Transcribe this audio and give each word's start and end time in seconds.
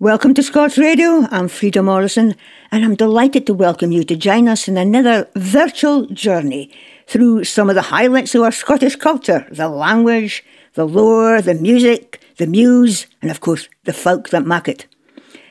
Welcome 0.00 0.34
to 0.34 0.42
Scots 0.42 0.76
Radio. 0.76 1.28
I'm 1.30 1.46
Frieda 1.46 1.80
Morrison, 1.80 2.34
and 2.72 2.84
I'm 2.84 2.96
delighted 2.96 3.46
to 3.46 3.54
welcome 3.54 3.92
you 3.92 4.02
to 4.02 4.16
join 4.16 4.48
us 4.48 4.66
in 4.66 4.76
another 4.76 5.28
virtual 5.36 6.06
journey 6.06 6.72
through 7.06 7.44
some 7.44 7.68
of 7.68 7.76
the 7.76 7.82
highlights 7.82 8.34
of 8.34 8.42
our 8.42 8.50
Scottish 8.50 8.96
culture 8.96 9.46
the 9.52 9.68
language, 9.68 10.44
the 10.72 10.84
lore, 10.84 11.40
the 11.40 11.54
music, 11.54 12.20
the 12.38 12.48
muse, 12.48 13.06
and 13.22 13.30
of 13.30 13.40
course, 13.40 13.68
the 13.84 13.92
folk 13.92 14.30
that 14.30 14.44
make 14.44 14.66
it. 14.66 14.88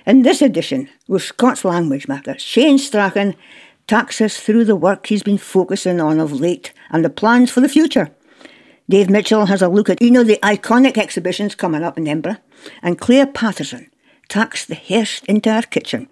In 0.06 0.24
this 0.24 0.42
edition, 0.42 0.90
with 1.08 1.24
Scots 1.24 1.64
Language 1.64 2.10
Matter, 2.10 2.38
Shane 2.38 2.78
Strachan 2.78 3.36
takes 3.88 4.20
us 4.20 4.38
through 4.38 4.66
the 4.66 4.76
work 4.76 5.08
he's 5.08 5.24
been 5.24 5.38
focusing 5.38 6.02
on 6.02 6.20
of 6.20 6.34
late 6.34 6.74
and 6.90 7.06
the 7.06 7.10
plans 7.10 7.50
for 7.50 7.62
the 7.62 7.70
future. 7.70 8.12
Dave 8.90 9.10
Mitchell 9.10 9.46
has 9.46 9.62
a 9.62 9.70
look 9.70 9.90
at, 9.90 10.02
you 10.02 10.12
know, 10.12 10.26
the 10.26 10.40
iconic 10.44 10.98
exhibitions 10.98 11.56
coming 11.56 11.82
up 11.82 11.98
in 11.98 12.10
Edinburgh, 12.10 12.38
and 12.82 13.00
Claire 13.00 13.28
Patterson 13.28 13.90
tucks 14.30 14.66
the 14.66 14.76
hairst 14.76 15.26
into 15.26 15.50
our 15.50 15.64
kitchen. 15.64 16.10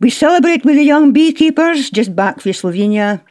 We 0.00 0.10
celebrate 0.10 0.64
with 0.64 0.76
the 0.76 0.82
young 0.82 1.12
beekeepers 1.12 1.90
just 1.90 2.14
back 2.14 2.40
from 2.40 2.52
Slovenia, 2.52 3.22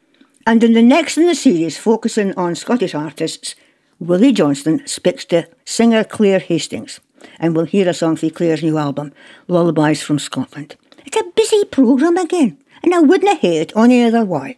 and 0.45 0.64
in 0.64 0.73
the 0.73 0.81
next 0.81 1.18
in 1.18 1.27
the 1.27 1.36
series, 1.36 1.77
focusing 1.77 2.34
on 2.36 2.55
Scottish 2.55 2.95
artists, 2.95 3.55
Willie 4.00 4.34
Johnston 4.34 4.86
speaks 4.88 5.23
to 5.26 5.48
singer 5.66 6.04
Claire 6.04 6.40
Hastings, 6.40 7.00
and 7.40 7.55
we'll 7.55 7.66
hear 7.66 7.88
a 7.88 7.94
song 7.94 8.16
from 8.16 8.31
Claire's 8.31 8.64
new 8.64 8.78
album, 8.78 9.14
Lullabies 9.48 10.02
from 10.02 10.20
Scotland. 10.20 10.76
It's 11.05 11.17
a 11.17 11.31
busy 11.36 11.64
programme 11.66 12.17
again, 12.17 12.58
and 12.84 12.94
I 12.94 13.00
wouldn't 13.00 13.40
have 13.40 13.44
it 13.44 13.73
any 13.76 14.03
other 14.03 14.26
way. 14.26 14.58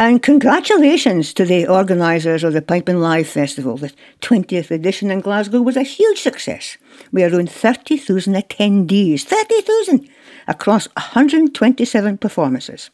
And 0.00 0.22
congratulations 0.22 1.34
to 1.34 1.44
the 1.44 1.66
organisers 1.66 2.42
of 2.42 2.54
the 2.54 2.62
Piping 2.62 3.00
Live 3.00 3.28
Festival. 3.28 3.76
The 3.76 3.92
20th 4.22 4.70
edition 4.70 5.10
in 5.10 5.20
Glasgow 5.20 5.60
was 5.60 5.76
a 5.76 5.82
huge 5.82 6.22
success, 6.22 6.78
We 7.12 7.20
had 7.20 7.34
around 7.34 7.50
30,000 7.50 8.32
attendees, 8.32 9.24
30,000, 9.24 10.08
across 10.48 10.86
127 10.96 12.16
performances. 12.16 12.88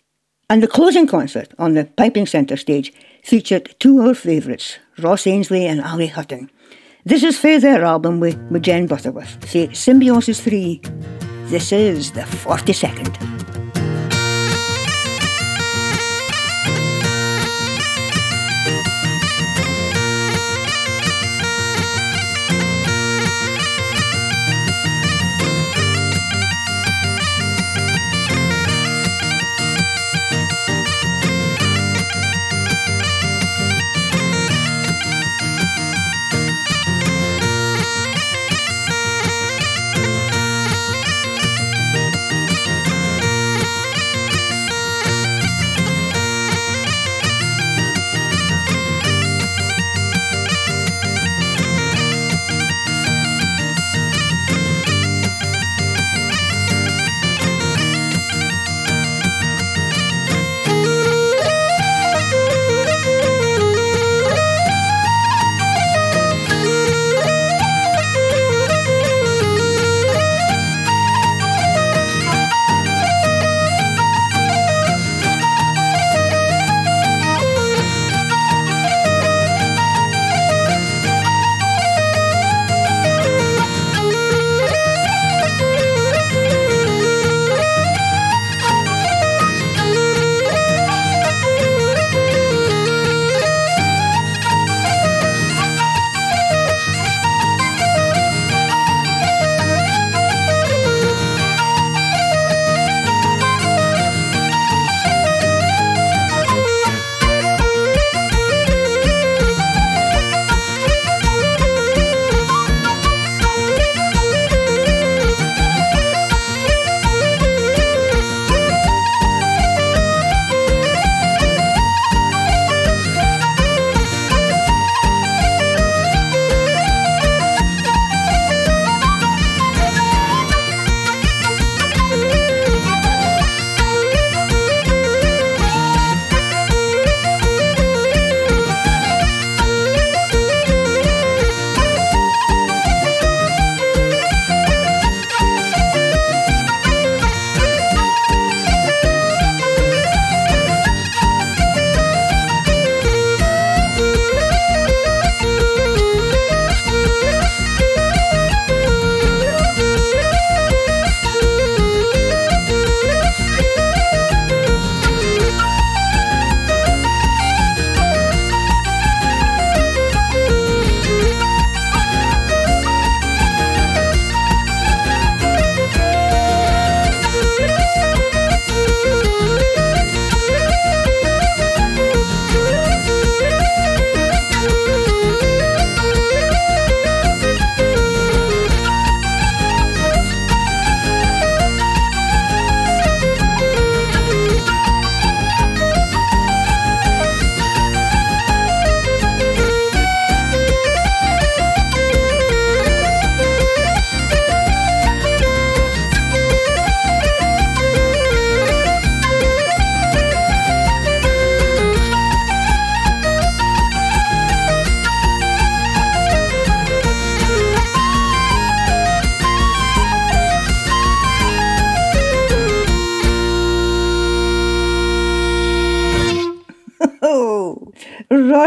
And 0.50 0.60
the 0.60 0.66
closing 0.66 1.06
concert 1.06 1.54
on 1.60 1.74
the 1.74 1.84
Piping 1.84 2.26
Centre 2.26 2.56
stage 2.56 2.92
featured 3.22 3.76
two 3.78 4.00
of 4.00 4.06
our 4.08 4.14
favourites, 4.14 4.80
Ross 4.98 5.28
Ainslie 5.28 5.64
and 5.64 5.80
Ali 5.80 6.08
Hutton. 6.08 6.50
This 7.04 7.22
is 7.22 7.38
for 7.38 7.60
their 7.60 7.84
album 7.84 8.18
with, 8.18 8.36
with 8.50 8.64
Jen 8.64 8.88
Butterworth, 8.88 9.48
say 9.48 9.72
Symbiosis 9.72 10.40
3. 10.40 10.80
This 11.50 11.70
is 11.70 12.10
the 12.10 12.22
42nd. 12.22 13.55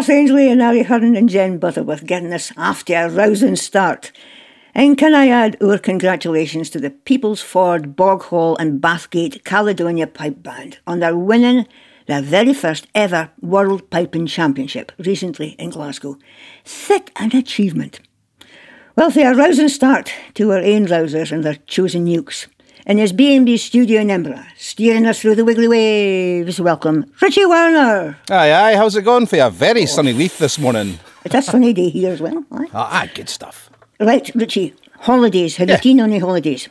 Ainslie 0.09 0.49
and 0.49 0.61
Ali 0.61 0.83
Hutton 0.83 1.15
and 1.15 1.29
Jen 1.29 1.57
Butterworth 1.59 2.05
getting 2.05 2.33
us 2.33 2.51
after 2.57 2.93
a 2.95 3.09
rousing 3.09 3.55
start. 3.55 4.11
And 4.73 4.97
can 4.97 5.13
I 5.13 5.27
add 5.27 5.61
our 5.61 5.77
congratulations 5.77 6.69
to 6.71 6.79
the 6.79 6.89
People's 6.89 7.41
Ford, 7.41 7.95
Boghall 7.95 8.57
and 8.59 8.81
Bathgate 8.81 9.43
Caledonia 9.43 10.07
Pipe 10.07 10.41
Band 10.41 10.79
on 10.87 10.99
their 10.99 11.15
winning 11.15 11.67
their 12.07 12.21
very 12.21 12.53
first 12.53 12.87
ever 12.95 13.29
World 13.39 13.89
Piping 13.91 14.25
Championship 14.25 14.91
recently 14.97 15.49
in 15.59 15.69
Glasgow. 15.69 16.17
Thick 16.65 17.11
an 17.15 17.35
achievement. 17.35 17.99
Well, 18.95 19.11
a 19.15 19.35
rousing 19.35 19.69
start 19.69 20.11
to 20.33 20.51
our 20.51 20.59
own 20.59 20.87
rousers 20.87 21.31
and 21.31 21.43
their 21.43 21.55
chosen 21.67 22.05
nukes. 22.05 22.47
In 22.89 22.97
his 22.97 23.13
B&B 23.13 23.55
studio 23.57 24.01
in 24.01 24.09
Edinburgh, 24.09 24.43
steering 24.57 25.05
us 25.05 25.21
through 25.21 25.35
the 25.35 25.45
wiggly 25.45 25.67
waves, 25.67 26.59
welcome 26.59 27.05
Richie 27.21 27.45
Werner. 27.45 28.17
Aye, 28.31 28.51
aye, 28.51 28.75
how's 28.75 28.95
it 28.95 29.03
going 29.03 29.27
for 29.27 29.35
you? 29.35 29.47
Very 29.51 29.85
sunny 29.85 30.11
week 30.11 30.35
this 30.37 30.57
morning. 30.57 30.97
It's 31.23 31.35
a 31.35 31.41
sunny 31.43 31.71
day 31.71 31.89
here 31.89 32.11
as 32.11 32.19
well. 32.19 32.43
Aye. 32.51 32.65
Ah, 32.73 33.01
aye, 33.01 33.11
good 33.13 33.29
stuff. 33.29 33.69
Right, 33.99 34.27
Richie, 34.33 34.73
holidays. 35.01 35.57
Have 35.57 35.69
Yeah. 35.69 35.75
you 35.75 35.81
been 35.93 35.99
on 35.99 36.09
any 36.09 36.17
holidays? 36.17 36.67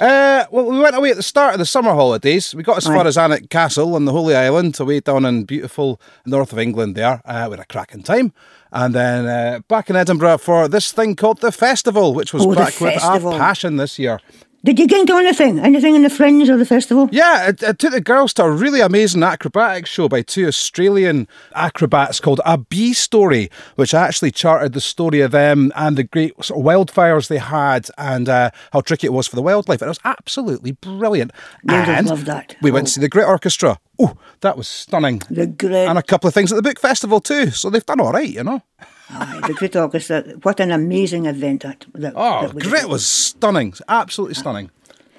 Uh, 0.00 0.44
well, 0.50 0.64
we 0.64 0.80
went 0.80 0.96
away 0.96 1.10
at 1.10 1.16
the 1.16 1.22
start 1.22 1.52
of 1.54 1.60
the 1.60 1.66
summer 1.66 1.92
holidays. 1.94 2.52
We 2.52 2.64
got 2.64 2.78
as 2.78 2.86
far 2.86 2.96
Aye. 2.96 3.06
as 3.06 3.16
Alnwick 3.16 3.48
Castle 3.48 3.94
on 3.94 4.06
the 4.06 4.12
Holy 4.12 4.34
Island, 4.34 4.80
away 4.80 4.98
down 4.98 5.24
in 5.24 5.44
beautiful 5.44 6.00
north 6.26 6.52
of 6.52 6.58
England 6.58 6.96
there. 6.96 7.22
Uh, 7.24 7.46
we 7.48 7.52
had 7.52 7.60
a 7.60 7.66
cracking 7.66 8.02
time. 8.02 8.32
And 8.72 8.92
then 8.92 9.26
uh, 9.26 9.60
back 9.68 9.88
in 9.88 9.94
Edinburgh 9.94 10.38
for 10.38 10.66
this 10.66 10.90
thing 10.90 11.14
called 11.14 11.40
the 11.42 11.52
festival, 11.52 12.12
which 12.12 12.32
was 12.34 12.44
Oh, 12.44 12.54
back 12.56 12.80
with 12.80 13.00
our 13.04 13.20
passion 13.38 13.76
this 13.76 13.98
year. 14.00 14.18
Did 14.62 14.78
you 14.78 14.86
get 14.86 15.00
into 15.00 15.16
anything? 15.16 15.58
Anything 15.58 15.94
in 15.94 16.02
the 16.02 16.10
fringe 16.10 16.50
or 16.50 16.58
the 16.58 16.66
festival? 16.66 17.08
Yeah, 17.10 17.48
it, 17.48 17.62
it 17.62 17.78
took 17.78 17.92
the 17.92 18.00
girls 18.02 18.34
to 18.34 18.42
a 18.44 18.50
really 18.50 18.82
amazing 18.82 19.22
acrobatics 19.22 19.88
show 19.88 20.06
by 20.06 20.20
two 20.20 20.46
Australian 20.46 21.28
acrobats 21.54 22.20
called 22.20 22.42
A 22.44 22.58
Bee 22.58 22.92
Story, 22.92 23.50
which 23.76 23.94
actually 23.94 24.30
charted 24.32 24.74
the 24.74 24.80
story 24.82 25.22
of 25.22 25.30
them 25.30 25.72
and 25.76 25.96
the 25.96 26.02
great 26.04 26.34
sort 26.44 26.60
of 26.60 26.66
wildfires 26.66 27.28
they 27.28 27.38
had 27.38 27.88
and 27.96 28.28
uh, 28.28 28.50
how 28.74 28.82
tricky 28.82 29.06
it 29.06 29.14
was 29.14 29.26
for 29.26 29.36
the 29.36 29.42
wildlife. 29.42 29.80
And 29.80 29.86
it 29.86 29.96
was 29.96 30.00
absolutely 30.04 30.72
brilliant. 30.72 31.32
Have 31.66 31.88
and 31.88 32.06
loved 32.08 32.26
that. 32.26 32.54
We 32.60 32.70
went 32.70 32.84
Oh. 32.84 32.86
to 32.88 32.92
see 32.92 33.00
the 33.00 33.08
Grit 33.08 33.26
Orchestra. 33.26 33.78
Oh, 33.98 34.14
that 34.42 34.58
was 34.58 34.68
stunning. 34.68 35.22
The 35.30 35.46
Grit. 35.46 35.88
And 35.88 35.98
a 35.98 36.02
couple 36.02 36.28
of 36.28 36.34
things 36.34 36.52
at 36.52 36.56
the 36.56 36.62
book 36.62 36.78
festival 36.78 37.20
too. 37.20 37.50
So 37.50 37.70
they've 37.70 37.84
done 37.86 38.00
all 38.00 38.12
right, 38.12 38.28
you 38.28 38.44
know. 38.44 38.62
Aye, 39.12 39.40
the 39.46 39.54
Grit 39.54 39.76
Orchestra. 39.76 40.22
What 40.42 40.60
an 40.60 40.70
amazing 40.70 41.26
event 41.26 41.62
that, 41.62 41.84
that, 41.94 42.12
Oh, 42.16 42.42
that 42.42 42.54
we 42.54 42.62
Grit 42.62 42.82
did. 42.82 42.90
was 42.90 43.06
stunning. 43.06 43.74
Absolutely 43.88 44.34
stunning. 44.34 44.70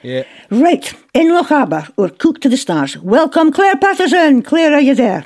Yeah. 0.04 0.24
Right, 0.50 0.94
in 1.14 1.28
Lochaber, 1.28 1.92
or 1.98 2.10
Cook 2.10 2.42
to 2.42 2.50
the 2.50 2.58
Stars. 2.58 2.98
Welcome, 2.98 3.52
Claire 3.52 3.76
Patterson. 3.78 4.42
Claire, 4.42 4.74
are 4.74 4.82
you 4.82 4.96
there? 4.96 5.26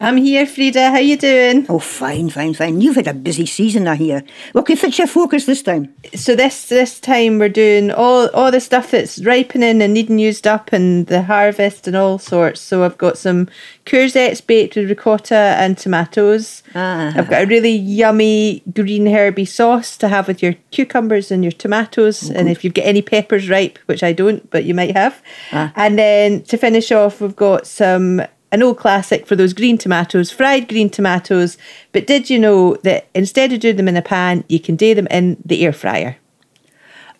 I'm 0.00 0.16
here, 0.16 0.44
Frieda. 0.44 0.90
How 0.90 0.98
you 0.98 1.16
doing? 1.16 1.66
Oh, 1.68 1.78
fine, 1.78 2.28
fine, 2.28 2.52
fine. 2.52 2.80
You've 2.80 2.96
had 2.96 3.06
a 3.06 3.14
busy 3.14 3.46
season, 3.46 3.86
I 3.86 3.94
hear. 3.94 4.24
What 4.52 4.66
can 4.66 4.76
fit 4.76 4.98
your 4.98 5.06
focus 5.06 5.46
this 5.46 5.62
time? 5.62 5.94
So 6.14 6.34
this 6.34 6.68
this 6.68 6.98
time 6.98 7.38
we're 7.38 7.48
doing 7.48 7.92
all 7.92 8.28
all 8.34 8.50
the 8.50 8.60
stuff 8.60 8.90
that's 8.90 9.24
ripening 9.24 9.80
and 9.80 9.94
needing 9.94 10.18
used 10.18 10.46
up, 10.46 10.72
and 10.72 11.06
the 11.06 11.22
harvest 11.22 11.86
and 11.86 11.96
all 11.96 12.18
sorts. 12.18 12.60
So 12.60 12.82
I've 12.82 12.98
got 12.98 13.16
some 13.18 13.48
courgettes 13.86 14.44
baked 14.44 14.74
with 14.74 14.90
ricotta 14.90 15.54
and 15.58 15.78
tomatoes. 15.78 16.64
Ah. 16.74 17.12
I've 17.16 17.30
got 17.30 17.44
a 17.44 17.46
really 17.46 17.74
yummy 17.74 18.64
green 18.74 19.06
herby 19.06 19.44
sauce 19.44 19.96
to 19.98 20.08
have 20.08 20.26
with 20.26 20.42
your 20.42 20.54
cucumbers 20.72 21.30
and 21.30 21.44
your 21.44 21.52
tomatoes, 21.52 22.28
and 22.30 22.48
if 22.48 22.64
you've 22.64 22.74
got 22.74 22.84
any 22.84 23.00
peppers 23.00 23.48
ripe, 23.48 23.78
which 23.86 24.02
I 24.02 24.12
don't, 24.12 24.50
but 24.50 24.64
you 24.64 24.74
might 24.74 24.96
have. 24.96 25.22
Ah. 25.52 25.72
And 25.76 25.96
then 25.96 26.42
to 26.44 26.58
finish 26.58 26.90
off, 26.90 27.20
we've 27.20 27.36
got 27.36 27.66
some 27.66 28.22
an 28.54 28.62
old 28.62 28.78
classic 28.78 29.26
for 29.26 29.36
those 29.36 29.52
green 29.52 29.76
tomatoes, 29.76 30.30
fried 30.30 30.68
green 30.68 30.88
tomatoes. 30.88 31.58
But 31.92 32.06
did 32.06 32.30
you 32.30 32.38
know 32.38 32.76
that 32.76 33.08
instead 33.14 33.52
of 33.52 33.60
doing 33.60 33.76
them 33.76 33.88
in 33.88 33.96
a 33.96 34.02
pan, 34.02 34.44
you 34.48 34.60
can 34.60 34.76
do 34.76 34.94
them 34.94 35.08
in 35.10 35.36
the 35.44 35.64
air 35.66 35.72
fryer? 35.72 36.16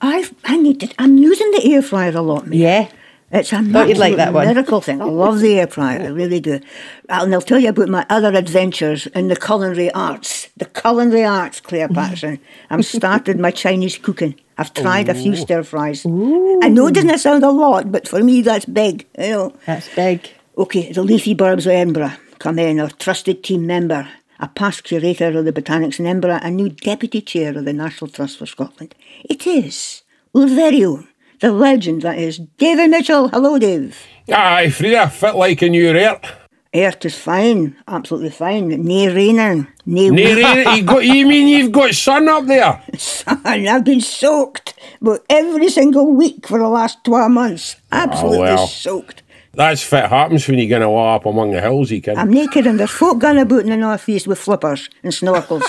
I 0.00 0.24
I 0.44 0.56
need 0.56 0.80
to. 0.80 0.94
I'm 0.98 1.18
using 1.18 1.50
the 1.50 1.74
air 1.74 1.82
fryer 1.82 2.16
a 2.16 2.22
lot, 2.22 2.46
mate. 2.46 2.58
Yeah. 2.58 2.88
It's 3.30 3.52
a 3.52 3.62
Thought 3.62 3.88
you'd 3.88 3.98
like 3.98 4.14
that 4.16 4.32
one. 4.32 4.46
miracle 4.46 4.80
thing. 4.80 5.02
I 5.02 5.06
love 5.06 5.40
the 5.40 5.58
air 5.58 5.66
fryer, 5.66 6.02
I 6.02 6.06
really 6.06 6.38
do. 6.38 6.60
And 7.08 7.34
I'll 7.34 7.40
tell 7.40 7.58
you 7.58 7.70
about 7.70 7.88
my 7.88 8.06
other 8.08 8.32
adventures 8.32 9.08
in 9.08 9.26
the 9.26 9.34
culinary 9.34 9.90
arts. 9.90 10.50
The 10.56 10.66
culinary 10.66 11.24
arts, 11.24 11.60
Claire 11.60 11.88
mm-hmm. 11.88 11.96
Patterson. 11.96 12.38
I've 12.70 12.86
started 12.86 13.40
my 13.40 13.50
Chinese 13.50 13.98
cooking. 13.98 14.36
I've 14.56 14.72
tried 14.72 15.08
a 15.08 15.14
few 15.14 15.34
stir 15.34 15.64
fries. 15.64 16.06
I 16.06 16.68
know 16.68 16.86
it 16.86 16.94
doesn't 16.94 17.18
sound 17.18 17.42
a 17.42 17.50
lot, 17.50 17.90
but 17.90 18.06
for 18.06 18.22
me 18.22 18.40
that's 18.42 18.66
big. 18.66 19.04
You 19.18 19.30
know. 19.30 19.52
That's 19.66 19.92
big. 19.96 20.30
Okay, 20.56 20.92
the 20.92 21.02
Leafy 21.02 21.34
Burbs 21.34 21.66
of 21.66 21.72
Edinburgh 21.72 22.12
come 22.38 22.60
in, 22.60 22.78
our 22.78 22.88
trusted 22.90 23.42
team 23.42 23.66
member, 23.66 24.08
a 24.38 24.46
past 24.46 24.84
curator 24.84 25.36
of 25.36 25.44
the 25.44 25.52
Botanics 25.52 25.98
in 25.98 26.06
Edinburgh, 26.06 26.38
a 26.42 26.50
new 26.50 26.68
deputy 26.68 27.20
chair 27.20 27.58
of 27.58 27.64
the 27.64 27.72
National 27.72 28.08
Trust 28.08 28.38
for 28.38 28.46
Scotland. 28.46 28.94
It 29.24 29.48
is 29.48 30.02
our 30.32 30.46
very 30.46 30.84
own, 30.84 31.08
the 31.40 31.50
legend 31.50 32.02
that 32.02 32.18
is 32.18 32.38
David 32.58 32.90
Mitchell. 32.90 33.30
Hello, 33.30 33.58
Dave. 33.58 34.00
Aye, 34.32 34.70
Frieda, 34.70 35.10
fit 35.10 35.34
like 35.34 35.60
a 35.62 35.68
new 35.68 35.88
earth. 35.88 36.24
Earth 36.72 37.04
is 37.04 37.18
fine, 37.18 37.74
absolutely 37.88 38.30
fine. 38.30 38.68
Nae 38.68 39.06
raining, 39.12 39.66
nae 39.86 40.08
Nay, 40.08 40.34
rain, 40.36 40.76
you, 40.76 40.84
got, 40.84 41.04
you 41.04 41.26
mean 41.26 41.48
you've 41.48 41.72
got 41.72 41.94
sun 41.94 42.28
up 42.28 42.46
there? 42.46 42.80
sun. 42.96 43.40
I've 43.44 43.84
been 43.84 44.00
soaked 44.00 44.74
but 45.04 45.24
every 45.28 45.68
single 45.68 46.12
week 46.12 46.46
for 46.46 46.58
the 46.58 46.68
last 46.68 47.04
12 47.04 47.30
months. 47.30 47.76
Ah, 47.92 48.04
absolutely 48.04 48.38
well. 48.38 48.66
soaked. 48.66 49.22
That's 49.56 49.82
fit 49.82 50.06
happens 50.06 50.48
when 50.48 50.58
you 50.58 50.66
get 50.66 50.82
away 50.82 51.14
up 51.14 51.26
among 51.26 51.52
the 51.52 51.60
hills, 51.60 51.90
you 51.90 52.00
can. 52.00 52.18
I'm 52.18 52.30
naked 52.30 52.66
and 52.66 52.78
there's 52.78 52.90
folk 52.90 53.18
going 53.18 53.38
about 53.38 53.60
in 53.60 53.70
the 53.70 53.76
northeast 53.76 54.26
with 54.26 54.38
flippers 54.38 54.90
and 55.02 55.12
snorkels. 55.12 55.62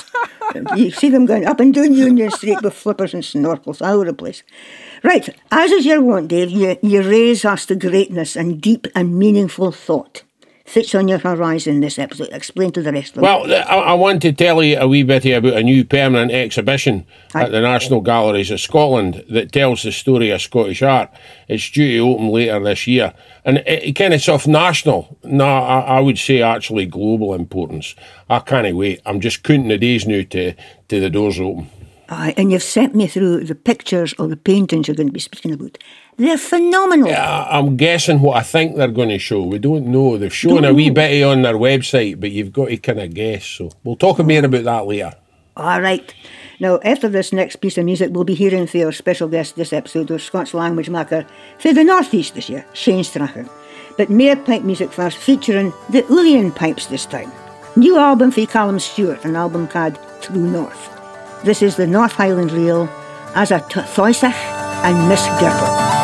you 0.76 0.92
see 0.92 1.10
them 1.10 1.26
going 1.26 1.46
up 1.46 1.60
and 1.60 1.74
down 1.74 1.94
Union 1.94 2.32
Street 2.32 2.62
with 2.62 2.74
flippers 2.74 3.14
and 3.14 3.24
snorkels 3.24 3.82
all 3.82 3.96
over 3.96 4.06
the 4.06 4.14
place. 4.14 4.44
Right, 5.04 5.30
as 5.52 5.72
is 5.72 5.86
your 5.86 6.02
wont, 6.02 6.30
Dave, 6.30 6.50
you, 6.50 6.78
you 6.82 7.08
raise 7.08 7.46
us 7.46 7.66
to 7.68 7.76
greatness 7.76 8.36
and 8.36 8.60
deep 8.60 8.88
and 8.96 9.18
meaningful 9.18 9.72
thought. 9.72 10.24
Fits 10.66 10.96
on 10.96 11.08
your 11.08 11.20
horizon 11.20 11.80
this 11.80 12.00
episode. 12.00 12.30
Explain 12.32 12.72
to 12.72 12.82
the 12.82 12.92
rest 12.92 13.10
of 13.10 13.16
them. 13.16 13.24
Well, 13.24 13.54
I, 13.54 13.92
I 13.92 13.94
want 13.94 14.24
to 14.24 14.34
tell 14.34 14.64
you 14.64 14.80
a 14.80 14.88
wee 14.88 15.04
bit 15.04 15.24
about 15.26 15.54
a 15.54 15.62
new 15.62 15.86
permanent 15.86 16.32
exhibition 16.32 17.06
Aye. 17.36 17.44
at 17.44 17.52
the 17.52 17.62
National 17.62 18.02
Galleries 18.02 18.50
of 18.50 18.60
Scotland 18.60 19.24
that 19.30 19.52
tells 19.52 19.84
the 19.84 19.92
story 19.92 20.32
of 20.32 20.42
Scottish 20.42 20.82
art. 20.82 21.12
It's 21.48 21.70
due 21.70 21.92
to 21.92 22.00
open 22.00 22.30
later 22.30 22.60
this 22.64 22.88
year. 22.88 23.14
And 23.46 23.60
it, 23.60 23.84
it 23.84 23.94
kind 23.94 24.16
of 24.16 24.22
soft 24.24 24.48
national, 24.48 25.20
no, 25.24 25.46
I, 25.46 25.82
I 25.82 26.00
would 26.00 26.18
say 26.18 26.42
actually 26.42 26.88
global 26.88 27.36
importance. 27.36 27.94
I 28.28 28.40
can't 28.40 28.76
wait. 28.76 29.02
I'm 29.06 29.20
just 29.20 29.44
counting 29.44 29.68
the 29.68 29.78
days 29.78 30.08
now 30.08 30.24
to, 30.32 30.54
to 30.54 31.00
the 31.00 31.12
doors 31.12 31.40
open. 31.40 31.70
Aye, 32.08 32.34
and 32.38 32.52
you've 32.52 32.64
sent 32.64 32.94
me 32.94 33.08
through 33.08 33.46
the 33.46 33.56
pictures 33.56 34.14
of 34.14 34.30
the 34.30 34.38
paintings 34.38 34.88
you're 34.88 34.96
going 34.96 35.08
to 35.08 35.14
be 35.14 35.20
speaking 35.20 35.52
about. 35.52 35.78
They're 36.18 36.38
phenomenal. 36.38 37.10
Uh, 37.10 37.48
I'm 37.50 37.78
guessing 37.78 38.22
what 38.22 38.38
I 38.38 38.44
think 38.44 38.76
they're 38.76 38.88
going 38.88 39.10
to 39.10 39.20
show. 39.20 39.42
We 39.44 39.60
don't 39.60 39.88
know. 39.88 40.18
They've 40.18 40.34
shown 40.34 40.66
a 40.66 40.74
wee 40.74 40.92
bit 40.92 41.24
on 41.24 41.42
their 41.42 41.56
website, 41.56 42.20
but 42.20 42.32
you've 42.32 42.54
got 42.54 42.68
to 42.68 42.78
kind 42.78 43.00
of 43.00 43.14
guess. 43.14 43.46
So 43.46 43.72
we'll 43.84 43.96
talk 43.96 44.20
more 44.20 44.46
about 44.46 44.64
that 44.64 44.86
later. 44.86 45.14
All 45.58 45.82
right. 45.82 46.14
Now, 46.60 46.80
after 46.84 47.10
this 47.10 47.34
next 47.34 47.58
piece 47.58 47.78
of 47.78 47.86
music, 47.86 48.12
we'll 48.12 48.24
be 48.24 48.36
hearing 48.36 48.68
for 48.68 48.86
our 48.86 48.92
special 48.92 49.28
guest 49.28 49.56
this 49.56 49.74
episode, 49.74 50.12
our 50.12 50.20
Scots 50.20 50.54
language 50.54 50.90
maker 50.90 51.26
for 51.60 51.74
the 51.74 51.84
North 51.84 52.14
East 52.14 52.36
this 52.36 52.50
year, 52.50 52.66
Shane 52.74 53.04
Strachan. 53.04 53.50
But 53.98 54.10
mere 54.10 54.36
pipe 54.36 54.64
music 54.64 54.92
first, 54.92 55.18
featuring 55.18 55.74
the 55.90 56.04
uilleann 56.04 56.54
pipes 56.56 56.86
this 56.88 57.06
time. 57.06 57.32
New 57.76 57.98
album 57.98 58.32
for 58.32 58.46
Callum 58.46 58.80
Stewart, 58.80 59.24
an 59.26 59.36
album 59.36 59.68
called 59.68 59.98
True 60.22 60.42
North. 60.42 60.95
This 61.44 61.62
is 61.62 61.76
the 61.76 61.86
North 61.88 62.14
Highland 62.14 62.52
Reel 62.52 62.90
as 63.36 63.52
a 63.52 63.60
Thoisach 63.60 64.34
and 64.84 65.10
Miss 65.10 65.24
Gerber. 65.40 65.95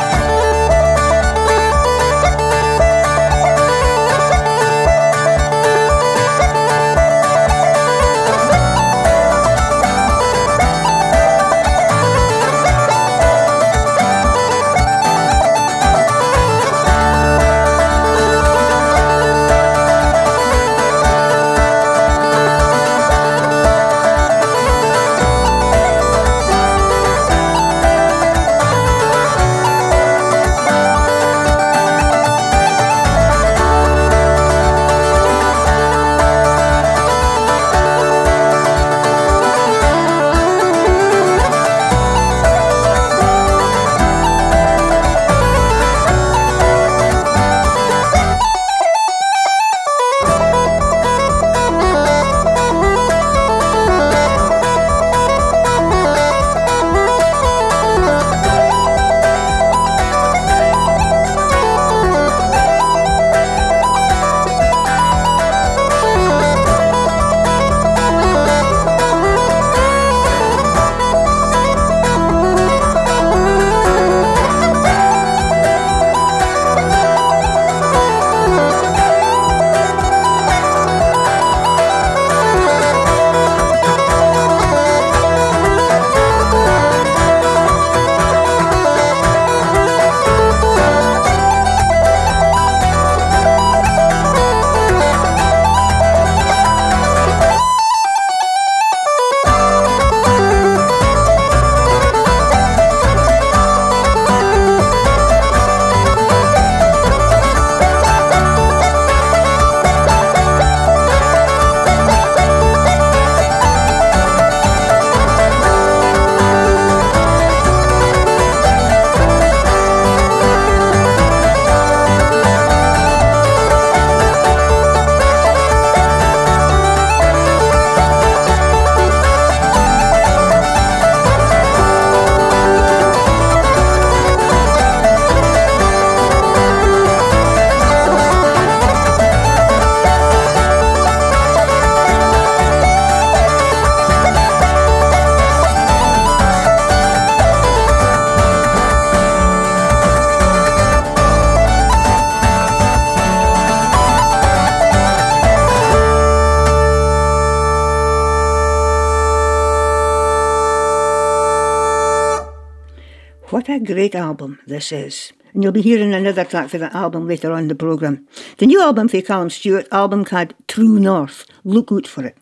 Great 163.83 164.13
album 164.13 164.59
this 164.67 164.91
is. 164.91 165.33
And 165.53 165.63
you'll 165.63 165.71
be 165.71 165.81
hearing 165.81 166.13
another 166.13 166.45
track 166.45 166.69
for 166.69 166.77
that 166.77 166.93
album 166.93 167.27
later 167.27 167.51
on 167.51 167.63
in 167.63 167.67
the 167.67 167.73
programme. 167.73 168.27
The 168.57 168.67
new 168.67 168.79
album 168.79 169.07
for 169.07 169.21
Callum 169.21 169.49
Stewart, 169.49 169.87
album 169.91 170.23
called 170.23 170.53
True 170.67 170.99
North. 170.99 171.47
Look 171.63 171.91
out 171.91 172.05
for 172.05 172.23
it. 172.23 172.37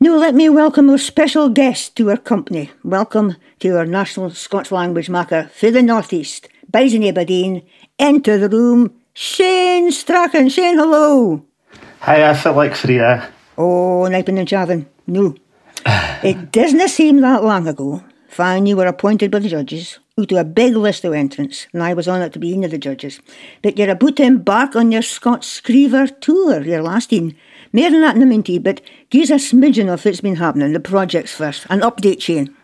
Now 0.00 0.16
let 0.16 0.34
me 0.34 0.48
welcome 0.48 0.88
our 0.88 0.96
special 0.96 1.50
guest 1.50 1.96
to 1.96 2.08
our 2.08 2.16
company. 2.16 2.70
Welcome 2.82 3.36
to 3.60 3.76
our 3.76 3.84
national 3.84 4.30
Scots 4.30 4.72
language 4.72 5.10
maker 5.10 5.50
for 5.52 5.70
the 5.70 5.82
Northeast, 5.82 6.48
Bison 6.70 7.04
Aberdeen. 7.04 7.62
Enter 7.98 8.38
the 8.38 8.48
room, 8.48 8.94
Shane 9.12 9.92
Strachan. 9.92 10.48
Shane, 10.48 10.78
hello. 10.78 11.44
Hi, 12.00 12.30
I 12.30 12.34
feel 12.34 12.54
like 12.54 12.74
Frieda. 12.74 13.24
Eh? 13.24 13.30
Oh, 13.58 14.06
Nipin 14.08 14.38
and 14.38 14.48
Chavin. 14.48 14.86
No. 15.06 15.34
it 16.22 16.50
doesn't 16.50 16.88
seem 16.88 17.20
that 17.20 17.44
long 17.44 17.68
ago. 17.68 18.02
You 18.38 18.76
were 18.76 18.86
appointed 18.86 19.30
by 19.30 19.38
the 19.38 19.48
judges 19.48 19.98
out 20.18 20.28
to 20.28 20.36
a 20.36 20.44
big 20.44 20.76
list 20.76 21.04
of 21.04 21.12
entrants, 21.12 21.66
and 21.72 21.82
I 21.82 21.94
was 21.94 22.08
on 22.08 22.22
it 22.22 22.32
to 22.32 22.38
be 22.38 22.52
one 22.54 22.64
of 22.64 22.70
the 22.70 22.78
judges. 22.78 23.20
But 23.62 23.78
you're 23.78 23.90
about 23.90 24.16
to 24.16 24.22
embark 24.22 24.76
on 24.76 24.92
your 24.92 25.02
Scots 25.02 25.60
Screiver 25.60 26.08
tour, 26.20 26.62
your 26.62 26.82
last 26.82 27.12
in. 27.12 27.36
More 27.72 27.90
than 27.90 28.00
that 28.02 28.16
in 28.16 28.22
a 28.22 28.58
but 28.58 28.80
give 29.10 29.30
us 29.30 29.30
a 29.30 29.34
smidgen 29.54 29.92
of 29.92 30.04
what's 30.04 30.20
been 30.20 30.36
happening, 30.36 30.72
the 30.72 30.80
projects 30.80 31.32
first, 31.32 31.66
an 31.70 31.80
update, 31.80 32.22
Shane. 32.22 32.54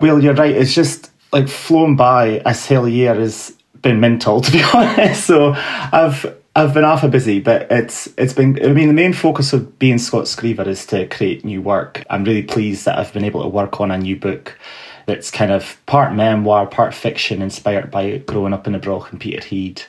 Well, 0.00 0.22
you're 0.22 0.34
right, 0.34 0.54
it's 0.54 0.74
just 0.74 1.10
like 1.32 1.48
flown 1.48 1.96
by 1.96 2.38
as 2.46 2.66
hell 2.66 2.88
year 2.88 3.14
has 3.14 3.56
been 3.82 4.00
mental, 4.00 4.40
to 4.42 4.52
be 4.52 4.62
honest. 4.74 5.26
So 5.26 5.54
I've 5.56 6.34
I've 6.54 6.74
been 6.74 6.84
awful 6.84 7.08
busy, 7.08 7.40
but 7.40 7.68
it's 7.70 8.08
it's 8.18 8.34
been. 8.34 8.62
I 8.62 8.72
mean, 8.72 8.88
the 8.88 8.94
main 8.94 9.14
focus 9.14 9.54
of 9.54 9.78
being 9.78 9.96
Scott 9.96 10.24
Screiver 10.24 10.66
is 10.66 10.84
to 10.86 11.06
create 11.06 11.46
new 11.46 11.62
work. 11.62 12.04
I'm 12.10 12.24
really 12.24 12.42
pleased 12.42 12.84
that 12.84 12.98
I've 12.98 13.12
been 13.12 13.24
able 13.24 13.42
to 13.42 13.48
work 13.48 13.80
on 13.80 13.90
a 13.90 13.96
new 13.96 14.16
book 14.16 14.58
that's 15.06 15.30
kind 15.30 15.50
of 15.50 15.78
part 15.86 16.14
memoir, 16.14 16.66
part 16.66 16.92
fiction, 16.92 17.40
inspired 17.40 17.90
by 17.90 18.18
growing 18.18 18.52
up 18.52 18.66
in 18.66 18.74
the 18.74 18.78
Broch 18.78 19.10
and 19.10 19.20
Peterhead 19.20 19.82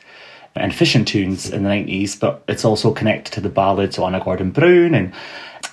and 0.55 0.73
fishing 0.73 1.03
tunes 1.03 1.49
in 1.49 1.63
the 1.63 1.69
nineties. 1.69 2.15
But 2.15 2.43
it's 2.47 2.63
also 2.63 2.93
connected 2.93 3.33
to 3.33 3.41
the 3.41 3.49
ballads 3.49 3.99
on 3.99 4.15
a 4.15 4.23
Gordon 4.23 4.51
Brown, 4.51 4.93
and 4.93 5.13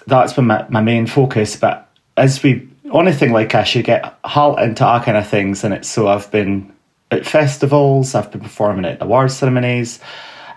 that's 0.09 0.33
been 0.33 0.47
my, 0.47 0.67
my 0.71 0.81
main 0.81 1.07
focus. 1.07 1.55
But 1.55 1.89
as 2.17 2.43
we 2.43 2.69
only 2.91 3.13
thing 3.13 3.31
like 3.31 3.55
I 3.55 3.65
you 3.65 3.85
get 3.85 4.13
halt 4.25 4.59
into 4.59 4.85
our 4.85 5.05
kind 5.05 5.17
of 5.17 5.29
things, 5.29 5.63
and 5.63 5.73
it's 5.73 5.89
so 5.89 6.09
I've 6.09 6.33
been 6.33 6.75
at 7.13 7.27
festivals, 7.27 8.17
I've 8.17 8.33
been 8.33 8.41
performing 8.41 8.87
at 8.87 9.01
award 9.01 9.31
ceremonies. 9.31 10.01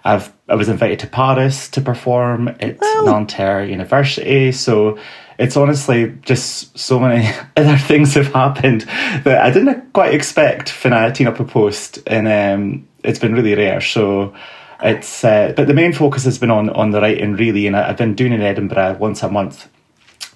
I've 0.04 0.34
I 0.50 0.56
was 0.56 0.70
invited 0.70 1.00
to 1.00 1.08
Paris 1.08 1.70
to 1.70 1.82
perform 1.82 2.50
at 2.50 2.78
oh. 2.82 3.04
Nanterre 3.06 3.64
University. 3.64 4.52
So 4.52 5.00
it's 5.40 5.58
honestly 5.58 6.18
just 6.22 6.78
so 6.78 7.00
many 7.00 7.30
other 7.58 7.78
things 7.78 8.14
have 8.16 8.34
happened 8.34 8.82
that 8.82 9.42
I 9.42 9.50
didn't 9.50 9.94
quite 9.94 10.14
expect 10.14 10.86
I 10.86 11.12
team 11.12 11.28
up 11.28 11.40
a 11.40 11.46
post, 11.46 12.00
and 12.08 12.28
um, 12.28 12.88
it's 13.04 13.20
been 13.20 13.34
really 13.34 13.56
rare. 13.56 13.82
So 13.82 14.36
it's 14.82 15.24
uh, 15.24 15.54
but 15.56 15.68
the 15.68 15.74
main 15.74 15.94
focus 15.94 16.26
has 16.26 16.38
been 16.38 16.52
on 16.52 16.70
on 16.70 16.92
the 16.92 17.02
writing 17.02 17.34
really, 17.34 17.68
and 17.68 17.76
I've 17.76 17.98
been 17.98 18.16
doing 18.16 18.34
in 18.34 18.42
Edinburgh 18.42 18.98
once 19.00 19.24
a 19.24 19.30
month 19.30 19.70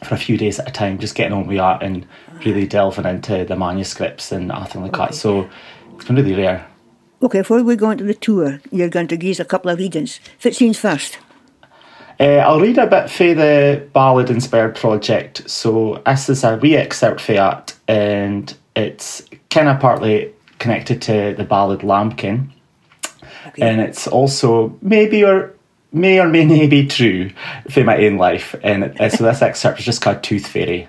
for 0.04 0.16
a 0.16 0.18
few 0.18 0.38
days 0.38 0.60
at 0.60 0.70
a 0.70 0.72
time, 0.72 1.00
just 1.00 1.16
getting 1.16 1.34
on 1.34 1.48
with 1.48 1.60
art 1.60 1.84
and 1.84 2.08
really 2.46 2.68
delving 2.68 3.06
into 3.06 3.44
the 3.46 3.56
manuscripts 3.56 4.32
and 4.32 4.52
everything 4.52 4.84
like 4.84 4.94
okay. 4.94 5.08
that. 5.08 5.16
So 5.16 5.50
it's 5.96 6.06
been 6.06 6.16
really 6.16 6.36
rare. 6.36 6.68
Okay, 7.22 7.40
before 7.40 7.64
we 7.64 7.76
go 7.76 7.90
into 7.90 8.04
the 8.04 8.14
tour, 8.14 8.60
you're 8.72 8.90
going 8.90 9.08
to 9.08 9.18
give 9.18 9.32
us 9.32 9.40
a 9.40 9.46
couple 9.46 9.72
of 9.72 9.80
readings. 9.80 10.20
Fitzine's 10.40 10.78
first. 10.78 11.18
Uh, 12.20 12.38
I'll 12.38 12.60
read 12.60 12.78
a 12.78 12.86
bit 12.86 13.10
for 13.10 13.34
the 13.34 13.88
ballad 13.92 14.30
inspired 14.30 14.76
project. 14.76 15.50
So 15.50 16.02
this 16.06 16.30
is 16.30 16.44
a 16.44 16.58
wee 16.58 16.76
excerpt 16.76 17.22
for 17.22 17.34
that, 17.34 17.76
and 17.88 18.56
it's 18.76 19.24
kind 19.50 19.68
of 19.68 19.80
partly 19.80 20.32
connected 20.60 21.02
to 21.04 21.34
the 21.36 21.44
ballad 21.44 21.84
Lambkin, 21.84 22.54
okay. 23.48 23.62
and 23.62 23.82
it's 23.82 24.08
also 24.08 24.78
maybe 24.82 25.24
or 25.24 25.56
may 25.92 26.20
or 26.20 26.28
may 26.28 26.46
not 26.46 26.70
be 26.70 26.88
true 26.88 27.32
for 27.70 27.84
my 27.84 27.98
own 28.06 28.18
life. 28.18 28.56
And 28.64 29.00
uh, 29.00 29.10
so 29.10 29.24
this 29.24 29.42
excerpt 29.42 29.80
is 29.80 29.86
just 29.86 30.02
called 30.02 30.22
Tooth 30.22 30.48
Fairy. 30.48 30.88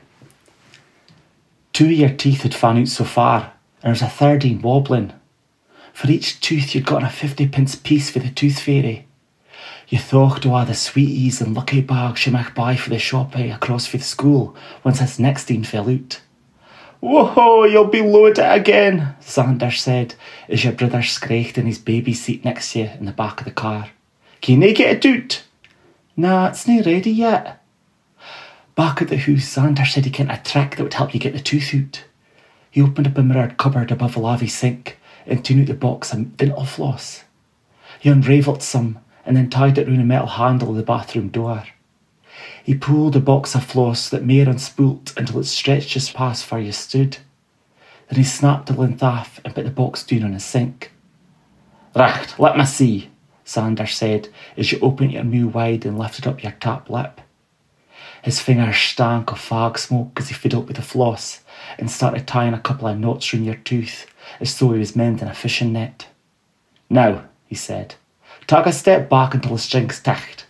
Two 1.72 1.86
of 1.86 1.92
your 1.92 2.10
teeth 2.10 2.42
had 2.42 2.54
fan 2.54 2.78
out 2.78 2.88
so 2.88 3.04
far, 3.04 3.52
and 3.82 3.94
there's 3.94 4.02
a 4.02 4.08
third 4.08 4.44
in 4.44 4.60
wobbling. 4.60 5.12
For 5.98 6.12
each 6.12 6.38
tooth 6.38 6.76
you'd 6.76 6.86
gotten 6.86 7.08
a 7.08 7.10
fifty 7.10 7.48
pence 7.48 7.74
piece 7.74 8.08
for 8.08 8.20
the 8.20 8.30
tooth 8.30 8.60
fairy. 8.60 9.08
You 9.88 9.98
thought 9.98 10.46
o' 10.46 10.54
a 10.54 10.64
the 10.64 10.72
sweeties 10.72 11.40
and 11.40 11.56
lucky 11.56 11.80
bags 11.80 12.20
she 12.20 12.30
might 12.30 12.54
buy 12.54 12.76
for 12.76 12.90
the 12.90 13.00
shoppy 13.00 13.50
eh, 13.50 13.54
across 13.56 13.86
for 13.86 13.96
the 13.96 14.04
school 14.04 14.54
once 14.84 15.00
this 15.00 15.18
next 15.18 15.48
fell 15.66 15.90
out. 15.90 16.20
Whoa, 17.00 17.64
you'll 17.64 17.86
be 17.86 18.02
loaded 18.02 18.48
again, 18.48 19.16
Sanders 19.18 19.80
said 19.80 20.14
as 20.48 20.62
your 20.62 20.72
brother 20.72 21.02
scraped 21.02 21.58
in 21.58 21.66
his 21.66 21.80
baby 21.80 22.14
seat 22.14 22.44
next 22.44 22.74
to 22.74 22.78
you 22.78 22.90
in 23.00 23.06
the 23.06 23.10
back 23.10 23.40
of 23.40 23.46
the 23.46 23.50
car. 23.50 23.90
Can 24.40 24.62
you 24.62 24.72
get 24.72 25.04
it 25.04 25.24
out? 25.24 25.42
Nah, 26.16 26.50
it's 26.50 26.68
not 26.68 26.86
ready 26.86 27.10
yet. 27.10 27.60
Back 28.76 29.02
at 29.02 29.08
the 29.08 29.16
house, 29.16 29.48
Sanders 29.48 29.94
said 29.94 30.04
he 30.04 30.12
kent 30.12 30.30
a 30.30 30.40
trick 30.48 30.76
that 30.76 30.84
would 30.84 30.94
help 30.94 31.12
you 31.12 31.18
get 31.18 31.32
the 31.32 31.40
tooth 31.40 31.74
out. 31.74 32.04
He 32.70 32.80
opened 32.80 33.08
up 33.08 33.18
a 33.18 33.22
mirrored 33.24 33.56
cupboard 33.56 33.90
above 33.90 34.14
the 34.14 34.20
lavy 34.20 34.46
sink 34.46 34.98
and 35.28 35.44
took 35.44 35.58
out 35.58 35.66
the 35.66 35.74
box 35.74 36.12
of 36.12 36.36
dental 36.36 36.64
floss. 36.64 37.24
He 38.00 38.08
unravelled 38.08 38.62
some 38.62 38.98
and 39.24 39.36
then 39.36 39.50
tied 39.50 39.78
it 39.78 39.86
round 39.86 40.00
a 40.00 40.04
metal 40.04 40.26
handle 40.26 40.70
of 40.70 40.76
the 40.76 40.82
bathroom 40.82 41.28
door. 41.28 41.64
He 42.64 42.74
pulled 42.74 43.16
a 43.16 43.20
box 43.20 43.54
of 43.54 43.64
floss 43.64 44.08
that 44.10 44.24
Mayor 44.24 44.46
unspooled 44.46 45.16
until 45.16 45.40
it 45.40 45.44
stretched 45.44 45.90
just 45.90 46.14
past 46.14 46.50
where 46.50 46.60
you 46.60 46.72
stood. 46.72 47.18
Then 48.08 48.18
he 48.18 48.24
snapped 48.24 48.66
the 48.66 48.72
length 48.74 49.02
off 49.02 49.40
and 49.44 49.54
put 49.54 49.64
the 49.64 49.70
box 49.70 50.04
down 50.04 50.24
on 50.24 50.32
the 50.32 50.40
sink. 50.40 50.92
Right, 51.94 52.34
let 52.38 52.56
me 52.56 52.64
see, 52.64 53.10
Sanders 53.44 53.94
said 53.94 54.28
as 54.56 54.70
you 54.70 54.78
opened 54.80 55.12
your 55.12 55.24
mouth 55.24 55.54
wide 55.54 55.84
and 55.84 55.98
lifted 55.98 56.26
up 56.26 56.42
your 56.42 56.52
top 56.52 56.88
lip. 56.88 57.20
His 58.22 58.40
fingers 58.40 58.76
stank 58.76 59.30
of 59.32 59.40
fog 59.40 59.78
smoke 59.78 60.12
as 60.16 60.28
he 60.28 60.34
fiddled 60.34 60.68
with 60.68 60.76
the 60.76 60.82
floss 60.82 61.40
and 61.78 61.90
started 61.90 62.26
tying 62.26 62.54
a 62.54 62.60
couple 62.60 62.88
of 62.88 62.98
knots 62.98 63.32
round 63.32 63.46
your 63.46 63.54
tooth 63.56 64.06
as 64.40 64.58
though 64.58 64.72
he 64.72 64.78
was 64.78 64.96
mending 64.96 65.28
a 65.28 65.34
fishing 65.34 65.72
net. 65.72 66.08
Now, 66.90 67.24
he 67.46 67.54
said, 67.54 67.94
take 68.46 68.66
a 68.66 68.72
step 68.72 69.08
back 69.08 69.34
until 69.34 69.52
the 69.52 69.58
string's 69.58 70.00
tight. 70.00 70.46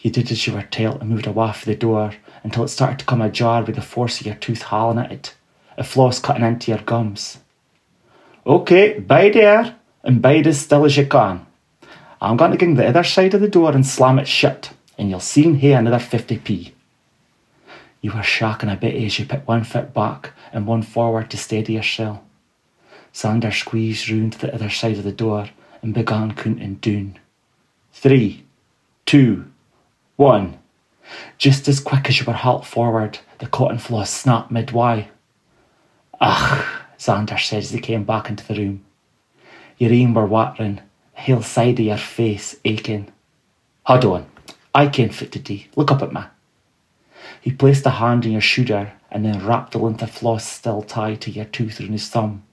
You 0.00 0.10
did 0.10 0.30
as 0.30 0.46
you 0.46 0.54
were 0.54 0.62
told 0.62 1.00
and 1.00 1.10
moved 1.10 1.26
away 1.26 1.52
from 1.52 1.72
the 1.72 1.78
door 1.78 2.14
until 2.44 2.64
it 2.64 2.68
started 2.68 3.00
to 3.00 3.04
come 3.04 3.20
ajar 3.20 3.64
with 3.64 3.74
the 3.74 3.82
force 3.82 4.20
of 4.20 4.26
your 4.26 4.36
tooth 4.36 4.62
howling 4.62 4.98
at 4.98 5.12
it, 5.12 5.34
a 5.76 5.84
floss 5.84 6.20
cutting 6.20 6.44
into 6.44 6.70
your 6.70 6.80
gums. 6.80 7.38
Okay, 8.46 8.98
bide 9.00 9.34
there, 9.34 9.76
and 10.04 10.22
bide 10.22 10.46
as 10.46 10.60
still 10.60 10.84
as 10.84 10.96
you 10.96 11.06
can. 11.06 11.44
I'm 12.20 12.36
going 12.36 12.52
to 12.52 12.56
get 12.56 12.76
the 12.76 12.86
other 12.86 13.04
side 13.04 13.34
of 13.34 13.40
the 13.40 13.48
door 13.48 13.72
and 13.72 13.86
slam 13.86 14.18
it 14.18 14.28
shut, 14.28 14.72
and 14.96 15.10
you'll 15.10 15.20
see 15.20 15.42
soon 15.42 15.56
hear 15.56 15.78
another 15.78 15.98
50p. 15.98 16.72
You 18.00 18.12
were 18.12 18.22
shocking 18.22 18.70
a 18.70 18.76
bit 18.76 18.94
as 18.94 19.18
you 19.18 19.26
put 19.26 19.46
one 19.46 19.64
foot 19.64 19.92
back 19.92 20.32
and 20.52 20.66
one 20.66 20.82
forward 20.82 21.30
to 21.30 21.36
steady 21.36 21.74
yourself. 21.74 22.20
Sander 23.18 23.50
squeezed 23.50 24.08
round 24.08 24.34
to 24.34 24.38
the 24.38 24.54
other 24.54 24.70
side 24.70 24.96
of 24.96 25.02
the 25.02 25.10
door 25.10 25.50
and 25.82 25.92
began 25.92 26.32
counting 26.34 26.76
down. 26.76 27.18
Three, 27.92 28.44
two, 29.06 29.50
one. 30.14 30.60
Just 31.36 31.66
as 31.66 31.80
quick 31.80 32.08
as 32.08 32.20
you 32.20 32.26
were 32.26 32.32
halt 32.32 32.64
forward, 32.64 33.18
the 33.40 33.48
cotton 33.48 33.78
floss 33.78 34.10
snapped 34.10 34.52
midway. 34.52 35.08
Ugh, 36.20 36.64
Xander 36.96 37.40
said 37.40 37.64
as 37.64 37.72
he 37.72 37.80
came 37.80 38.04
back 38.04 38.30
into 38.30 38.46
the 38.46 38.54
room. 38.54 38.84
Your 39.78 39.92
aim 39.92 40.14
were 40.14 40.24
watering, 40.24 40.80
the 41.16 41.22
whole 41.22 41.42
side 41.42 41.80
of 41.80 41.86
your 41.86 41.96
face 41.96 42.54
aching. 42.64 43.12
Hold 43.82 44.04
on, 44.04 44.26
I 44.72 44.86
can't 44.86 45.12
fit 45.12 45.32
today. 45.32 45.66
Look 45.74 45.90
up 45.90 46.02
at 46.02 46.12
me. 46.12 46.22
He 47.40 47.50
placed 47.50 47.84
a 47.84 47.90
hand 47.90 48.26
on 48.26 48.30
your 48.30 48.40
shoulder 48.40 48.92
and 49.10 49.24
then 49.24 49.44
wrapped 49.44 49.72
the 49.72 49.78
length 49.78 50.02
of 50.02 50.10
floss 50.12 50.46
still 50.46 50.82
tied 50.82 51.20
to 51.22 51.32
your 51.32 51.46
tooth 51.46 51.80
around 51.80 51.90
his 51.90 52.08
thumb 52.08 52.44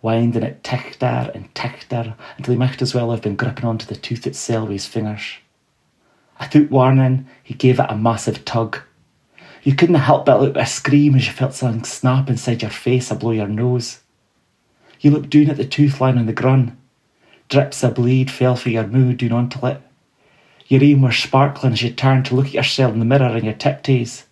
winding 0.00 0.42
it 0.42 0.62
tichter 0.62 1.34
and 1.34 1.52
tichter 1.54 2.14
until 2.36 2.52
he 2.52 2.58
might 2.58 2.82
as 2.82 2.94
well 2.94 3.10
have 3.10 3.22
been 3.22 3.36
gripping 3.36 3.64
onto 3.64 3.86
the 3.86 3.96
tooth 3.96 4.26
itself 4.26 4.68
with 4.68 4.72
his 4.72 4.86
fingers. 4.86 5.36
Without 6.40 6.70
warning, 6.70 7.28
he 7.42 7.54
gave 7.54 7.78
it 7.78 7.86
a 7.88 7.96
massive 7.96 8.44
tug. 8.44 8.80
You 9.62 9.74
couldn't 9.74 9.94
help 9.94 10.26
but 10.26 10.40
out 10.40 10.56
a 10.56 10.66
scream 10.66 11.14
as 11.14 11.26
you 11.26 11.32
felt 11.32 11.54
something 11.54 11.84
snap 11.84 12.28
inside 12.28 12.62
your 12.62 12.70
face 12.70 13.12
or 13.12 13.14
blow 13.14 13.30
your 13.30 13.46
nose. 13.46 14.00
You 15.00 15.12
looked 15.12 15.30
down 15.30 15.50
at 15.50 15.56
the 15.56 15.64
tooth 15.64 16.00
line 16.00 16.18
on 16.18 16.26
the 16.26 16.32
grun. 16.32 16.76
Drips 17.48 17.84
of 17.84 17.94
bleed 17.94 18.30
fell 18.30 18.56
from 18.56 18.72
your 18.72 18.86
mouth 18.86 19.16
down 19.18 19.32
onto 19.32 19.66
it. 19.66 19.80
Your 20.66 20.82
eyes 20.82 20.96
were 20.96 21.12
sparkling 21.12 21.74
as 21.74 21.82
you 21.82 21.90
turned 21.90 22.26
to 22.26 22.34
look 22.34 22.46
at 22.46 22.54
yourself 22.54 22.92
in 22.92 22.98
the 22.98 23.04
mirror 23.04 23.26
on 23.26 23.44
your 23.44 23.54
tiptoes. 23.54 24.24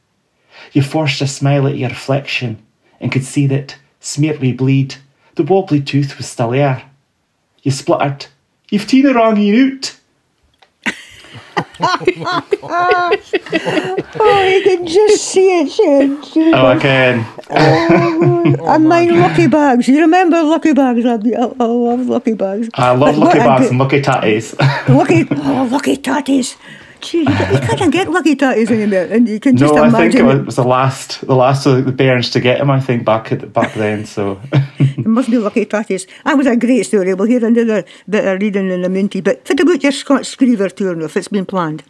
You 0.73 0.83
forced 0.83 1.21
a 1.21 1.27
smile 1.27 1.67
at 1.67 1.77
your 1.77 1.91
reflection 1.91 2.65
and 3.01 3.13
could 3.13 3.25
see 3.25 3.47
that, 3.49 3.77
smeared 4.01 4.41
with 4.41 4.57
bleed, 4.57 4.97
the 5.35 5.43
wobbly 5.43 5.81
tooth 5.81 6.17
was 6.17 6.27
still 6.27 6.51
there. 6.51 6.91
You 7.63 7.71
spluttered. 7.71 8.27
You've 8.71 8.87
taken 8.87 9.13
the 9.13 9.15
wrong 9.15 9.39
out. 9.39 9.97
oh, 11.83 13.11
you 14.53 14.63
can 14.63 14.87
just 14.87 15.25
see 15.25 15.61
it, 15.61 15.71
Shane. 15.71 16.19
Oh, 16.55 16.71
again. 16.77 17.27
Oh, 17.51 18.55
and 18.69 18.89
my 18.89 19.05
lucky 19.05 19.47
bags. 19.47 19.89
You 19.89 20.01
remember 20.01 20.43
lucky 20.43 20.73
bags? 20.73 21.05
I, 21.05 21.19
oh, 21.39 21.57
oh, 21.59 21.89
I 21.89 21.95
love 21.95 22.07
lucky 22.07 22.35
bags. 22.35 22.69
I 22.75 22.91
love 22.91 23.01
But 23.01 23.17
lucky 23.17 23.39
bags 23.39 23.71
and 23.71 23.79
lucky 23.79 24.03
tatties. 24.03 24.55
Lucky, 24.89 25.27
oh, 25.31 25.69
lucky 25.71 25.97
tatties. 25.97 26.57
Gee, 27.01 27.21
you, 27.21 27.25
can't 27.27 27.93
get 27.93 28.11
lucky 28.11 28.37
tatties 28.37 28.71
anymore, 28.71 29.09
and 29.11 29.29
you 29.29 29.41
can 29.41 29.57
just 29.57 29.75
no, 29.75 29.85
I 29.85 29.91
think 29.91 30.15
it 30.15 30.23
was 30.23 30.57
the 30.57 30.65
last, 30.65 31.27
the 31.27 31.35
last 31.35 31.67
of 31.67 31.85
the 31.85 31.93
bairns 31.93 32.31
to 32.31 32.41
get 32.41 32.61
him. 32.61 32.71
I 32.71 32.81
think 32.81 33.05
back 33.05 33.33
at 33.33 33.53
back 33.53 33.75
then. 33.75 34.07
So 34.07 34.41
It 35.01 35.07
must 35.07 35.31
be 35.31 35.39
lucky 35.39 35.65
tatties. 35.65 36.07
That 36.25 36.37
was 36.37 36.47
a 36.47 36.57
great 36.57 36.85
story. 36.85 37.15
We'll 37.15 37.27
hear 37.27 37.45
another 37.45 37.85
bit 38.09 38.25
of 38.25 38.41
reading 38.41 38.71
in 38.71 38.85
a 38.85 38.89
minty. 38.89 39.21
But 39.21 39.49
what 39.49 39.61
about 39.61 39.83
your 39.83 39.93
Scott 39.93 40.23
Screiver 40.23 40.75
tour, 40.75 40.95
now, 40.95 41.07
if 41.07 41.17
it's 41.17 41.29
been 41.29 41.47
planned? 41.47 41.85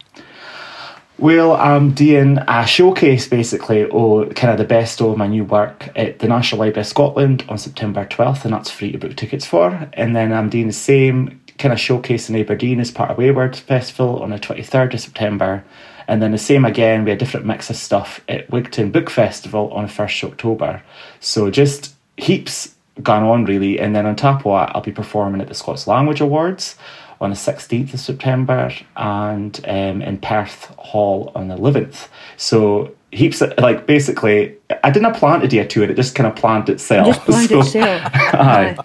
Well, 1.17 1.55
I'm 1.55 1.91
doing 1.91 2.39
a 2.47 2.65
showcase 2.65 3.27
basically, 3.27 3.83
or 3.85 4.27
kind 4.29 4.51
of 4.51 4.57
the 4.57 4.63
best 4.63 5.01
of 5.01 5.17
my 5.17 5.27
new 5.27 5.43
work 5.43 5.89
at 5.95 6.19
the 6.19 6.27
National 6.27 6.61
Library 6.61 6.81
of 6.81 6.87
Scotland 6.87 7.43
on 7.49 7.57
September 7.57 8.05
12th, 8.05 8.45
and 8.45 8.53
that's 8.53 8.71
free 8.71 8.91
to 8.93 8.97
book 8.97 9.15
tickets 9.15 9.45
for. 9.45 9.89
And 9.93 10.15
then 10.15 10.33
I'm 10.33 10.49
doing 10.49 10.67
the 10.67 10.73
same 10.73 11.40
kind 11.57 11.73
of 11.73 11.79
showcase 11.79 12.29
in 12.29 12.35
Aberdeen 12.35 12.79
as 12.79 12.91
part 12.91 13.11
of 13.11 13.17
WayWORD 13.17 13.55
Festival 13.55 14.21
on 14.23 14.29
the 14.31 14.39
23rd 14.39 14.93
of 14.93 14.99
September. 14.99 15.63
And 16.07 16.21
then 16.21 16.31
the 16.31 16.37
same 16.37 16.65
again, 16.65 17.03
we 17.03 17.11
had 17.11 17.17
a 17.17 17.23
different 17.23 17.45
mix 17.45 17.69
of 17.69 17.75
stuff 17.75 18.19
at 18.27 18.49
Wigtown 18.49 18.91
Book 18.91 19.09
Festival 19.09 19.71
on 19.71 19.85
the 19.85 19.91
1st 19.91 20.23
of 20.23 20.31
October. 20.31 20.83
So 21.19 21.49
just 21.49 21.93
heaps 22.17 22.75
gone 23.01 23.23
on 23.23 23.45
really. 23.45 23.79
And 23.79 23.95
then 23.95 24.05
on 24.05 24.15
top 24.15 24.45
of 24.45 24.51
that, 24.67 24.75
I'll 24.75 24.81
be 24.81 24.91
performing 24.91 25.41
at 25.41 25.47
the 25.47 25.53
Scots 25.53 25.87
Language 25.87 26.19
Awards 26.21 26.75
on 27.21 27.29
the 27.29 27.35
16th 27.35 27.93
of 27.93 27.99
September 27.99 28.71
and 28.97 29.59
um, 29.67 30.01
in 30.01 30.17
Perth 30.17 30.65
Hall 30.77 31.31
on 31.35 31.47
the 31.47 31.55
11th. 31.55 32.07
So 32.35 32.93
heaps 33.11 33.41
of, 33.41 33.53
like 33.59 33.85
basically, 33.85 34.55
I 34.83 34.89
didn't 34.89 35.13
plan 35.13 35.39
to 35.41 35.47
do 35.47 35.61
a 35.61 35.65
tour, 35.67 35.83
it 35.89 35.95
just 35.95 36.15
kind 36.15 36.27
of 36.27 36.35
planned 36.35 36.67
itself. 36.67 37.07
Just 37.07 37.21
planned 37.21 37.49
So- 37.49 37.59
itself. 37.61 38.11
Aye. 38.33 38.75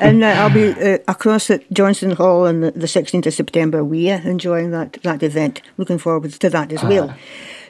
And 0.00 0.22
uh, 0.24 0.26
I'll 0.28 0.50
be 0.52 0.70
uh, 0.72 0.98
across 1.08 1.50
at 1.50 1.70
Johnson 1.72 2.12
Hall 2.12 2.46
on 2.46 2.60
the, 2.60 2.70
the 2.72 2.86
16th 2.86 3.26
of 3.26 3.34
September. 3.34 3.84
We 3.84 4.10
are 4.10 4.20
enjoying 4.20 4.70
that, 4.72 4.98
that 5.02 5.22
event. 5.22 5.62
Looking 5.78 5.98
forward 5.98 6.32
to 6.32 6.50
that 6.50 6.72
as 6.72 6.82
well. 6.82 7.14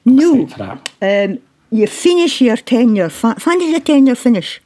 No, 0.05 0.43
Excited 0.43 0.53
for 0.53 0.59
that. 1.01 1.31
um, 1.31 1.39
you 1.71 1.87
finish 1.87 2.41
your 2.41 2.57
tenure. 2.57 3.09
Fa- 3.09 3.37
When 3.45 3.59
did 3.59 3.71
your 3.71 3.81
tenure 3.81 4.15
finish? 4.15 4.61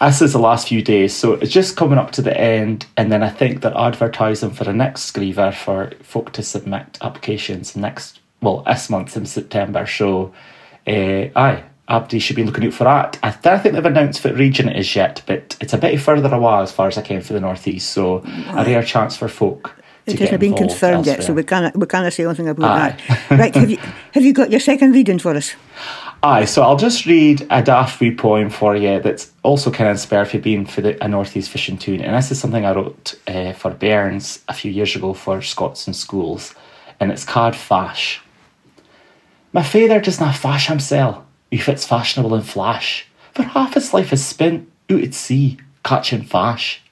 This 0.00 0.20
is 0.22 0.32
the 0.34 0.38
last 0.38 0.68
few 0.68 0.82
days, 0.82 1.14
so 1.14 1.32
it's 1.34 1.50
just 1.50 1.76
coming 1.76 1.98
up 1.98 2.10
to 2.12 2.22
the 2.22 2.38
end, 2.38 2.84
and 2.98 3.10
then 3.10 3.22
I 3.22 3.30
think 3.30 3.62
they're 3.62 3.76
advertising 3.76 4.50
for 4.50 4.64
the 4.64 4.72
next 4.74 5.10
Screiver 5.10 5.52
for 5.54 5.90
folk 6.02 6.32
to 6.32 6.42
submit 6.42 6.98
applications 7.00 7.74
next, 7.74 8.20
well, 8.42 8.62
this 8.66 8.90
month 8.90 9.16
in 9.16 9.24
September. 9.24 9.86
So, 9.86 10.34
uh, 10.86 11.28
aye, 11.34 11.64
Abdi 11.88 12.18
should 12.18 12.36
be 12.36 12.44
looking 12.44 12.66
out 12.66 12.72
for 12.72 12.84
that. 12.84 13.18
I 13.22 13.30
don't 13.42 13.62
think 13.62 13.74
they've 13.74 13.84
announced 13.84 14.24
what 14.24 14.34
region 14.36 14.68
it 14.68 14.76
is 14.76 14.96
yet, 14.96 15.22
but 15.26 15.56
it's 15.60 15.72
a 15.72 15.78
bit 15.78 16.00
further 16.00 16.34
away 16.34 16.62
as 16.62 16.72
far 16.72 16.88
as 16.88 16.98
I 16.98 17.02
can 17.02 17.20
for 17.20 17.32
the 17.32 17.40
northeast. 17.40 17.90
So, 17.90 18.22
a 18.48 18.64
rare 18.64 18.82
chance 18.82 19.16
for 19.16 19.28
folk. 19.28 19.74
It 20.06 20.20
hasn't 20.20 20.40
been 20.40 20.54
confirmed 20.54 21.06
yet, 21.06 21.24
so 21.24 21.32
we 21.32 21.42
can't 21.42 21.76
we 21.76 21.86
can't 21.86 22.12
say 22.12 22.24
anything 22.24 22.48
about 22.48 22.70
Aye. 22.70 22.96
that. 23.08 23.30
Right? 23.30 23.54
Have 23.54 23.70
you 23.70 23.76
have 24.12 24.24
you 24.24 24.32
got 24.32 24.50
your 24.50 24.60
second 24.60 24.92
reading 24.92 25.18
for 25.18 25.34
us? 25.34 25.54
Aye, 26.22 26.44
so 26.46 26.62
I'll 26.62 26.76
just 26.76 27.06
read 27.06 27.46
a 27.50 27.62
daft 27.62 28.00
wee 28.00 28.14
poem 28.14 28.48
for 28.50 28.74
you 28.74 29.00
that's 29.00 29.30
also 29.42 29.70
kind 29.70 29.88
of 29.88 29.94
inspired 29.94 30.28
for 30.28 30.38
being 30.38 30.64
for 30.64 30.80
the 30.80 31.04
a 31.04 31.08
Northeast 31.08 31.50
Fishing 31.50 31.76
Tune. 31.76 32.00
And 32.00 32.16
this 32.16 32.30
is 32.30 32.40
something 32.40 32.64
I 32.64 32.72
wrote 32.72 33.14
uh, 33.26 33.52
for 33.52 33.72
Bairns 33.72 34.42
a 34.48 34.54
few 34.54 34.70
years 34.70 34.94
ago 34.96 35.12
for 35.12 35.42
Scots 35.42 35.86
and 35.86 35.94
schools. 35.94 36.54
And 36.98 37.12
it's 37.12 37.24
called 37.24 37.54
Fash. 37.54 38.22
My 39.52 39.62
father 39.62 40.00
does 40.00 40.20
not 40.20 40.34
fash 40.34 40.68
himself, 40.68 41.22
if 41.50 41.68
it's 41.68 41.86
fashionable 41.86 42.34
and 42.34 42.46
flash. 42.46 43.06
For 43.32 43.42
half 43.42 43.74
his 43.74 43.92
life 43.92 44.12
is 44.12 44.24
spent 44.24 44.70
out 44.90 45.02
at 45.02 45.14
sea, 45.14 45.58
catching 45.84 46.22
fash. 46.22 46.82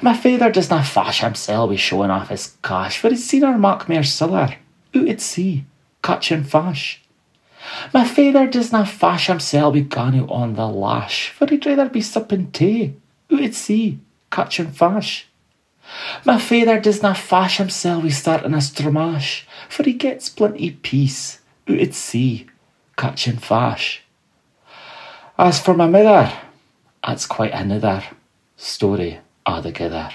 My 0.00 0.14
father 0.14 0.50
does 0.50 0.70
not 0.70 0.86
fash 0.86 1.20
himself 1.20 1.70
with 1.70 1.80
showing 1.80 2.10
off 2.10 2.28
his 2.28 2.56
cash, 2.62 2.98
for 2.98 3.10
he's 3.10 3.28
seen 3.28 3.44
our 3.44 3.54
Mockmere 3.54 4.06
siller, 4.06 4.56
out 4.94 5.08
at 5.08 5.20
sea, 5.20 5.64
catching 6.02 6.44
fash. 6.44 7.02
My 7.92 8.04
father 8.04 8.46
does 8.46 8.72
not 8.72 8.88
fash 8.88 9.26
himself 9.26 9.74
with 9.74 9.90
Ganu 9.90 10.30
on 10.30 10.54
the 10.54 10.66
lash, 10.66 11.30
for 11.30 11.46
he'd 11.46 11.66
rather 11.66 11.88
be 11.88 12.00
sipping 12.00 12.50
tea, 12.52 12.94
out 13.32 13.42
at 13.42 13.54
sea, 13.54 13.98
catching 14.30 14.70
fash. 14.70 15.26
My 16.24 16.38
father 16.38 16.80
does 16.80 17.02
not 17.02 17.16
fash 17.16 17.58
himself 17.58 18.02
with 18.02 18.14
starting 18.14 18.54
a 18.54 18.58
stramash, 18.58 19.44
for 19.68 19.82
he 19.82 19.92
gets 19.92 20.28
plenty 20.28 20.70
peace, 20.70 21.40
out 21.68 21.78
at 21.78 21.94
sea, 21.94 22.46
catching 22.96 23.36
fash. 23.36 24.02
As 25.38 25.60
for 25.60 25.74
my 25.74 25.86
mother, 25.86 26.32
that's 27.06 27.26
quite 27.26 27.52
another 27.52 28.02
story 28.56 29.20
altogether. 29.44 30.10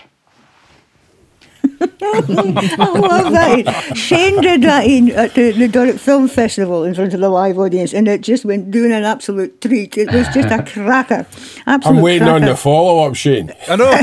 I 1.82 2.90
love 2.98 3.32
that. 3.34 3.94
Shane 3.96 4.42
did 4.42 4.62
that 4.64 4.86
in, 4.86 5.10
at 5.12 5.34
the, 5.36 5.52
the 5.52 5.68
Doric 5.68 5.98
Film 6.00 6.28
Festival 6.28 6.84
in 6.84 6.94
front 6.94 7.14
of 7.14 7.20
the 7.20 7.30
live 7.30 7.58
audience, 7.60 7.94
and 7.94 8.08
it 8.08 8.22
just 8.22 8.46
went 8.46 8.72
doing 8.72 8.92
an 8.92 9.04
absolute 9.04 9.60
treat. 9.62 9.98
It 9.98 10.12
was 10.12 10.28
just 10.30 10.50
a 10.52 10.64
cracker. 10.74 11.26
Absolute 11.66 11.96
I'm 11.98 12.02
waiting 12.02 12.28
on 12.28 12.42
the 12.42 12.56
follow 12.56 13.06
up, 13.08 13.16
Shane. 13.16 13.52
I 13.68 13.76
know. 13.76 13.92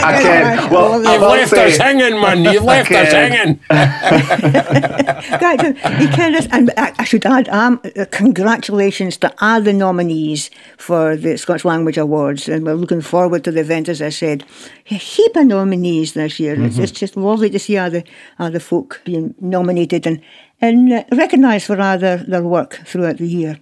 Again, 0.00 0.70
well, 0.70 0.92
I 0.92 0.96
love 0.96 1.06
I 1.06 1.12
You've 1.12 1.22
left 1.22 1.50
say- 1.50 1.68
us 1.72 1.76
hanging, 1.76 2.20
man. 2.20 2.44
You've 2.52 2.64
left 2.64 2.90
us 2.92 3.12
hanging. 3.12 3.60
Right, 3.70 5.60
so 5.60 5.72
he 5.96 6.08
kind 6.08 6.36
of, 6.36 6.48
and 6.52 6.70
I, 6.76 6.92
I 6.98 7.04
should 7.04 7.24
add, 7.26 7.48
um, 7.48 7.80
uh, 7.96 8.04
congratulations 8.10 9.16
to 9.18 9.32
all 9.40 9.60
the 9.60 9.72
nominees 9.72 10.50
for 10.76 11.16
the 11.16 11.36
Scottish 11.38 11.64
Language 11.64 11.98
Awards, 11.98 12.48
and 12.48 12.64
we're 12.64 12.74
looking 12.74 13.00
forward 13.00 13.44
to 13.44 13.52
the 13.52 13.60
event. 13.60 13.88
As 13.88 14.02
I 14.02 14.08
said, 14.10 14.44
a 14.90 14.94
heap 14.94 15.36
of 15.36 15.46
nominees 15.46 16.14
this 16.20 16.40
year. 16.40 16.60
It's, 16.62 16.78
it's 16.78 16.92
just 16.92 17.16
lovely 17.16 17.50
to 17.50 17.58
see 17.58 17.76
all 17.78 17.90
the 17.90 18.60
folk 18.60 19.00
being 19.04 19.34
nominated 19.40 20.06
and 20.06 20.20
and 20.60 20.92
uh, 20.92 21.04
recognised 21.12 21.66
for 21.66 21.76
their, 21.76 22.18
their 22.18 22.42
work 22.42 22.80
throughout 22.84 23.16
the 23.16 23.26
year. 23.26 23.58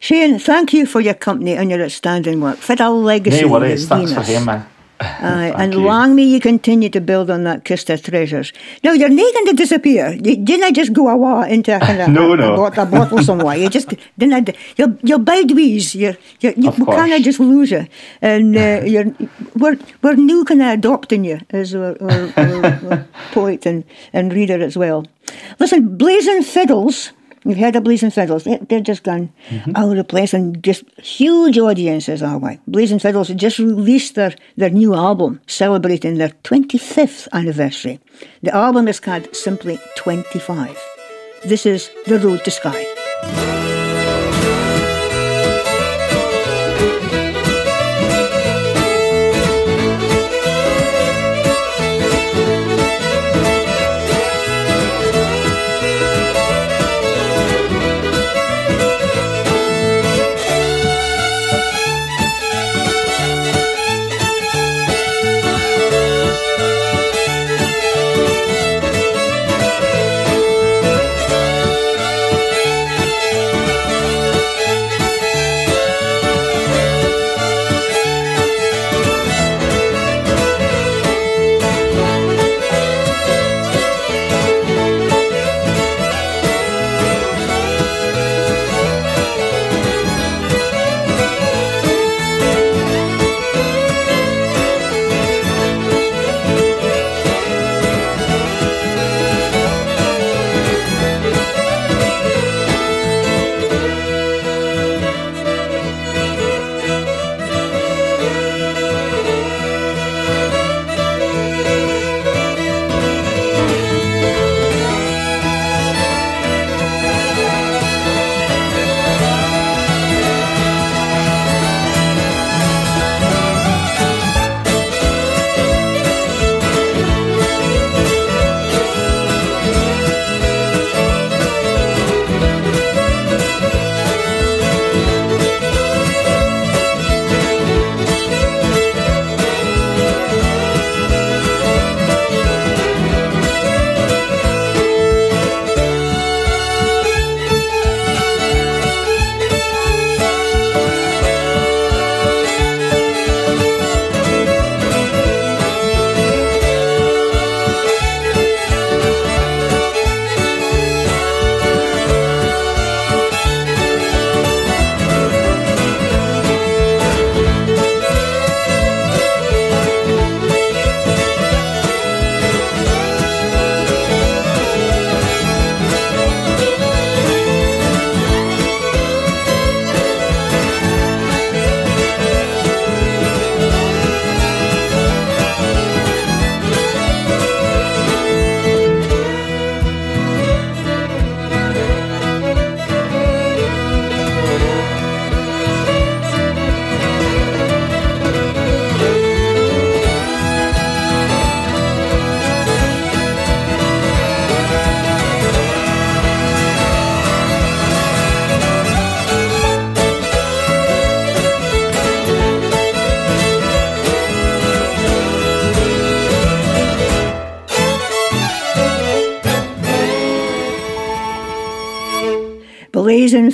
Shane, 0.00 0.38
thank 0.38 0.72
you 0.72 0.86
for 0.86 1.00
your 1.00 1.14
company 1.14 1.54
and 1.54 1.70
your 1.70 1.82
outstanding 1.82 2.40
work. 2.40 2.56
For 2.56 2.74
a 2.78 2.90
legacy. 2.90 3.42
No 3.42 3.48
worries, 3.48 3.86
thanks 3.86 4.12
for 4.12 4.20
Venus. 4.20 4.38
him, 4.38 4.44
man. 4.46 4.66
Aye, 5.20 5.52
and 5.56 5.74
you. 5.74 5.80
long 5.80 6.14
may 6.14 6.22
you 6.24 6.40
continue 6.40 6.88
to 6.90 7.00
build 7.00 7.30
on 7.30 7.44
that 7.44 7.64
kist 7.64 7.90
of 7.90 8.02
treasures. 8.02 8.52
Now, 8.84 8.92
you're 8.92 9.08
not 9.08 9.34
going 9.34 9.46
to 9.46 9.52
disappear. 9.54 10.12
You 10.12 10.36
didn't 10.36 10.74
just 10.74 10.92
go 10.92 11.08
away 11.08 11.52
into 11.52 11.74
a 11.76 11.80
kind 11.80 12.00
of 12.00 12.08
No, 12.08 12.32
a, 12.34 12.36
no. 12.36 12.52
A, 12.54 12.56
bot- 12.56 12.78
a 12.78 12.86
bottle 12.86 13.22
somewhere. 13.22 13.56
You 13.56 13.68
just 13.68 13.88
didn't. 14.18 14.50
You're, 14.76 14.96
you're 15.02 15.18
bide. 15.18 15.50
You're, 15.50 16.14
you're, 16.40 16.52
you 16.56 16.68
Of 16.68 16.78
we 16.78 16.84
can't 16.86 17.24
just 17.24 17.40
lose 17.40 17.70
you. 17.70 17.86
And 18.20 18.56
uh, 18.56 18.82
you're, 18.84 19.06
we're, 19.56 19.78
we're 20.02 20.14
new 20.14 20.44
kind 20.44 20.62
of 20.62 20.68
adopting 20.72 21.24
you 21.24 21.40
as 21.50 21.74
a, 21.74 21.96
a- 22.00 22.32
a- 22.40 22.94
a 22.94 23.06
poet 23.32 23.66
and, 23.66 23.84
and 24.12 24.32
reader 24.32 24.62
as 24.62 24.76
well. 24.76 25.06
Listen, 25.58 25.96
Blazing 25.96 26.42
Fiddles. 26.42 27.12
You've 27.44 27.58
heard 27.58 27.74
of 27.76 27.84
Blazing 27.84 28.10
Fiddles. 28.10 28.44
They, 28.44 28.56
they're 28.58 28.80
just 28.80 29.02
gone 29.02 29.32
Mm-hmm. 29.50 29.76
out 29.76 29.90
of 29.90 29.96
the 29.96 30.04
place 30.04 30.32
and 30.34 30.62
just 30.62 30.84
huge 31.00 31.58
audiences 31.58 32.22
are 32.22 32.38
we. 32.38 32.58
Blazing 32.66 32.98
Fiddles 32.98 33.28
just 33.36 33.58
released 33.58 34.14
their, 34.14 34.34
their 34.56 34.70
new 34.70 34.94
album 34.94 35.40
celebrating 35.46 36.18
their 36.18 36.30
25th 36.44 37.28
anniversary. 37.32 38.00
The 38.42 38.54
album 38.54 38.88
is 38.88 39.00
called 39.00 39.34
simply 39.34 39.78
25. 39.96 40.78
This 41.44 41.66
is 41.66 41.90
The 42.06 42.18
Road 42.18 42.44
to 42.44 42.50
Sky. 42.50 43.51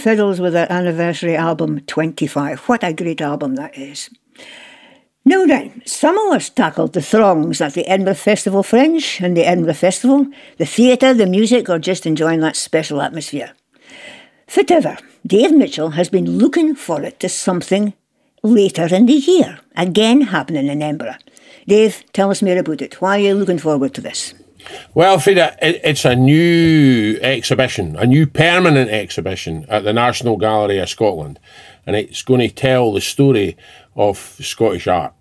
Fiddles 0.09 0.41
with 0.41 0.55
their 0.55 0.73
anniversary 0.73 1.37
album 1.37 1.81
25. 1.81 2.61
What 2.61 2.83
a 2.83 2.95
great 2.95 3.21
album 3.21 3.57
that 3.57 3.77
is. 3.77 4.09
Now 5.27 5.45
then, 5.45 5.83
some 5.85 6.17
of 6.17 6.33
us 6.33 6.49
tackled 6.49 6.95
the 6.95 7.03
throngs 7.03 7.61
at 7.61 7.75
the 7.75 7.87
Edinburgh 7.87 8.15
Festival 8.15 8.63
Fringe 8.63 9.21
and 9.21 9.37
the 9.37 9.45
Edinburgh 9.45 9.75
Festival, 9.75 10.27
the 10.57 10.65
theatre, 10.65 11.13
the 11.13 11.27
music, 11.27 11.69
or 11.69 11.79
just 11.79 12.07
enjoying 12.07 12.41
that 12.41 12.57
special 12.57 13.03
atmosphere. 13.03 13.53
Whatever, 14.55 14.97
Dave 15.27 15.53
Mitchell 15.53 15.91
has 15.91 16.09
been 16.09 16.39
looking 16.39 16.75
forward 16.75 17.21
to 17.21 17.29
something 17.29 17.93
later 18.43 18.87
in 18.87 19.05
the 19.05 19.13
year, 19.13 19.59
again 19.77 20.23
happening 20.23 20.69
in 20.69 20.81
Edinburgh. 20.81 21.17
Dave, 21.67 22.03
tell 22.15 22.31
us 22.31 22.41
more 22.41 22.57
about 22.57 22.81
it. 22.81 23.03
Why 23.03 23.19
are 23.19 23.25
you 23.25 23.35
looking 23.35 23.59
forward 23.59 23.93
to 23.93 24.01
this? 24.01 24.33
Well, 24.95 25.19
Frieda, 25.19 25.57
it, 25.61 25.81
it's 25.85 26.05
a 26.05 26.17
new 26.17 27.19
exhibition, 27.21 27.97
a 27.97 28.07
new 28.07 28.27
permanent 28.27 28.91
exhibition 28.91 29.67
at 29.69 29.85
the 29.85 29.93
National 29.93 30.37
Gallery 30.37 30.79
of 30.79 30.89
Scotland, 30.89 31.39
and 31.87 31.97
it's 31.97 32.23
going 32.23 32.41
to 32.41 32.55
tell 32.55 32.93
the 32.93 33.01
story 33.01 33.57
of 33.97 34.19
Scottish 34.41 34.87
art 34.87 35.15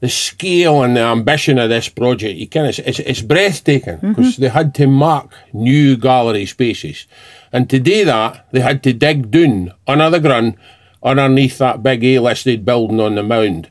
the 0.00 0.08
scale 0.08 0.82
and 0.82 0.96
the 0.96 1.00
ambition 1.00 1.58
of 1.58 1.68
this 1.68 1.88
project, 1.88 2.38
you 2.38 2.48
can, 2.48 2.64
it's, 2.64 2.78
it's, 2.80 2.98
it's 3.00 3.20
breathtaking 3.20 3.96
because 3.96 4.32
mm-hmm. 4.32 4.42
they 4.42 4.48
had 4.48 4.74
to 4.74 4.86
mark 4.86 5.32
new 5.52 5.96
gallery 5.96 6.46
spaces. 6.46 7.06
And 7.52 7.68
to 7.68 7.78
do 7.78 8.06
that, 8.06 8.46
they 8.50 8.60
had 8.60 8.82
to 8.84 8.94
dig 8.94 9.30
down 9.30 9.72
under 9.86 10.08
the 10.08 10.20
ground 10.20 10.56
underneath 11.02 11.58
that 11.58 11.82
big 11.82 12.02
A-listed 12.02 12.64
building 12.64 13.00
on 13.00 13.14
the 13.14 13.22
mound. 13.22 13.70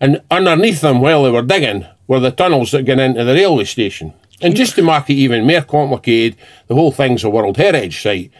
And 0.00 0.22
underneath 0.30 0.82
them, 0.82 1.00
while 1.00 1.24
they 1.24 1.30
were 1.30 1.42
digging, 1.42 1.86
were 2.08 2.18
the 2.18 2.32
tunnels 2.32 2.72
that 2.72 2.82
get 2.82 2.98
into 2.98 3.22
the 3.22 3.34
railway 3.34 3.64
station. 3.64 4.12
And 4.40 4.56
just 4.56 4.74
to 4.76 4.82
make 4.82 5.10
it 5.10 5.14
even 5.14 5.46
more 5.46 5.62
complicated, 5.62 6.36
the 6.66 6.74
whole 6.74 6.90
thing's 6.90 7.22
a 7.22 7.30
World 7.30 7.56
Heritage 7.56 8.02
Site. 8.02 8.32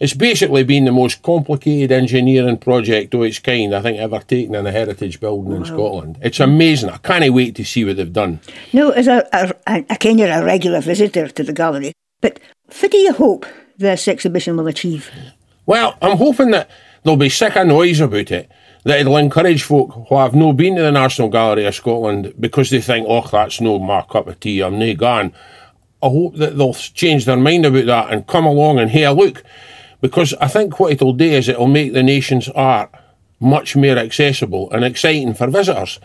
It's 0.00 0.14
basically 0.14 0.62
been 0.62 0.84
the 0.84 0.92
most 0.92 1.22
complicated 1.22 1.90
engineering 1.90 2.58
project 2.58 3.12
of 3.14 3.22
its 3.22 3.40
kind 3.40 3.74
I 3.74 3.82
think 3.82 3.98
ever 3.98 4.20
taken 4.20 4.54
in 4.54 4.66
a 4.66 4.70
heritage 4.70 5.18
building 5.18 5.50
wow. 5.50 5.56
in 5.56 5.64
Scotland. 5.64 6.18
It's 6.22 6.38
amazing. 6.38 6.90
I 6.90 6.98
can't 6.98 7.34
wait 7.34 7.56
to 7.56 7.64
see 7.64 7.84
what 7.84 7.96
they've 7.96 8.12
done. 8.12 8.38
No, 8.72 8.90
as 8.90 9.08
a, 9.08 9.26
a, 9.32 9.84
a 9.90 9.96
kind 9.96 10.20
of 10.20 10.30
a 10.30 10.44
regular 10.44 10.80
visitor 10.80 11.28
to 11.28 11.42
the 11.42 11.52
gallery, 11.52 11.92
but 12.20 12.38
what 12.78 12.92
do 12.92 12.98
you 12.98 13.12
hope 13.12 13.44
this 13.76 14.06
exhibition 14.06 14.56
will 14.56 14.68
achieve? 14.68 15.10
Well, 15.66 15.98
I'm 16.00 16.16
hoping 16.16 16.52
that 16.52 16.70
there'll 17.02 17.16
be 17.16 17.28
sick 17.28 17.56
of 17.56 17.66
noise 17.66 18.00
about 18.00 18.30
it. 18.30 18.48
That 18.88 19.00
it'll 19.00 19.18
encourage 19.18 19.64
folk 19.64 20.06
who 20.08 20.16
have 20.16 20.34
no 20.34 20.54
been 20.54 20.76
to 20.76 20.80
the 20.80 20.90
National 20.90 21.28
Gallery 21.28 21.66
of 21.66 21.74
Scotland 21.74 22.32
because 22.40 22.70
they 22.70 22.80
think, 22.80 23.06
oh, 23.06 23.20
that's 23.20 23.60
no 23.60 23.78
my 23.78 24.00
cup 24.00 24.28
of 24.28 24.40
tea, 24.40 24.62
I'm 24.62 24.78
no 24.78 24.94
gone. 24.94 25.34
I 26.02 26.06
hope 26.08 26.36
that 26.36 26.56
they'll 26.56 26.72
change 26.72 27.26
their 27.26 27.36
mind 27.36 27.66
about 27.66 27.84
that 27.84 28.10
and 28.10 28.26
come 28.26 28.46
along 28.46 28.78
and, 28.78 28.90
hey, 28.90 29.04
a 29.04 29.12
look, 29.12 29.44
because 30.00 30.32
I 30.40 30.48
think 30.48 30.80
what 30.80 30.90
it'll 30.90 31.12
do 31.12 31.26
is 31.26 31.50
it'll 31.50 31.66
make 31.66 31.92
the 31.92 32.02
nation's 32.02 32.48
art 32.48 32.90
much 33.40 33.76
more 33.76 33.98
accessible 33.98 34.70
and 34.70 34.82
exciting 34.86 35.34
for 35.34 35.48
visitors. 35.48 36.00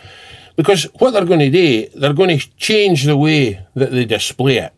Because 0.58 0.84
what 1.00 1.12
they're 1.12 1.24
going 1.24 1.40
to 1.40 1.50
do, 1.50 1.88
they're 1.96 2.12
going 2.12 2.38
to 2.38 2.50
change 2.58 3.06
the 3.06 3.16
way 3.16 3.66
that 3.76 3.92
they 3.92 4.04
display 4.04 4.58
it. 4.58 4.74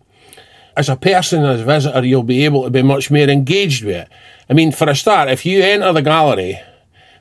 As 0.78 0.90
a 0.90 0.96
person, 0.96 1.44
as 1.44 1.62
a 1.62 1.66
visitor, 1.66 2.06
you'll 2.06 2.22
be 2.22 2.46
able 2.46 2.66
to 2.66 2.70
be 2.70 2.84
much 2.84 3.10
more 3.10 3.22
engaged 3.22 3.84
with 3.84 3.96
it. 3.96 4.10
I 4.48 4.54
mean, 4.54 4.72
for 4.72 4.88
a 4.88 4.96
start, 4.96 5.28
if 5.28 5.44
you 5.44 5.64
enter 5.64 5.92
the 5.92 6.04
gallery 6.04 6.62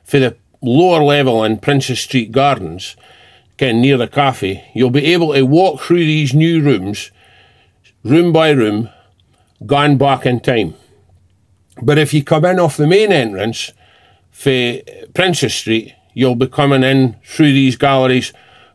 for 0.03 0.19
the 0.19 0.37
lower 0.61 1.03
level 1.03 1.43
in 1.43 1.59
Princes 1.59 1.99
Street 1.99 2.31
Gardens, 2.31 2.95
kind 3.57 3.81
near 3.81 3.97
the 3.97 4.07
cafe, 4.07 4.69
you'll 4.73 4.89
be 4.89 5.13
able 5.13 5.33
to 5.33 5.43
walk 5.43 5.81
through 5.81 6.05
these 6.05 6.33
new 6.33 6.61
rooms, 6.61 7.11
room 8.03 8.31
by 8.31 8.51
room, 8.51 8.89
gone 9.65 9.97
back 9.97 10.25
in 10.25 10.39
time. 10.39 10.75
But 11.81 11.97
if 11.97 12.13
you 12.13 12.23
come 12.23 12.45
in 12.45 12.59
off 12.59 12.77
the 12.77 12.87
main 12.87 13.11
entrance 13.11 13.71
for 14.31 14.79
Princes 15.13 15.53
Street, 15.53 15.93
you'll 16.13 16.35
be 16.35 16.47
coming 16.47 16.83
in 16.83 17.17
through 17.23 17.53
these 17.53 17.75
galleries 17.75 18.33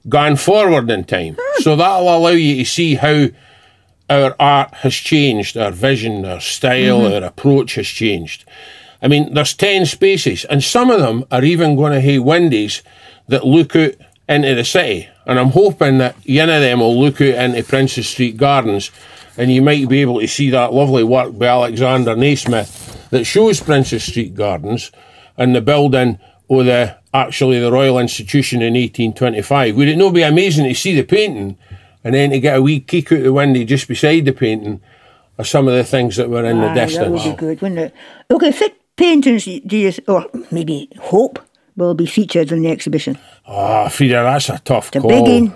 going 0.09 0.37
forward 0.37 0.90
in 0.90 1.05
time. 1.05 1.37
Hmm. 1.38 1.62
So 1.62 1.77
that'll 1.77 2.14
allow 2.14 2.31
you 2.31 2.57
to 2.57 2.64
see 2.64 2.95
how 2.95 3.29
our 4.09 4.35
art 4.40 4.75
has 4.77 4.95
changed, 4.95 5.57
our 5.57 5.71
vision, 5.71 6.25
our 6.25 6.40
style, 6.40 7.01
mm-hmm. 7.01 7.14
our 7.14 7.29
approach 7.29 7.77
has 7.77 7.87
changed. 7.87 8.45
I 9.03 9.09
mean, 9.09 9.35
there's 9.35 9.55
10 9.55 9.87
spaces, 9.87 10.45
and 10.45 10.63
some 10.63 10.91
of 10.91 11.01
them 11.01 11.25
are 11.31 11.45
even 11.45 11.77
going 11.77 11.93
to 11.93 12.01
have 12.01 12.23
windows 12.23 12.83
that 13.29 13.47
look 13.47 13.75
out 13.75 13.95
into 14.29 14.55
the 14.55 14.65
city. 14.65 15.09
And 15.27 15.39
I'm 15.39 15.51
hoping 15.51 15.99
that 15.99 16.17
one 16.27 16.51
of 16.51 16.61
them 16.61 16.81
will 16.81 16.99
look 16.99 17.21
out 17.21 17.29
into 17.29 17.63
Princes 17.63 18.09
Street 18.09 18.37
Gardens, 18.37 18.91
and 19.37 19.51
you 19.51 19.63
might 19.63 19.89
be 19.89 20.01
able 20.01 20.21
to 20.21 20.29
see 20.29 20.51
that 20.51 20.73
lovely 20.73 21.05
work 21.05 21.39
by 21.39 21.47
Alexander 21.47 22.15
Nasmyth 22.15 23.09
that 23.11 23.25
shows 23.25 23.61
Princes 23.61 24.05
Street 24.05 24.35
Gardens 24.35 24.93
and 25.37 25.55
the 25.55 25.61
building 25.61 26.19
of 26.51 26.67
the 26.67 26.97
actually 27.15 27.59
the 27.59 27.73
Royal 27.73 27.99
Institution 27.99 28.61
in 28.61 28.75
1825. 28.75 29.77
Would 29.77 29.89
it 29.89 29.97
not 29.97 30.15
be 30.15 30.23
amazing 30.23 30.65
to 30.67 30.75
see 30.75 30.95
the 30.95 31.03
painting 31.03 31.57
and 32.05 32.15
then 32.15 32.31
to 32.31 32.41
get 32.41 32.57
a 32.57 32.63
wee 32.63 32.81
kick 32.81 33.11
out 33.13 33.23
the 33.23 33.33
window 33.33 33.65
just 33.65 33.89
beside 33.89 34.25
the 34.25 34.33
painting 34.33 34.81
of 35.39 35.49
some 35.49 35.67
of 35.67 35.75
the 35.75 35.85
things 35.85 36.17
that 36.17 36.31
were 36.31 36.45
in 36.45 36.61
the 36.61 36.73
distance? 36.75 36.97
That 36.99 37.11
would 37.11 37.37
be 37.37 37.41
good, 37.41 37.63
wouldn't 37.63 37.81
it? 37.81 37.95
Okay, 38.31 38.53
fit 38.53 38.80
paintings 39.01 39.45
do 39.45 39.77
you, 39.77 39.93
or 40.07 40.27
maybe 40.51 40.89
hope 41.01 41.39
will 41.77 41.95
be 41.95 42.07
featured 42.07 42.53
in 42.53 42.63
the 42.63 42.71
exhibition? 42.71 43.19
Ah, 43.47 43.85
oh, 43.85 43.89
Frieda, 43.89 44.23
that's 44.23 44.49
a 44.51 44.59
tough 44.59 44.91
the 44.91 45.01
call. 45.01 45.25
Big 45.25 45.53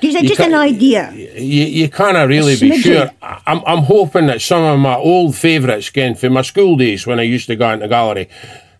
these 0.00 0.16
are 0.16 0.22
just 0.22 0.40
an 0.40 0.54
idea. 0.54 1.12
You, 1.12 1.64
you 1.64 1.88
can't 1.88 2.28
really 2.28 2.56
be 2.58 2.80
sure. 2.80 3.10
I'm, 3.22 3.62
I'm 3.64 3.84
hoping 3.84 4.26
that 4.26 4.40
some 4.40 4.62
of 4.64 4.78
my 4.80 4.96
old 4.96 5.36
favourites, 5.36 5.88
again, 5.90 6.14
from 6.16 6.32
my 6.32 6.42
school 6.42 6.76
days 6.76 7.06
when 7.06 7.20
I 7.20 7.22
used 7.22 7.46
to 7.46 7.56
go 7.56 7.70
into 7.70 7.84
the 7.84 7.88
gallery, 7.88 8.28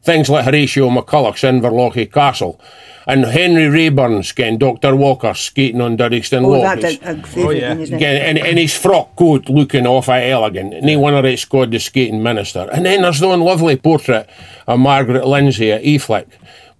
things 0.02 0.28
like 0.28 0.44
Horatio 0.44 0.90
McCulloch's 0.90 1.42
Inverlochy 1.42 2.12
Castle, 2.12 2.60
and 3.06 3.24
Henry 3.24 3.64
Raeburn's 3.64 4.32
again, 4.32 4.58
Dr. 4.58 4.96
Walker 4.96 5.32
skating 5.34 5.80
on 5.80 5.96
Duddingston 5.96 6.44
oh, 6.44 6.48
Loch. 6.48 6.80
That's 6.80 6.96
a, 7.02 7.10
a 7.10 7.22
favourite 7.22 7.46
oh, 7.46 7.50
yeah. 7.50 7.68
thing, 7.74 7.80
isn't 7.82 7.96
again, 7.96 8.38
and, 8.38 8.58
his 8.58 8.76
frock 8.76 9.14
coat 9.14 9.48
looking 9.48 9.86
awful 9.86 10.14
elegant. 10.14 10.74
And 10.74 10.88
he 10.88 10.96
won 10.96 11.14
a 11.14 11.22
it's 11.22 11.44
called 11.44 11.70
the 11.70 11.78
skating 11.78 12.22
minister. 12.22 12.68
And 12.72 12.84
then 12.84 13.02
there's 13.02 13.20
the 13.20 13.28
one 13.28 13.40
lovely 13.40 13.76
portrait 13.76 14.28
of 14.66 14.80
Margaret 14.80 15.26
Lindsay 15.26 15.70
at 15.70 15.82
Evelick 15.82 16.26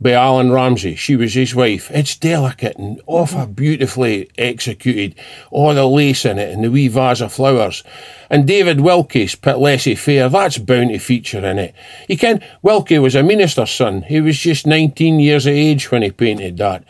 by 0.01 0.13
Allan 0.13 0.53
Ramsay. 0.53 0.95
She 0.97 1.17
was 1.17 1.35
his 1.35 1.55
wife. 1.55 1.91
It's 1.91 2.17
delicate 2.17 2.77
and 2.77 3.01
awful 3.07 3.47
beautifully 3.47 4.31
executed. 4.37 5.15
All 5.51 5.75
the 5.75 5.87
lace 5.87 6.25
in 6.25 6.39
it 6.39 6.53
and 6.53 6.63
the 6.63 6.71
wee 6.71 6.89
vase 6.89 7.21
of 7.21 7.33
flowers. 7.33 7.83
And 8.29 8.47
David 8.47 8.81
Wilkie's 8.81 9.35
Pitlessie 9.35 9.97
Fair, 9.97 10.29
that's 10.29 10.59
bound 10.59 10.91
to 10.91 10.99
feature 10.99 11.45
in 11.45 11.59
it. 11.59 11.75
You 12.09 12.19
can, 12.19 12.43
Wilkie 12.63 12.99
was 12.99 13.15
a 13.15 13.23
minister's 13.23 13.71
son. 13.71 14.03
He 14.03 14.21
was 14.21 14.39
just 14.39 14.67
19 14.67 15.19
years 15.19 15.47
of 15.47 15.55
age 15.55 15.91
when 15.91 16.03
he 16.03 16.11
painted 16.11 16.59
that. 16.59 16.85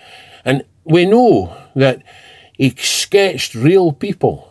And 0.44 0.64
we 0.84 1.06
know 1.06 1.56
that 1.74 2.02
he 2.54 2.70
sketched 2.70 3.54
real 3.54 3.92
people 3.92 4.50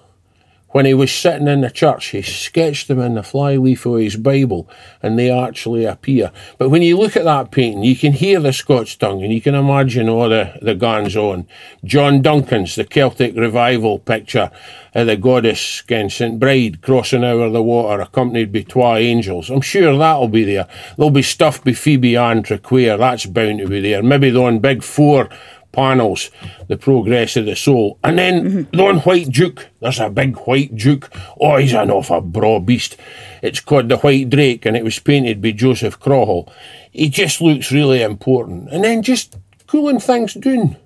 when 0.75 0.85
he 0.85 0.93
was 0.93 1.09
sitting 1.09 1.47
in 1.47 1.61
the 1.61 1.71
church, 1.71 2.07
he 2.07 2.21
sketched 2.21 2.89
them 2.89 2.99
in 2.99 3.15
the 3.15 3.23
flyleaf 3.23 3.85
of 3.85 3.97
his 3.97 4.17
Bible 4.17 4.69
and 5.01 5.17
they 5.17 5.31
actually 5.31 5.85
appear. 5.85 6.33
But 6.57 6.67
when 6.67 6.81
you 6.81 6.97
look 6.97 7.15
at 7.15 7.23
that 7.23 7.49
painting, 7.49 7.83
you 7.83 7.95
can 7.95 8.11
hear 8.11 8.41
the 8.41 8.51
Scots 8.51 8.93
tongue 8.97 9.23
and 9.23 9.31
you 9.31 9.39
can 9.39 9.55
imagine 9.55 10.09
all 10.09 10.27
the, 10.27 10.59
the 10.61 10.75
guns 10.75 11.15
on. 11.15 11.47
John 11.85 12.21
Duncan's, 12.21 12.75
the 12.75 12.83
Celtic 12.83 13.37
revival 13.37 13.99
picture 13.99 14.51
of 14.93 15.07
the 15.07 15.15
goddess 15.15 15.79
against 15.79 16.17
St. 16.17 16.41
Bride 16.41 16.81
crossing 16.81 17.23
over 17.23 17.49
the 17.49 17.63
water 17.63 18.01
accompanied 18.01 18.51
by 18.51 18.63
twa 18.63 18.97
angels. 18.97 19.49
I'm 19.49 19.61
sure 19.61 19.97
that'll 19.97 20.27
be 20.27 20.43
there. 20.43 20.67
There'll 20.97 21.09
be 21.09 21.21
stuff 21.21 21.63
by 21.63 21.71
Phoebe 21.71 22.17
Anna 22.17 22.41
Traquair, 22.41 22.97
that's 22.97 23.25
bound 23.25 23.59
to 23.59 23.67
be 23.69 23.79
there. 23.79 24.03
Maybe 24.03 24.29
the 24.29 24.41
one 24.41 24.59
big 24.59 24.83
four 24.83 25.29
panels, 25.75 26.31
the 26.67 26.77
progress 26.77 27.35
of 27.35 27.45
the 27.45 27.55
soul. 27.55 27.99
And 28.03 28.17
then 28.17 28.43
mm-hmm. 28.43 28.77
the 28.77 28.83
one 28.83 28.99
white 28.99 29.29
duke, 29.29 29.67
there's 29.81 29.99
a 29.99 30.09
big 30.09 30.37
white 30.37 30.75
duke. 30.75 31.11
Oh, 31.39 31.57
he's 31.57 31.73
an 31.73 31.91
awful 31.91 32.21
broad 32.21 32.65
beast. 32.65 32.97
It's 33.41 33.59
called 33.59 33.89
the 33.89 33.97
White 33.97 34.29
Drake 34.29 34.65
and 34.65 34.75
it 34.77 34.83
was 34.83 34.99
painted 34.99 35.41
by 35.41 35.51
Joseph 35.51 35.99
Crawhall. 35.99 36.51
He 36.91 37.09
just 37.09 37.41
looks 37.41 37.71
really 37.71 38.01
important. 38.01 38.69
And 38.71 38.83
then 38.83 39.03
just 39.03 39.35
cooling 39.67 39.99
things 39.99 40.33
down. 40.33 40.77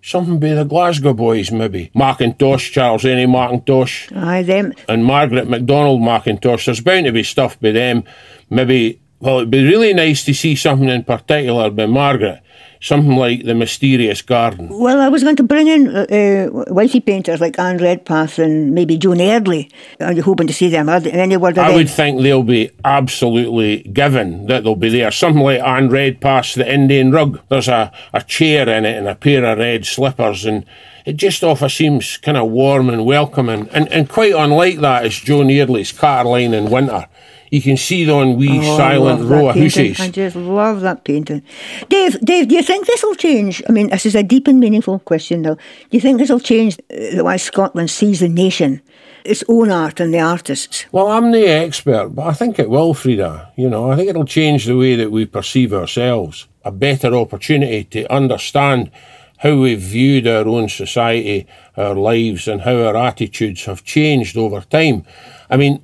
Something 0.00 0.38
by 0.38 0.54
the 0.54 0.64
Glasgow 0.64 1.12
boys, 1.12 1.50
maybe. 1.50 1.90
Mackintosh, 1.94 2.72
Charles 2.72 3.04
Rennie 3.04 3.26
Mackintosh. 3.26 4.16
Aye, 4.16 4.42
them. 4.42 4.72
And 4.88 5.04
Margaret 5.04 5.48
MacDonald 5.48 6.00
Mackintosh. 6.00 6.66
There's 6.66 6.80
bound 6.80 7.06
to 7.06 7.12
be 7.12 7.24
stuff 7.24 7.58
by 7.60 7.72
them. 7.72 8.04
Maybe, 8.48 9.00
well, 9.20 9.38
it'd 9.38 9.50
be 9.50 9.64
really 9.64 9.92
nice 9.92 10.24
to 10.24 10.34
see 10.34 10.54
something 10.54 10.88
in 10.88 11.04
particular 11.04 11.70
by 11.70 11.86
Margaret 11.86 12.42
something 12.80 13.16
like 13.16 13.44
The 13.44 13.54
Mysterious 13.54 14.22
Garden. 14.22 14.68
Well, 14.70 15.00
I 15.00 15.08
was 15.08 15.22
going 15.22 15.36
to 15.36 15.42
bring 15.42 15.68
in 15.68 15.88
uh, 15.88 16.06
uh, 16.10 16.64
wifey 16.72 17.00
painters 17.00 17.40
like 17.40 17.58
Anne 17.58 17.78
Redpath 17.78 18.38
and 18.38 18.74
maybe 18.74 18.96
Joan 18.96 19.20
Eardley. 19.20 19.70
Are 20.00 20.12
you 20.12 20.22
hoping 20.22 20.46
to 20.46 20.52
see 20.52 20.68
them? 20.68 20.88
Any 20.88 21.36
word 21.36 21.58
I 21.58 21.74
would 21.74 21.90
think 21.90 22.22
they'll 22.22 22.42
be 22.42 22.70
absolutely 22.84 23.82
given 23.84 24.46
that 24.46 24.64
they'll 24.64 24.76
be 24.76 24.88
there. 24.88 25.10
Something 25.10 25.42
like 25.42 25.60
Anne 25.60 25.88
Redpath's 25.88 26.54
The 26.54 26.72
Indian 26.72 27.10
Rug. 27.10 27.40
There's 27.48 27.68
a, 27.68 27.92
a 28.12 28.22
chair 28.22 28.68
in 28.68 28.84
it 28.84 28.96
and 28.96 29.08
a 29.08 29.14
pair 29.14 29.44
of 29.44 29.58
red 29.58 29.86
slippers 29.86 30.44
and 30.44 30.64
it 31.08 31.16
just 31.16 31.42
often 31.42 31.70
seems 31.70 32.18
kind 32.18 32.36
of 32.36 32.50
warm 32.50 32.90
and 32.90 33.06
welcoming. 33.06 33.66
And, 33.70 33.90
and 33.90 34.10
quite 34.10 34.34
unlike 34.34 34.80
that 34.80 35.06
is 35.06 35.18
Joan 35.18 35.48
Eardley's 35.48 35.90
Catterline 35.90 36.52
in 36.52 36.70
Winter 36.70 37.06
You 37.50 37.62
can 37.62 37.76
see 37.76 38.04
them 38.04 38.36
wee 38.36 38.58
Oh, 38.60 38.76
silent 38.76 39.22
row 39.24 39.48
of 39.48 39.56
houses. 39.56 40.00
I 40.00 40.08
just 40.10 40.36
love 40.36 40.80
that 40.82 41.04
painting. 41.04 41.42
Dave, 41.88 42.20
Dave, 42.20 42.48
do 42.48 42.54
you 42.54 42.62
think 42.62 42.86
this 42.86 43.02
will 43.02 43.14
change? 43.14 43.62
I 43.68 43.72
mean, 43.72 43.88
this 43.90 44.06
is 44.06 44.14
a 44.14 44.22
deep 44.22 44.48
and 44.48 44.60
meaningful 44.60 44.98
question 45.00 45.42
now. 45.42 45.54
Do 45.54 45.60
you 45.90 46.00
think 46.00 46.18
this 46.18 46.30
will 46.30 46.40
change 46.40 46.76
the 46.88 47.22
way 47.24 47.38
Scotland 47.38 47.90
sees 47.90 48.20
the 48.20 48.28
nation, 48.28 48.82
its 49.24 49.44
own 49.48 49.70
art 49.70 50.00
and 50.00 50.12
the 50.12 50.20
artists? 50.20 50.86
Well, 50.92 51.08
I'm 51.08 51.30
no 51.30 51.38
expert, 51.38 52.08
but 52.10 52.26
I 52.26 52.32
think 52.32 52.58
it 52.58 52.70
will, 52.70 52.94
Frieda. 52.94 53.52
You 53.56 53.70
know, 53.70 53.90
I 53.90 53.96
think 53.96 54.08
it'll 54.10 54.24
change 54.24 54.66
the 54.66 54.76
way 54.76 54.96
that 54.96 55.10
we 55.10 55.26
perceive 55.26 55.72
ourselves. 55.72 56.46
A 56.64 56.70
better 56.72 57.14
opportunity 57.14 57.84
to 57.84 58.12
understand 58.12 58.90
how 59.38 59.56
we've 59.56 59.80
viewed 59.80 60.26
our 60.26 60.46
own 60.48 60.68
society, 60.68 61.46
our 61.76 61.94
lives, 61.94 62.48
and 62.48 62.62
how 62.62 62.76
our 62.76 62.96
attitudes 62.96 63.64
have 63.66 63.84
changed 63.84 64.36
over 64.36 64.60
time. 64.62 65.04
I 65.48 65.56
mean, 65.56 65.80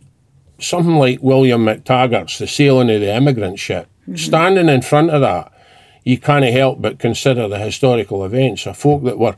something 0.59 0.97
like 0.97 1.23
William 1.23 1.65
McTaggart's 1.65 2.39
The 2.39 2.47
Sailing 2.47 2.91
of 2.91 3.01
the 3.01 3.13
Emigrant 3.13 3.59
Ship, 3.59 3.89
mm-hmm. 4.03 4.17
standing 4.17 4.69
in 4.69 4.83
front 4.83 5.11
of 5.11 5.21
that, 5.21 5.53
you 6.05 6.19
can't 6.19 6.45
help 6.45 6.81
but 6.83 6.99
consider 6.99 7.49
the 7.49 7.59
historical 7.59 8.25
events 8.25 8.67
of 8.67 8.77
folk 8.77 9.05
that 9.05 9.19
were 9.19 9.37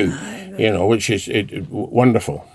you 0.58 0.72
know, 0.72 0.88
which 0.88 1.10
is 1.10 1.28
it, 1.28 1.70
wonderful. 1.70 2.46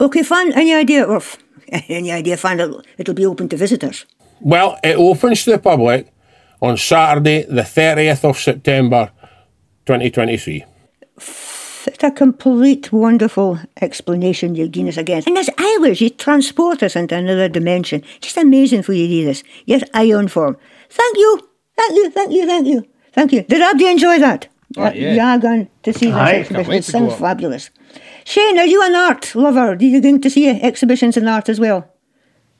Okay, 0.00 0.22
fun. 0.22 0.52
Any 0.54 0.74
idea, 0.74 1.04
or 1.04 1.16
f- 1.16 1.36
any 1.88 2.12
idea, 2.12 2.36
fun, 2.36 2.60
it'll, 2.60 2.82
it'll 2.98 3.14
be 3.14 3.26
open 3.26 3.48
to 3.48 3.56
visitors? 3.56 4.06
Well, 4.40 4.78
it 4.82 4.96
opens 4.96 5.44
to 5.44 5.52
the 5.52 5.58
public 5.58 6.12
on 6.62 6.76
Saturday, 6.76 7.42
the 7.42 7.62
30th 7.62 8.28
of 8.28 8.38
September, 8.38 9.10
2023. 9.86 10.64
It's 11.86 12.04
a 12.04 12.10
complete, 12.10 12.92
wonderful 12.92 13.58
explanation 13.80 14.54
you've 14.54 14.72
given 14.72 14.88
us 14.88 14.96
again. 14.96 15.22
And 15.26 15.38
as 15.38 15.48
Irish, 15.58 16.00
you 16.00 16.10
transport 16.10 16.82
us 16.82 16.94
into 16.94 17.16
another 17.16 17.48
dimension. 17.48 18.02
Just 18.20 18.36
amazing 18.36 18.82
for 18.82 18.92
you 18.92 19.06
to 19.06 19.12
do 19.12 19.24
this. 19.24 19.42
Yes, 19.64 19.82
ion 19.94 20.28
form. 20.28 20.56
Thank 20.90 21.16
you, 21.16 21.48
thank 21.76 21.92
you, 21.92 22.10
thank 22.10 22.32
you, 22.32 22.46
thank 22.46 22.66
you, 22.66 22.88
thank 23.12 23.32
you. 23.32 23.42
Did 23.44 23.62
Abdi 23.62 23.86
enjoy 23.86 24.18
that? 24.18 24.48
Oh, 24.76 24.92
yeah. 24.92 25.14
You 25.14 25.20
are 25.20 25.38
going 25.38 25.68
to 25.82 25.92
see 25.92 26.06
this 26.06 26.14
Aye. 26.14 26.34
exhibition. 26.34 26.72
It 26.72 26.84
sounds 26.84 27.14
go. 27.14 27.18
fabulous. 27.18 27.70
Shane, 28.24 28.58
are 28.58 28.66
you 28.66 28.82
an 28.82 28.94
art 28.94 29.34
lover? 29.34 29.72
Are 29.72 29.82
you 29.82 30.00
going 30.00 30.20
to 30.20 30.30
see 30.30 30.48
exhibitions 30.48 31.16
in 31.16 31.26
art 31.28 31.48
as 31.48 31.60
well? 31.60 31.90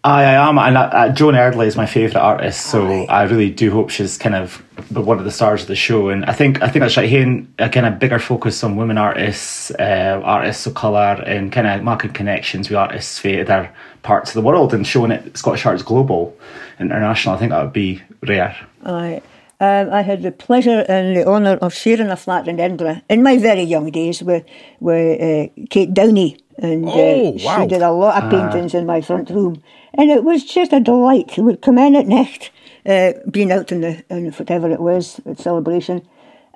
I, 0.03 0.23
I 0.23 0.49
am, 0.49 0.59
and 0.59 0.79
uh, 0.79 0.81
uh, 0.81 1.09
Joan 1.11 1.35
Eardley 1.35 1.67
is 1.67 1.77
my 1.77 1.85
favourite 1.85 2.17
artist, 2.17 2.67
so 2.67 3.05
I 3.05 3.25
really 3.25 3.51
do 3.51 3.71
hope 3.71 3.91
she's 3.91 4.17
kind 4.17 4.35
of 4.35 4.63
the, 4.91 5.03
one 5.03 5.19
of 5.19 5.27
the 5.27 5.31
stars 5.31 5.61
of 5.61 5.69
the 5.69 5.77
show. 5.77 6.09
And 6.09 6.25
I 6.25 6.33
think 6.33 6.63
I 6.63 6.69
think 6.69 6.81
that's 6.81 6.97
right. 6.97 7.09
Here, 7.09 7.45
a 7.59 7.69
kind 7.69 7.85
of 7.85 7.99
bigger 7.99 8.19
focus 8.19 8.65
on 8.65 8.77
women 8.77 8.97
artists, 8.97 9.71
uh, 9.73 10.23
artists 10.25 10.67
of 10.67 10.75
colour, 10.75 11.23
and 11.27 11.53
kind 11.53 11.67
of 11.67 11.85
making 11.85 12.15
connections 12.15 12.71
with 12.71 12.79
artists 12.79 13.19
from 13.19 13.41
other 13.41 13.71
parts 14.03 14.31
of 14.31 14.35
the 14.35 14.41
world 14.41 14.73
and 14.73 14.87
showing 14.87 15.11
it 15.11 15.37
Scottish 15.37 15.67
art's 15.67 15.83
global, 15.83 16.35
international. 16.79 17.35
I 17.35 17.39
think 17.39 17.51
that 17.51 17.63
would 17.63 17.75
be 17.75 18.01
rare. 18.27 18.57
I, 18.87 19.21
um, 19.61 19.93
I 19.93 20.03
had 20.03 20.23
the 20.23 20.33
pleasure 20.33 20.85
and 20.89 21.17
the 21.17 21.27
honour 21.27 21.57
of 21.61 21.75
sharing 21.75 22.09
a 22.09 22.17
flat 22.17 22.49
in 22.49 22.59
Edinburgh 22.59 23.03
in 23.09 23.23
my 23.23 23.37
very 23.39 23.63
young 23.63 23.91
days 23.91 24.23
with, 24.23 24.45
with 24.81 25.21
uh, 25.21 25.53
Kate 25.69 25.93
Downie. 25.93 26.39
And 26.59 26.87
uh, 26.87 26.93
Oh, 26.93 27.37
wow. 27.45 27.61
she 27.63 27.67
did 27.69 27.83
a 27.83 27.91
lot 27.93 28.23
of 28.23 28.31
paintings 28.31 28.75
in 28.75 28.87
my 28.87 29.01
front 29.01 29.31
room. 29.31 29.63
And 29.95 30.11
it 30.11 30.25
was 30.25 30.45
just 30.45 30.73
a 30.73 30.81
delight. 30.81 31.37
We 31.37 31.43
would 31.45 31.63
come 31.63 31.79
in 31.79 31.95
at 31.97 32.07
night, 32.07 32.51
uh, 32.87 33.13
being 33.31 33.53
out 33.53 33.71
in 33.73 33.81
the 33.83 34.05
in 34.11 34.31
whatever 34.33 34.71
it 34.71 34.81
was, 34.81 35.21
at 35.27 35.39
celebration. 35.39 36.07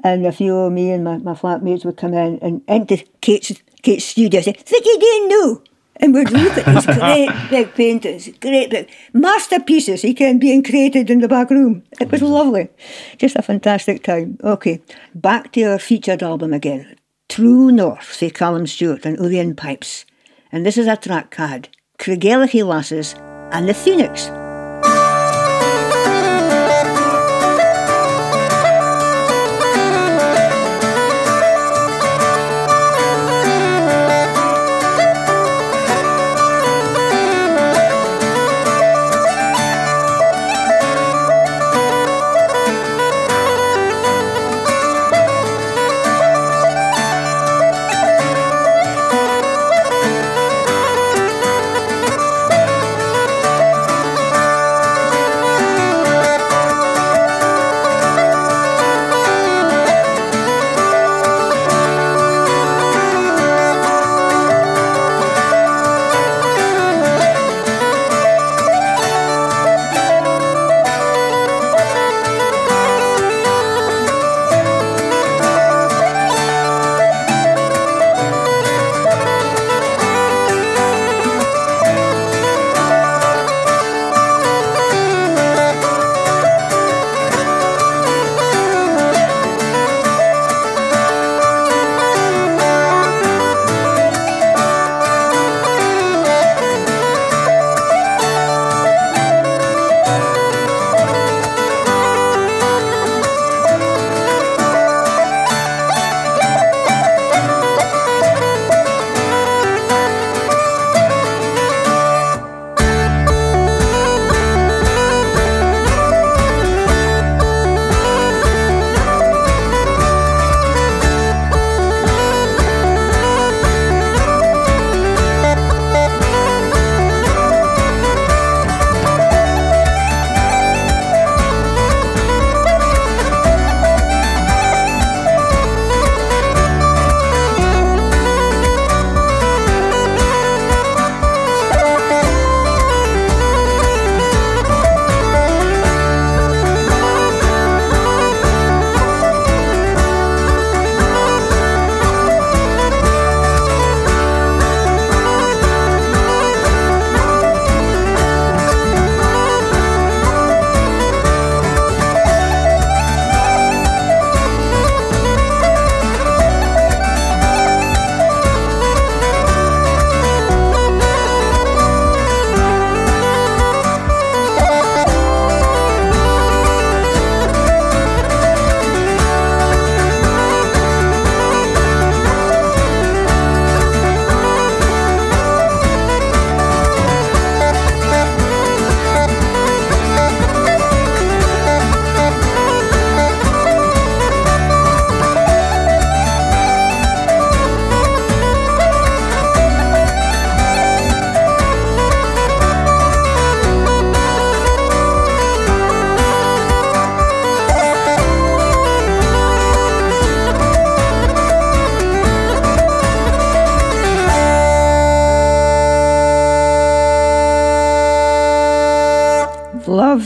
And 0.02 0.26
a 0.26 0.32
few 0.32 0.54
of 0.56 0.72
me 0.72 0.90
and 0.90 1.04
my, 1.04 1.16
my 1.18 1.32
flatmates 1.32 1.84
would 1.84 1.96
come 1.96 2.12
in 2.14 2.38
and 2.42 2.62
into 2.68 3.02
Kate's, 3.22 3.52
Kate's 3.82 4.04
studio 4.04 4.38
and 4.38 4.44
say, 4.44 4.52
Think 4.52 4.84
you 4.84 4.98
didn't 4.98 5.28
know? 5.28 5.62
And 5.96 6.12
we'd 6.12 6.30
look 6.30 6.59
at 6.59 6.66
these 6.66 6.87
great 6.98 7.30
big 7.50 7.74
paintings, 7.74 8.28
great 8.40 8.70
big 8.70 8.90
masterpieces 9.12 10.02
he 10.02 10.12
can 10.12 10.38
being 10.38 10.62
created 10.62 11.11
in 11.11 11.20
the 11.20 11.28
back 11.28 11.50
room. 11.50 11.85
It 12.00 12.11
was 12.11 12.22
lovely. 12.22 12.68
Just 13.16 13.37
a 13.37 13.42
fantastic 13.42 14.02
time. 14.02 14.38
Okay, 14.42 14.83
back 15.14 15.52
to 15.52 15.62
our 15.64 15.78
featured 15.78 16.22
album 16.22 16.52
again. 16.52 16.96
True 17.28 17.70
North, 17.70 18.12
say 18.12 18.30
Callum 18.30 18.66
Stewart 18.66 19.07
and 19.07 19.18
Uilleann 19.18 19.57
Pipes. 19.57 20.04
And 20.52 20.66
this 20.66 20.76
is 20.76 20.87
a 20.87 20.96
track 20.96 21.30
card, 21.30 21.68
Craigellachie 21.98 22.66
Lasses 22.66 23.14
and 23.50 23.68
the 23.68 23.74
Phoenix. 23.74 24.30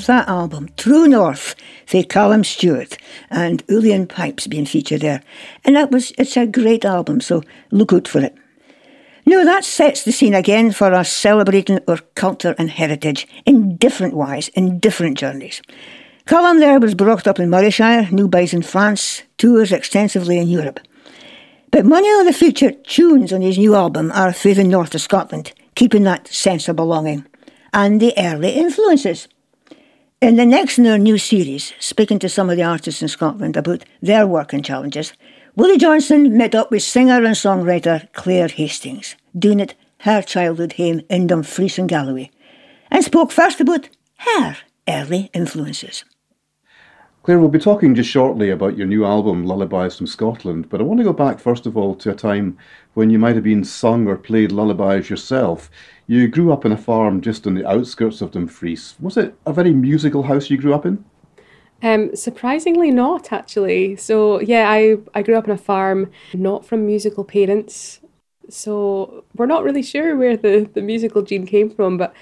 That 0.09 0.29
album, 0.29 0.69
True 0.77 1.07
North, 1.07 1.55
for 1.87 2.03
Callum 2.03 2.43
Stewart 2.43 2.99
and 3.31 3.65
Uilleann 3.69 4.09
Pipes 4.09 4.49
being 4.49 4.67
featured 4.67 5.03
there. 5.03 5.23
And 5.65 5.77
that 5.77 5.93
was, 5.93 6.13
it's 6.19 6.37
a 6.37 6.47
great 6.47 6.85
album, 6.85 7.21
so 7.21 7.45
look 7.71 7.93
out 7.93 8.09
for 8.09 8.21
it. 8.21 8.35
Now 9.25 9.45
that 9.45 9.65
sets 9.65 10.03
the 10.03 10.11
scene 10.11 10.35
again 10.35 10.73
for 10.73 10.93
us 10.93 11.13
celebrating 11.13 11.79
our 11.87 11.99
culture 12.15 12.55
and 12.59 12.71
heritage 12.71 13.29
in 13.47 13.77
different 13.77 14.15
ways, 14.15 14.49
in 14.49 14.81
different 14.81 15.19
journeys. 15.19 15.63
Callum 16.27 16.61
there 16.61 16.81
was 16.81 16.95
brought 16.95 17.27
up 17.27 17.39
in 17.39 17.49
Morayshire, 17.49 18.11
Newby's 18.11 18.53
in 18.53 18.63
France, 18.63 19.23
tours 19.37 19.71
extensively 19.71 20.39
in 20.39 20.49
Europe. 20.49 20.81
But 21.71 21.85
many 21.85 22.11
of 22.19 22.27
the 22.27 22.33
featured 22.33 22.85
tunes 22.85 23.33
on 23.33 23.43
his 23.43 23.59
new 23.59 23.75
album 23.75 24.11
are 24.13 24.33
through 24.33 24.55
the 24.55 24.65
north 24.65 24.95
of 24.95 25.03
Scotland, 25.03 25.53
keeping 25.75 26.05
that 26.05 26.27
sense 26.29 26.67
of 26.67 26.77
belonging, 26.77 27.27
and 27.75 28.01
the 28.01 28.15
early 28.17 28.53
influences. 28.53 29.29
In 30.21 30.35
the 30.35 30.45
next 30.45 30.79
new 30.79 31.17
series, 31.17 31.73
speaking 31.79 32.19
to 32.19 32.29
some 32.29 32.51
of 32.51 32.57
the 32.57 32.65
artists 32.65 33.03
in 33.03 33.07
Scotland 33.07 33.57
about 33.57 33.85
their 34.03 34.27
work 34.27 34.53
and 34.53 34.65
challenges, 34.65 35.13
Willie 35.55 35.79
Johnson 35.79 36.37
met 36.37 36.57
up 36.57 36.73
with 36.73 36.83
singer 36.83 37.25
and 37.25 37.37
songwriter 37.37 38.13
Claire 38.15 38.49
Hastings, 38.49 39.15
doing 39.39 39.61
it 39.61 39.77
her 40.01 40.21
childhood 40.21 40.73
home 40.73 41.03
in 41.09 41.29
Dumfries 41.29 41.79
and 41.79 41.89
Galloway, 41.89 42.33
and 42.91 43.05
spoke 43.05 43.31
first 43.31 43.61
about 43.61 43.91
her 44.17 44.57
early 44.89 45.31
influences. 45.35 46.05
Claire, 47.23 47.39
we'll 47.39 47.49
be 47.49 47.61
talking 47.61 47.95
just 47.95 48.11
shortly 48.11 48.51
about 48.51 48.77
your 48.77 48.89
new 48.89 49.05
album, 49.05 49.47
Lullabies 49.47 49.97
from 49.97 50.09
Scotland, 50.09 50.69
but 50.69 50.81
I 50.81 50.83
want 50.83 50.99
to 50.99 51.05
go 51.05 51.13
back 51.13 51.39
first 51.39 51.65
of 51.65 51.77
all 51.77 51.95
to 51.95 52.11
a 52.11 52.15
time 52.15 52.59
when 52.95 53.11
you 53.11 53.21
might 53.21 53.37
have 53.37 53.45
been 53.45 53.63
sung 53.63 54.09
or 54.09 54.17
played 54.17 54.51
lullabies 54.51 55.11
yourself. 55.11 55.71
You 56.11 56.27
grew 56.27 56.55
up 56.55 56.65
in 56.65 56.73
a 56.73 56.77
farm 56.77 57.21
just 57.21 57.47
on 57.47 57.53
the 57.53 57.69
outskirts 57.69 58.23
of 58.23 58.31
Dumfries. 58.31 58.95
Was 58.99 59.19
it 59.19 59.35
a 59.45 59.53
very 59.53 59.75
musical 59.75 60.23
house 60.23 60.49
you 60.49 60.57
grew 60.57 60.73
up 60.73 60.87
in? 60.87 61.05
Um, 61.83 62.17
surprisingly 62.17 62.91
not, 62.91 63.31
actually. 63.31 63.95
So 63.97 64.41
yeah, 64.41 64.71
I, 64.71 64.97
I 65.13 65.23
grew 65.23 65.37
up 65.37 65.45
on 65.45 65.51
a 65.51 65.59
farm, 65.59 66.11
not 66.33 66.65
from 66.65 66.87
musical 66.87 67.25
parents. 67.25 68.01
So 68.49 69.27
we're 69.37 69.45
not 69.45 69.65
really 69.65 69.83
sure 69.83 70.17
where 70.17 70.39
the, 70.39 70.69
the 70.73 70.81
musical 70.81 71.21
gene 71.21 71.45
came 71.45 71.69
from, 71.69 71.99
but 71.99 72.15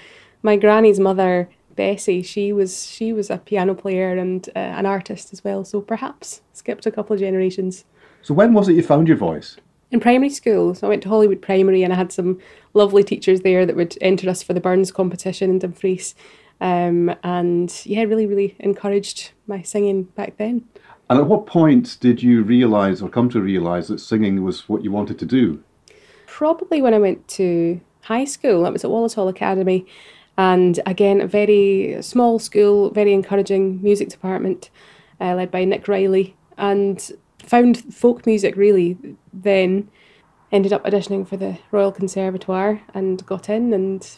my 0.43 0.57
granny's 0.57 0.99
mother 0.99 1.49
Bessie, 1.77 2.23
she 2.23 2.51
was 2.51 2.87
she 2.87 3.13
was 3.13 3.29
a 3.29 3.37
piano 3.37 3.73
player 3.73 4.17
and 4.17 4.49
uh, 4.49 4.59
an 4.59 4.85
artist 4.85 5.31
as 5.31 5.45
well. 5.45 5.63
So 5.63 5.79
perhaps 5.79 6.41
skipped 6.51 6.85
a 6.85 6.91
couple 6.91 7.13
of 7.13 7.21
generations. 7.21 7.85
So 8.21 8.33
when 8.33 8.53
was 8.53 8.67
it 8.67 8.73
you 8.73 8.83
found 8.83 9.07
your 9.07 9.15
voice? 9.15 9.55
In 9.89 9.99
primary 9.99 10.29
school. 10.29 10.75
So 10.75 10.87
I 10.87 10.89
went 10.89 11.03
to 11.03 11.09
Holywood 11.09 11.41
Primary 11.41 11.83
and 11.83 11.93
I 11.93 11.95
had 11.95 12.11
some 12.11 12.39
lovely 12.73 13.03
teachers 13.03 13.41
there 13.41 13.65
that 13.65 13.75
would 13.75 13.97
enter 14.01 14.29
us 14.29 14.43
for 14.43 14.53
the 14.53 14.59
Burns 14.59 14.91
competition 14.91 15.49
in 15.49 15.59
Dumfries. 15.59 16.13
Um, 16.59 17.15
and 17.23 17.73
yeah, 17.85 18.03
really, 18.03 18.25
really 18.25 18.55
encouraged 18.59 19.31
my 19.47 19.61
singing 19.61 20.03
back 20.03 20.37
then. 20.37 20.65
And 21.09 21.19
at 21.19 21.27
what 21.27 21.45
point 21.45 21.97
did 22.01 22.21
you 22.21 22.43
realise 22.43 23.01
or 23.01 23.09
come 23.09 23.29
to 23.29 23.39
realise 23.39 23.87
that 23.87 23.99
singing 23.99 24.43
was 24.43 24.67
what 24.67 24.83
you 24.83 24.91
wanted 24.91 25.19
to 25.19 25.25
do? 25.25 25.63
Probably 26.25 26.81
when 26.81 26.93
I 26.93 26.99
went 26.99 27.27
to 27.29 27.79
high 28.01 28.25
school. 28.25 28.63
That 28.63 28.73
was 28.73 28.83
at 28.83 28.91
Wallace 28.91 29.13
Hall 29.13 29.27
Academy. 29.27 29.85
And 30.37 30.79
again, 30.85 31.21
a 31.21 31.27
very 31.27 31.97
small 32.01 32.39
school, 32.39 32.91
very 32.91 33.13
encouraging 33.13 33.81
music 33.81 34.09
department 34.09 34.69
uh, 35.19 35.35
led 35.35 35.49
by 35.49 35.63
Nick 35.63 35.87
Riley. 35.87 36.35
And 36.57 37.11
found 37.47 37.93
folk 37.93 38.25
music 38.25 38.55
really 38.55 38.97
then. 39.33 39.89
Ended 40.49 40.71
up 40.71 40.85
auditioning 40.85 41.27
for 41.27 41.35
the 41.35 41.57
Royal 41.71 41.91
Conservatoire 41.91 42.81
and 42.93 43.25
got 43.25 43.49
in 43.49 43.73
and 43.73 44.09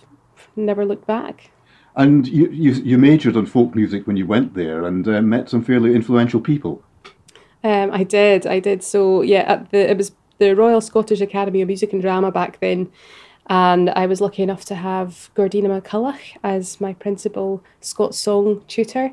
never 0.56 0.86
looked 0.86 1.08
back. 1.08 1.50
And 1.96 2.28
you, 2.28 2.48
you, 2.52 2.74
you 2.74 2.98
majored 3.00 3.36
on 3.36 3.48
folk 3.48 3.74
music 3.74 4.06
when 4.06 4.16
you 4.16 4.28
went 4.28 4.54
there 4.54 4.86
and 4.86 5.08
uh, 5.08 5.24
met 5.24 5.50
some 5.50 5.64
fairly 5.64 5.96
influential 5.96 6.40
people. 6.40 6.84
Um, 7.64 7.92
I 7.92 8.04
did, 8.04 8.46
I 8.46 8.60
did. 8.60 8.84
So 8.84 9.22
yeah, 9.22 9.42
at 9.42 9.72
the 9.72 9.90
it 9.90 9.98
was 9.98 10.12
the 10.38 10.56
Royal 10.56 10.82
Scottish 10.82 11.20
Academy 11.20 11.62
of 11.62 11.68
Music 11.68 11.92
and 11.92 12.02
Drama 12.02 12.32
back 12.32 12.60
then, 12.62 12.92
and 13.48 13.90
I 13.90 14.06
was 14.06 14.22
lucky 14.22 14.44
enough 14.44 14.64
to 14.66 14.76
have 14.76 15.32
Gordeanna 15.36 15.82
McCulloch 15.82 16.38
as 16.44 16.80
my 16.80 16.94
principal 16.94 17.64
Scots 17.82 18.18
song 18.18 18.64
tutor. 18.68 19.12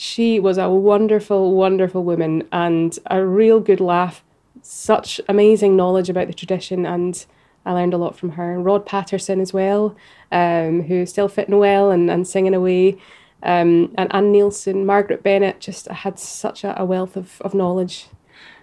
She 0.00 0.38
was 0.38 0.58
a 0.58 0.70
wonderful, 0.70 1.56
wonderful 1.56 2.04
woman 2.04 2.46
and 2.52 2.96
a 3.06 3.26
real 3.26 3.58
good 3.58 3.80
laugh. 3.80 4.22
Such 4.62 5.20
amazing 5.28 5.74
knowledge 5.74 6.08
about 6.08 6.28
the 6.28 6.32
tradition, 6.32 6.86
and 6.86 7.26
I 7.66 7.72
learned 7.72 7.94
a 7.94 7.98
lot 7.98 8.16
from 8.16 8.30
her. 8.30 8.60
Rod 8.60 8.86
Paterson 8.86 9.40
as 9.40 9.52
well, 9.52 9.96
um, 10.30 10.82
who's 10.82 11.10
still 11.10 11.26
fitting 11.26 11.58
well 11.58 11.90
and, 11.90 12.08
and 12.12 12.28
singing 12.28 12.54
away. 12.54 12.96
Um, 13.42 13.92
and 13.98 14.14
Anne 14.14 14.30
Nielsen, 14.30 14.86
Margaret 14.86 15.24
Bennett, 15.24 15.58
just 15.58 15.88
had 15.88 16.16
such 16.16 16.62
a, 16.62 16.80
a, 16.80 16.84
wealth 16.84 17.16
of, 17.16 17.40
of 17.40 17.52
knowledge. 17.52 18.06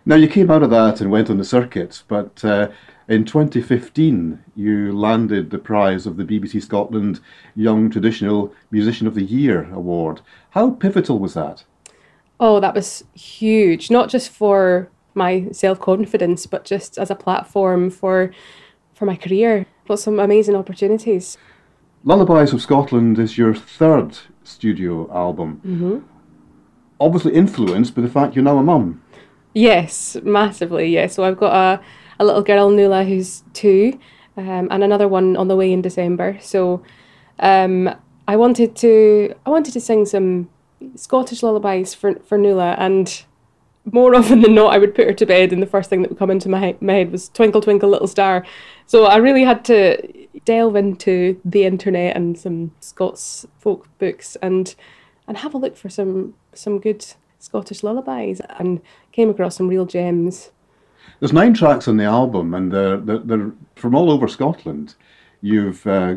Now, 0.05 0.15
you 0.15 0.29
came 0.29 0.49
out 0.49 0.63
of 0.63 0.69
that 0.69 1.01
and 1.01 1.11
went 1.11 1.29
on 1.29 1.37
the 1.37 1.43
circuit, 1.43 2.01
but 2.07 2.45
uh, 2.45 2.69
in 3.07 3.23
2015, 3.25 4.43
you 4.55 4.97
landed 4.97 5.51
the 5.51 5.59
prize 5.59 6.07
of 6.07 6.17
the 6.17 6.23
BBC 6.23 6.61
Scotland 6.61 7.19
Young 7.55 7.89
Traditional 7.89 8.53
Musician 8.71 9.05
of 9.05 9.13
the 9.13 9.23
Year 9.23 9.71
award. 9.71 10.21
How 10.51 10.71
pivotal 10.71 11.19
was 11.19 11.35
that? 11.35 11.63
Oh, 12.39 12.59
that 12.59 12.73
was 12.73 13.03
huge, 13.13 13.91
not 13.91 14.09
just 14.09 14.29
for 14.29 14.89
my 15.13 15.47
self 15.51 15.79
confidence, 15.79 16.45
but 16.45 16.65
just 16.65 16.97
as 16.97 17.09
a 17.11 17.15
platform 17.15 17.89
for 17.89 18.31
for 18.93 19.05
my 19.05 19.15
career. 19.15 19.65
Got 19.87 19.99
some 19.99 20.19
amazing 20.19 20.55
opportunities. 20.55 21.37
Lullabies 22.03 22.53
of 22.53 22.61
Scotland 22.61 23.19
is 23.19 23.37
your 23.37 23.53
third 23.53 24.17
studio 24.43 25.11
album. 25.13 25.61
Mm-hmm. 25.65 25.99
Obviously 26.99 27.33
influenced 27.33 27.93
by 27.93 28.01
the 28.01 28.09
fact 28.09 28.35
you're 28.35 28.43
now 28.43 28.57
a 28.57 28.63
mum. 28.63 29.01
Yes, 29.53 30.17
massively. 30.23 30.87
yes. 30.87 31.15
So 31.15 31.23
I've 31.23 31.37
got 31.37 31.53
a 31.53 31.83
a 32.19 32.25
little 32.25 32.41
girl, 32.41 32.69
Nuala, 32.69 33.03
who's 33.03 33.43
two, 33.53 33.99
um, 34.37 34.67
and 34.71 34.83
another 34.83 35.07
one 35.07 35.37
on 35.37 35.47
the 35.47 35.55
way 35.55 35.71
in 35.71 35.81
December. 35.81 36.37
So 36.41 36.83
um, 37.39 37.89
I 38.27 38.35
wanted 38.35 38.75
to 38.77 39.33
I 39.45 39.49
wanted 39.49 39.73
to 39.73 39.81
sing 39.81 40.05
some 40.05 40.49
Scottish 40.95 41.43
lullabies 41.43 41.93
for 41.93 42.15
for 42.19 42.37
Nuala, 42.37 42.75
and 42.77 43.23
more 43.91 44.15
often 44.15 44.41
than 44.41 44.55
not, 44.55 44.73
I 44.73 44.77
would 44.77 44.95
put 44.95 45.05
her 45.05 45.13
to 45.13 45.25
bed, 45.25 45.53
and 45.53 45.61
the 45.61 45.67
first 45.67 45.89
thing 45.89 46.01
that 46.01 46.09
would 46.09 46.17
come 46.17 46.31
into 46.31 46.49
my, 46.49 46.75
my 46.81 46.93
head 46.93 47.11
was 47.11 47.29
"Twinkle 47.29 47.61
Twinkle 47.61 47.89
Little 47.89 48.07
Star." 48.07 48.45
So 48.85 49.05
I 49.05 49.17
really 49.17 49.43
had 49.43 49.63
to 49.65 50.27
delve 50.45 50.75
into 50.75 51.39
the 51.45 51.63
internet 51.65 52.15
and 52.15 52.37
some 52.37 52.71
Scots 52.79 53.45
folk 53.59 53.87
books 53.99 54.35
and 54.41 54.75
and 55.27 55.37
have 55.37 55.53
a 55.53 55.57
look 55.57 55.77
for 55.77 55.89
some 55.89 56.33
some 56.53 56.79
good 56.79 57.05
Scottish 57.39 57.83
lullabies, 57.83 58.41
and 58.59 58.81
came 59.11 59.29
across 59.29 59.55
some 59.55 59.67
real 59.67 59.85
gems. 59.85 60.51
There's 61.19 61.33
nine 61.33 61.53
tracks 61.53 61.87
on 61.87 61.97
the 61.97 62.05
album, 62.05 62.53
and 62.53 62.71
they're, 62.71 62.97
they're, 62.97 63.19
they're 63.19 63.51
from 63.75 63.95
all 63.95 64.11
over 64.11 64.27
Scotland. 64.27 64.95
You've 65.41 65.85
uh, 65.87 66.15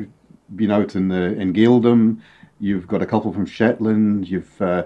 been 0.56 0.70
out 0.70 0.96
in 0.96 1.08
the 1.08 1.38
in 1.38 1.52
Gaeldom. 1.52 2.20
You've 2.60 2.86
got 2.86 3.02
a 3.02 3.06
couple 3.06 3.32
from 3.32 3.46
Shetland. 3.46 4.28
You've 4.28 4.60
uh, 4.60 4.84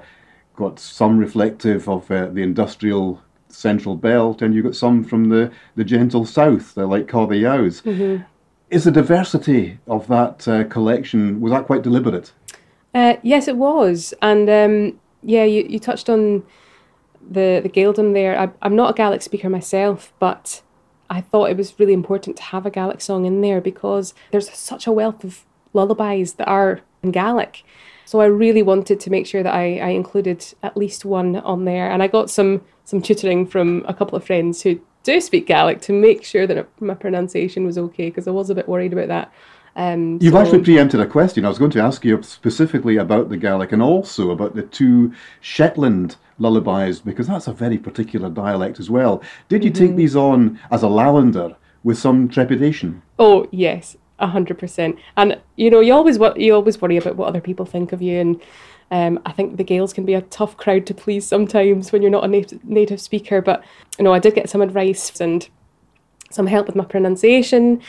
got 0.57 0.79
some 0.79 1.19
reflective 1.19 1.89
of 1.89 2.11
uh, 2.11 2.27
the 2.27 2.43
industrial 2.43 3.23
central 3.49 3.97
belt, 3.97 4.43
and 4.43 4.55
you've 4.55 4.65
got 4.65 4.77
some 4.77 5.05
from 5.05 5.29
the, 5.29 5.51
the 5.77 5.85
gentle 5.85 6.25
south, 6.25 6.77
like 6.77 7.09
Ca' 7.09 7.27
the 7.27 7.37
Yowes. 7.37 7.83
Mm-hmm. 7.83 8.25
Is 8.71 8.85
the 8.85 8.91
diversity 8.91 9.79
of 9.87 10.07
that 10.09 10.49
uh, 10.49 10.65
collection 10.65 11.41
was 11.41 11.53
that 11.53 11.67
quite 11.67 11.83
deliberate? 11.83 12.33
Uh, 12.95 13.17
yes, 13.23 13.49
it 13.49 13.57
was, 13.57 14.15
and 14.23 14.49
um, 14.49 15.01
yeah, 15.23 15.45
you, 15.45 15.65
you 15.69 15.79
touched 15.79 16.09
on 16.09 16.43
the 17.31 17.61
the 17.63 17.69
Gaeldom 17.69 18.13
there. 18.13 18.39
I, 18.39 18.51
I'm 18.63 18.77
not 18.77 18.91
a 18.91 18.95
Gaelic 18.95 19.23
speaker 19.23 19.49
myself, 19.49 20.13
but 20.19 20.63
I 21.11 21.21
thought 21.21 21.51
it 21.51 21.57
was 21.57 21.79
really 21.79 21.93
important 21.93 22.37
to 22.39 22.43
have 22.43 22.67
a 22.67 22.71
Gaelic 22.71 23.01
song 23.01 23.27
in 23.27 23.41
there 23.41 23.61
because 23.61 24.15
there's 24.31 24.51
such 24.51 24.87
a 24.87 24.93
wealth 24.93 25.25
of 25.25 25.45
lullabies 25.75 26.35
that 26.35 26.49
are 26.49 26.81
in 27.03 27.11
Gaelic. 27.11 27.65
So 28.05 28.21
I 28.21 28.27
really 28.27 28.63
wanted 28.63 29.01
to 29.01 29.11
make 29.11 29.27
sure 29.27 29.43
that 29.43 29.55
I, 29.55 29.79
I 29.79 29.89
included 29.89 30.45
at 30.63 30.77
least 30.77 31.05
one 31.05 31.37
on 31.37 31.65
there. 31.65 31.91
And 31.91 32.03
I 32.03 32.09
got 32.09 32.31
some 32.31 32.63
some 32.85 33.01
tutoring 33.01 33.47
from 33.47 33.85
a 33.87 33.95
couple 33.95 34.17
of 34.17 34.25
friends 34.25 34.63
who 34.63 34.81
do 35.03 35.21
speak 35.21 35.47
Gaelic 35.47 35.81
to 35.83 35.93
make 35.93 36.25
sure 36.25 36.47
that 36.47 36.69
my 36.81 36.95
pronunciation 36.95 37.65
was 37.65 37.79
okay 37.79 38.09
because 38.09 38.29
I 38.29 38.31
was 38.31 38.51
a 38.51 38.55
bit 38.55 38.69
worried 38.69 38.93
about 38.93 39.09
that. 39.09 39.33
Um, 39.75 40.19
You've 40.21 40.35
so, 40.35 40.41
actually 40.41 40.63
preempted 40.63 41.01
a 41.01 41.07
question. 41.07 41.45
I 41.45 41.49
was 41.49 41.59
going 41.59 41.71
to 41.73 41.81
ask 41.81 42.05
you 42.05 42.23
specifically 42.23 42.97
about 42.99 43.29
the 43.31 43.37
Gaelic 43.37 43.73
and 43.73 43.83
also 43.83 44.31
about 44.31 44.55
the 44.55 44.63
two 44.63 45.13
Shetland 45.41 46.17
lullabies 46.39 47.01
because 47.01 47.27
that's 47.27 47.47
a 47.47 47.53
very 47.53 47.79
particular 47.79 48.29
dialect 48.29 48.81
as 48.81 48.91
well. 48.91 49.23
Did 49.49 49.65
you 49.65 49.71
mm-hmm. 49.71 49.87
take 49.87 49.97
these 49.97 50.17
on 50.17 50.59
as 50.71 50.83
a 50.83 50.87
Lowlander 50.87 51.57
with 51.85 51.99
some 51.99 52.29
trepidation? 52.29 53.03
Oh 53.19 53.47
yes, 53.51 53.97
a 54.19 54.27
hundred 54.27 54.59
percent. 54.59 54.99
And 55.17 55.41
you 55.57 55.71
know, 55.71 55.81
you 55.81 55.95
always 55.95 56.19
you 56.37 56.55
always 56.55 56.81
worry 56.81 56.97
about 56.97 57.17
what 57.17 57.29
other 57.29 57.41
people 57.41 57.65
think 57.65 57.93
of 57.93 58.03
you, 58.03 58.21
and 58.21 58.43
um, 58.91 59.21
I 59.25 59.33
think 59.33 59.57
the 59.57 59.65
Gaels 59.65 59.95
can 59.95 60.05
be 60.05 60.15
a 60.15 60.23
tough 60.23 60.57
crowd 60.57 60.87
to 60.87 60.95
please 60.95 61.27
sometimes 61.27 61.93
when 61.93 62.03
you're 62.03 62.11
not 62.11 62.25
a 62.25 62.29
native 62.29 62.65
native 62.65 63.01
speaker. 63.01 63.41
But 63.41 63.65
you 63.99 64.05
know, 64.05 64.13
I 64.13 64.19
did 64.19 64.35
get 64.35 64.51
some 64.51 64.61
advice 64.61 65.21
and 65.21 65.49
some 66.31 66.47
help 66.47 66.67
with 66.67 66.77
my 66.77 66.85
pronunciation, 66.85 67.83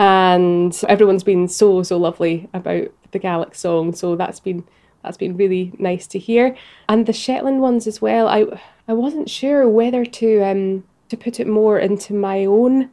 and 0.00 0.82
everyone's 0.88 1.22
been 1.22 1.46
so 1.46 1.82
so 1.82 1.98
lovely 1.98 2.48
about 2.54 2.88
the 3.10 3.18
Gaelic 3.18 3.54
song. 3.54 3.94
So 3.94 4.16
that's 4.16 4.40
been 4.40 4.64
that's 5.02 5.18
been 5.18 5.36
really 5.36 5.72
nice 5.78 6.06
to 6.08 6.18
hear. 6.18 6.56
And 6.88 7.04
the 7.04 7.12
Shetland 7.12 7.60
ones 7.60 7.86
as 7.86 8.00
well. 8.00 8.26
I 8.26 8.46
I 8.88 8.94
wasn't 8.94 9.28
sure 9.28 9.68
whether 9.68 10.06
to 10.06 10.42
um 10.42 10.84
to 11.10 11.16
put 11.18 11.38
it 11.38 11.46
more 11.46 11.78
into 11.78 12.14
my 12.14 12.46
own 12.46 12.90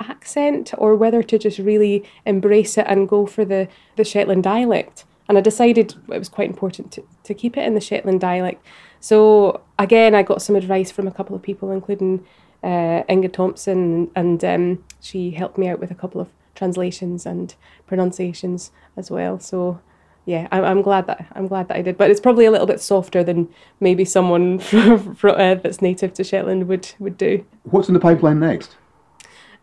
accent 0.00 0.74
or 0.78 0.96
whether 0.96 1.22
to 1.22 1.38
just 1.38 1.58
really 1.58 2.04
embrace 2.26 2.76
it 2.76 2.86
and 2.88 3.08
go 3.08 3.24
for 3.24 3.44
the 3.44 3.68
the 3.94 4.04
Shetland 4.04 4.42
dialect. 4.42 5.04
And 5.28 5.38
I 5.38 5.40
decided 5.42 5.94
it 6.08 6.18
was 6.18 6.28
quite 6.28 6.48
important 6.48 6.90
to, 6.92 7.04
to 7.22 7.34
keep 7.34 7.56
it 7.56 7.66
in 7.66 7.74
the 7.74 7.80
Shetland 7.80 8.20
dialect. 8.20 8.64
So 8.98 9.60
again, 9.78 10.12
I 10.14 10.24
got 10.24 10.42
some 10.42 10.56
advice 10.56 10.90
from 10.90 11.06
a 11.06 11.12
couple 11.12 11.36
of 11.36 11.42
people, 11.42 11.70
including 11.70 12.26
uh, 12.64 13.02
Inge 13.08 13.30
Thomson, 13.30 14.10
and 14.16 14.42
um, 14.42 14.84
she 15.00 15.30
helped 15.30 15.58
me 15.58 15.68
out 15.68 15.80
with 15.80 15.90
a 15.90 15.94
couple 15.94 16.20
of 16.20 16.28
translations 16.58 17.24
and 17.24 17.54
pronunciations 17.86 18.72
as 18.96 19.10
well. 19.10 19.38
So 19.38 19.80
yeah, 20.26 20.46
I'm, 20.52 20.64
I'm 20.64 20.82
glad 20.82 21.06
that 21.06 21.26
I'm 21.32 21.46
glad 21.46 21.68
that 21.68 21.76
I 21.78 21.82
did. 21.82 21.96
But 21.96 22.10
it's 22.10 22.20
probably 22.20 22.44
a 22.44 22.50
little 22.50 22.66
bit 22.66 22.80
softer 22.80 23.24
than 23.24 23.48
maybe 23.80 24.04
someone 24.04 24.58
from, 24.58 25.16
uh, 25.24 25.54
that's 25.54 25.80
native 25.80 26.12
to 26.14 26.24
Shetland 26.24 26.68
would 26.68 26.92
would 26.98 27.16
do. 27.16 27.46
What's 27.62 27.88
in 27.88 27.94
the 27.94 28.00
pipeline 28.00 28.40
next? 28.40 28.76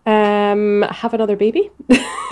Um, 0.07 0.83
have 0.83 1.13
another 1.13 1.35
baby. 1.35 1.69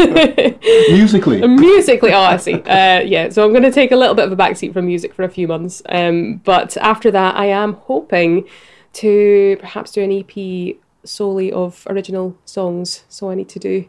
Musically. 0.89 1.45
Musically, 1.47 2.13
oh, 2.13 2.21
I 2.21 2.37
see. 2.37 2.53
Uh, 2.53 2.99
yeah, 3.01 3.29
so 3.29 3.43
I'm 3.43 3.51
going 3.51 3.63
to 3.63 3.71
take 3.71 3.91
a 3.91 3.95
little 3.95 4.13
bit 4.13 4.25
of 4.25 4.31
a 4.31 4.35
backseat 4.35 4.73
from 4.73 4.85
music 4.85 5.11
for 5.11 5.23
a 5.23 5.29
few 5.29 5.47
months. 5.47 5.81
Um, 5.89 6.35
but 6.43 6.77
after 6.77 7.09
that, 7.09 7.35
I 7.35 7.45
am 7.45 7.73
hoping 7.73 8.47
to 8.93 9.57
perhaps 9.59 9.91
do 9.91 10.03
an 10.03 10.11
EP 10.11 10.75
solely 11.03 11.51
of 11.51 11.87
original 11.89 12.37
songs. 12.45 13.05
So 13.09 13.31
I 13.31 13.35
need 13.35 13.49
to 13.49 13.59
do 13.59 13.85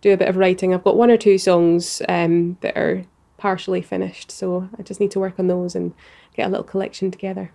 do 0.00 0.12
a 0.12 0.16
bit 0.16 0.28
of 0.28 0.36
writing. 0.36 0.72
I've 0.72 0.84
got 0.84 0.96
one 0.96 1.10
or 1.10 1.16
two 1.16 1.38
songs 1.38 2.02
um, 2.08 2.56
that 2.60 2.76
are 2.76 3.04
partially 3.36 3.82
finished, 3.82 4.30
so 4.30 4.68
I 4.78 4.82
just 4.82 5.00
need 5.00 5.10
to 5.12 5.20
work 5.20 5.38
on 5.38 5.46
those 5.46 5.74
and 5.74 5.94
get 6.34 6.46
a 6.46 6.50
little 6.50 6.64
collection 6.64 7.10
together. 7.10 7.52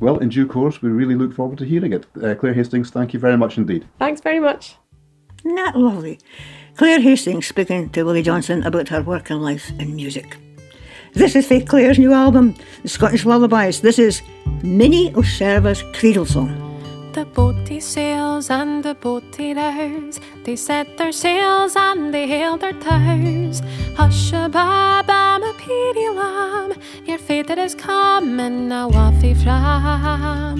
Well, 0.00 0.18
in 0.18 0.28
due 0.28 0.46
course, 0.46 0.82
we 0.82 0.90
really 0.90 1.14
look 1.14 1.32
forward 1.32 1.58
to 1.58 1.64
hearing 1.64 1.92
it. 1.92 2.06
Uh, 2.20 2.34
Claire 2.34 2.54
Hastings, 2.54 2.90
thank 2.90 3.14
you 3.14 3.20
very 3.20 3.36
much 3.36 3.56
indeed. 3.56 3.86
Thanks 3.98 4.20
very 4.20 4.40
much. 4.40 4.76
Not 5.44 5.76
lovely. 5.76 6.18
Claire 6.76 7.00
Hastings 7.00 7.46
speaking 7.46 7.90
to 7.90 8.02
Willie 8.02 8.22
Johnson 8.22 8.62
about 8.64 8.88
her 8.88 9.02
working 9.02 9.40
life 9.40 9.70
in 9.78 9.94
music. 9.94 10.36
This 11.12 11.36
is 11.36 11.46
Faith 11.46 11.68
Claire's 11.68 11.98
new 11.98 12.12
album, 12.12 12.56
The 12.82 12.88
Scottish 12.88 13.24
Lullabies. 13.24 13.82
This 13.82 14.00
is 14.00 14.20
Minnie 14.64 15.14
O'Sherva's 15.14 15.84
Cradle 15.92 16.26
Song. 16.26 16.63
The 17.14 17.24
boaty 17.26 17.80
sails 17.80 18.50
and 18.50 18.82
the 18.82 18.96
boaty 18.96 19.54
rows, 19.54 20.18
they 20.42 20.56
set 20.56 20.98
their 20.98 21.12
sails 21.12 21.76
and 21.76 22.12
they 22.12 22.26
hailed 22.26 22.62
their 22.62 22.72
tows. 22.72 23.62
Hush 23.96 24.32
a 24.32 24.48
baba, 24.48 25.38
my 25.40 25.52
peety 25.56 26.12
lamb, 26.12 26.72
your 27.06 27.18
fate 27.18 27.46
that 27.46 27.58
is 27.58 27.76
coming, 27.76 28.68
waffy 28.68 29.32
from. 29.44 30.58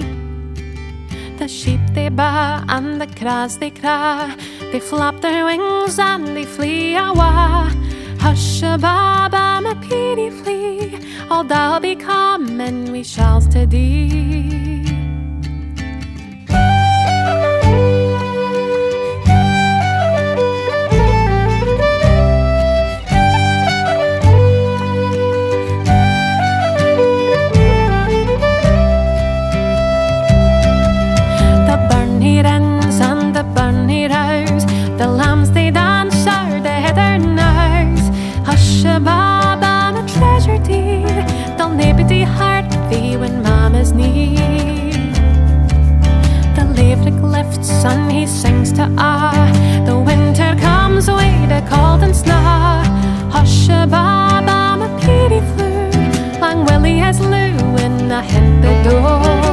The 1.37 1.49
sheep 1.49 1.81
they 1.93 2.07
baa 2.07 2.63
and 2.69 3.01
the 3.01 3.07
craws 3.07 3.57
they 3.57 3.71
cry, 3.71 4.33
they 4.71 4.79
flap 4.79 5.19
their 5.19 5.43
wings 5.43 5.99
and 5.99 6.25
they 6.37 6.45
flee 6.45 6.95
away. 6.95 7.69
Hush 8.21 8.63
a 8.63 8.77
baba, 8.77 9.59
my 9.61 9.73
peety 9.83 10.31
flee, 10.31 10.97
all 11.29 11.43
thou 11.43 11.79
be 11.81 11.97
coming, 11.97 12.93
we 12.93 13.03
shall 13.03 13.41
to 13.41 13.65
thee. 13.67 14.94
sun 47.65 48.09
he 48.09 48.27
sings 48.27 48.71
to 48.73 48.85
ah. 48.97 49.33
The 49.85 49.97
winter 49.97 50.55
comes 50.59 51.07
with 51.09 51.51
a 51.51 51.65
cold 51.69 52.03
and 52.03 52.15
snow. 52.15 52.83
Hush 53.31 53.69
a 53.69 53.87
bob, 53.87 54.45
I'm 54.47 54.81
a 54.81 54.89
pity 54.99 55.39
flu. 55.51 55.71
Lang 56.39 56.65
Willie 56.65 56.99
has 56.99 57.19
Lou 57.19 57.55
in 57.85 58.11
a 58.11 58.21
hint 58.21 58.61
the 58.61 58.89
door. 58.89 59.44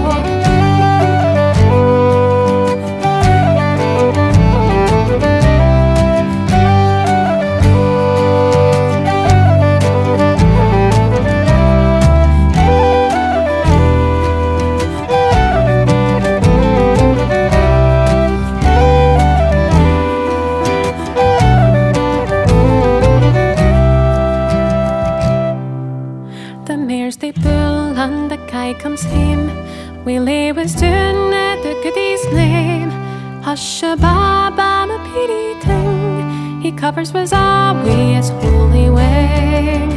Covers 36.82 37.12
was 37.12 37.32
always 37.32 38.28
holy 38.42 38.90
wing. 38.90 39.88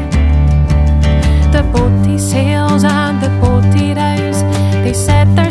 The 1.52 1.64
boaty 1.74 2.20
sails 2.20 2.84
and 2.84 3.20
the 3.24 3.30
boaty 3.42 3.96
rows, 3.96 4.42
they 4.84 4.94
set 4.94 5.36
their 5.36 5.50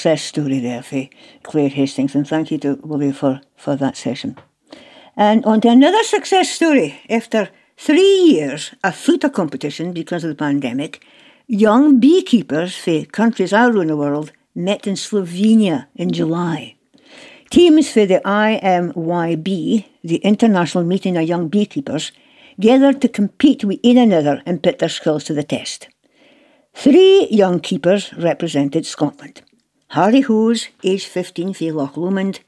success 0.00 0.22
story 0.22 0.60
there 0.60 0.82
for 0.82 1.06
Claire 1.42 1.68
Hastings, 1.68 2.14
and 2.14 2.26
thank 2.26 2.50
you 2.50 2.56
to 2.56 2.80
Willie 2.82 3.12
for, 3.12 3.42
for 3.54 3.76
that 3.76 3.98
session. 3.98 4.34
And 5.14 5.44
on 5.44 5.60
to 5.60 5.68
another 5.68 6.02
success 6.04 6.48
story. 6.48 6.98
After 7.10 7.50
three 7.76 8.22
years 8.32 8.74
afoot 8.82 9.24
a 9.24 9.28
competition 9.28 9.92
because 9.92 10.24
of 10.24 10.30
the 10.30 10.42
pandemic, 10.46 11.04
young 11.46 12.00
beekeepers 12.00 12.74
for 12.74 13.04
countries 13.04 13.52
all 13.52 13.76
around 13.76 13.88
the 13.88 13.96
world 13.96 14.32
met 14.54 14.86
in 14.86 14.94
Slovenia 14.94 15.88
in 15.94 16.12
July. 16.12 16.76
Teams 17.50 17.92
for 17.92 18.06
the 18.06 18.22
IMYB, 18.24 19.84
the 20.02 20.16
International 20.16 20.82
Meeting 20.82 21.18
of 21.18 21.24
Young 21.24 21.48
Beekeepers, 21.48 22.10
gathered 22.58 23.02
to 23.02 23.08
compete 23.08 23.64
with 23.64 23.80
one 23.84 23.98
another 23.98 24.42
and 24.46 24.62
put 24.62 24.78
their 24.78 24.88
skills 24.88 25.24
to 25.24 25.34
the 25.34 25.44
test. 25.44 25.88
Three 26.72 27.28
young 27.30 27.60
keepers 27.60 28.14
represented 28.14 28.86
Scotland. 28.86 29.42
Harry 29.94 30.20
Hose, 30.20 30.68
aged 30.84 31.08
15 31.08 31.52
for 31.52 31.72
Loch 31.72 31.96
Lomond, 31.96 32.38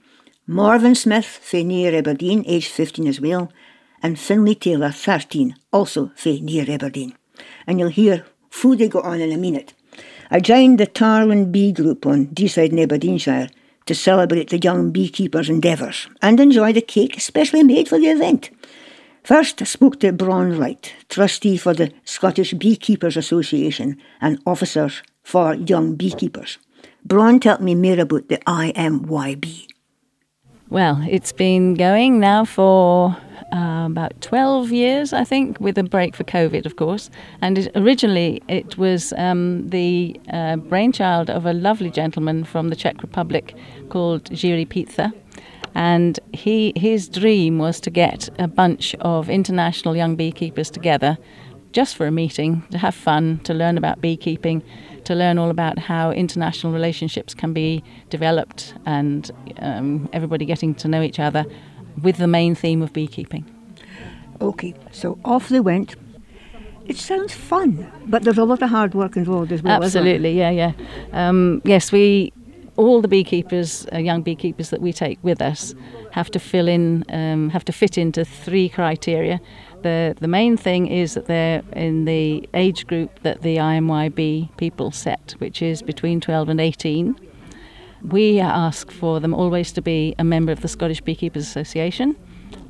Morven 0.46 0.94
Smith 0.94 1.26
for 1.26 1.56
near 1.56 1.92
Aberdeen, 1.92 2.44
aged 2.46 2.70
15 2.70 3.08
as 3.08 3.20
well, 3.20 3.50
and 4.00 4.16
Finlay 4.16 4.54
Taylor, 4.54 4.92
13, 4.92 5.56
also 5.72 6.12
for 6.14 6.28
near 6.28 6.64
Aberdeen. 6.70 7.14
And 7.66 7.80
you'll 7.80 7.88
hear 7.88 8.24
who 8.62 8.76
they 8.76 8.86
got 8.86 9.04
on 9.04 9.20
in 9.20 9.32
a 9.32 9.36
minute. 9.36 9.74
I 10.30 10.38
joined 10.38 10.78
the 10.78 10.86
Tarland 10.86 11.50
Bee 11.50 11.72
Group 11.72 12.06
on 12.06 12.28
Deeside 12.28 12.70
in 12.70 12.78
Aberdeenshire 12.78 13.48
to 13.86 13.94
celebrate 13.94 14.50
the 14.50 14.60
young 14.60 14.92
beekeepers' 14.92 15.50
endeavours 15.50 16.08
and 16.22 16.38
enjoy 16.38 16.72
the 16.72 16.80
cake 16.80 17.20
specially 17.20 17.64
made 17.64 17.88
for 17.88 17.98
the 17.98 18.06
event. 18.06 18.50
First, 19.24 19.60
I 19.60 19.64
spoke 19.64 19.98
to 19.98 20.12
Bron 20.12 20.56
Wright, 20.56 20.94
trustee 21.08 21.56
for 21.56 21.74
the 21.74 21.92
Scottish 22.04 22.54
Beekeepers 22.54 23.16
Association 23.16 24.00
and 24.20 24.40
officers 24.46 25.02
for 25.24 25.54
young 25.54 25.96
beekeepers. 25.96 26.58
Bron 27.04 27.40
told 27.40 27.60
me 27.60 27.74
more 27.74 28.00
about 28.00 28.28
the 28.28 28.38
IMYB. 28.38 29.66
Well, 30.70 31.04
it's 31.08 31.32
been 31.32 31.74
going 31.74 32.20
now 32.20 32.44
for 32.44 33.16
uh, 33.52 33.86
about 33.86 34.18
12 34.22 34.72
years, 34.72 35.12
I 35.12 35.24
think, 35.24 35.60
with 35.60 35.76
a 35.76 35.82
break 35.82 36.16
for 36.16 36.24
COVID, 36.24 36.64
of 36.64 36.76
course. 36.76 37.10
And 37.42 37.58
it, 37.58 37.72
originally, 37.74 38.42
it 38.48 38.78
was 38.78 39.12
um, 39.18 39.68
the 39.68 40.18
uh, 40.32 40.56
brainchild 40.56 41.28
of 41.28 41.44
a 41.44 41.52
lovely 41.52 41.90
gentleman 41.90 42.44
from 42.44 42.68
the 42.68 42.76
Czech 42.76 43.02
Republic 43.02 43.54
called 43.90 44.24
Jiří 44.24 44.66
Pítha. 44.68 45.12
And 45.74 46.18
he, 46.32 46.72
his 46.76 47.08
dream 47.08 47.58
was 47.58 47.80
to 47.80 47.90
get 47.90 48.30
a 48.38 48.48
bunch 48.48 48.94
of 49.00 49.28
international 49.28 49.94
young 49.94 50.16
beekeepers 50.16 50.70
together 50.70 51.18
just 51.72 51.96
for 51.96 52.06
a 52.06 52.10
meeting, 52.10 52.62
to 52.70 52.78
have 52.78 52.94
fun, 52.94 53.40
to 53.44 53.54
learn 53.54 53.78
about 53.78 54.00
beekeeping, 54.00 54.62
to 55.04 55.14
learn 55.14 55.38
all 55.38 55.50
about 55.50 55.78
how 55.78 56.10
international 56.10 56.72
relationships 56.72 57.34
can 57.34 57.52
be 57.52 57.82
developed, 58.10 58.74
and 58.86 59.30
um, 59.58 60.08
everybody 60.12 60.44
getting 60.44 60.74
to 60.76 60.88
know 60.88 61.02
each 61.02 61.18
other 61.18 61.44
with 62.02 62.16
the 62.16 62.26
main 62.26 62.54
theme 62.54 62.82
of 62.82 62.92
beekeeping. 62.92 63.44
Okay, 64.40 64.74
so 64.90 65.18
off 65.24 65.48
they 65.48 65.60
went. 65.60 65.96
It 66.86 66.96
sounds 66.96 67.32
fun, 67.32 67.90
but 68.06 68.24
there's 68.24 68.38
a 68.38 68.44
lot 68.44 68.60
of 68.60 68.70
hard 68.70 68.94
work 68.94 69.16
involved 69.16 69.52
as 69.52 69.62
well. 69.62 69.82
Absolutely, 69.82 70.36
yeah, 70.36 70.50
yeah. 70.50 70.72
Um, 71.12 71.62
yes, 71.64 71.92
we 71.92 72.32
all 72.76 73.00
the 73.00 73.08
beekeepers, 73.08 73.86
uh, 73.92 73.98
young 73.98 74.22
beekeepers 74.22 74.70
that 74.70 74.80
we 74.80 74.92
take 74.92 75.18
with 75.22 75.42
us, 75.42 75.74
have 76.12 76.30
to 76.30 76.38
fill 76.38 76.68
in, 76.68 77.04
um, 77.10 77.50
have 77.50 77.64
to 77.66 77.72
fit 77.72 77.98
into 77.98 78.24
three 78.24 78.68
criteria. 78.68 79.40
The 79.82 80.14
the 80.20 80.28
main 80.28 80.56
thing 80.56 80.86
is 80.86 81.14
that 81.14 81.26
they're 81.26 81.62
in 81.72 82.04
the 82.04 82.48
age 82.54 82.86
group 82.86 83.20
that 83.22 83.42
the 83.42 83.56
IMYB 83.56 84.56
people 84.56 84.90
set, 84.90 85.34
which 85.38 85.62
is 85.62 85.82
between 85.82 86.20
12 86.20 86.48
and 86.48 86.60
18. 86.60 87.16
We 88.02 88.40
ask 88.40 88.90
for 88.90 89.20
them 89.20 89.32
always 89.34 89.72
to 89.72 89.82
be 89.82 90.14
a 90.18 90.24
member 90.24 90.52
of 90.52 90.60
the 90.60 90.68
Scottish 90.68 91.00
Beekeepers 91.00 91.42
Association, 91.46 92.16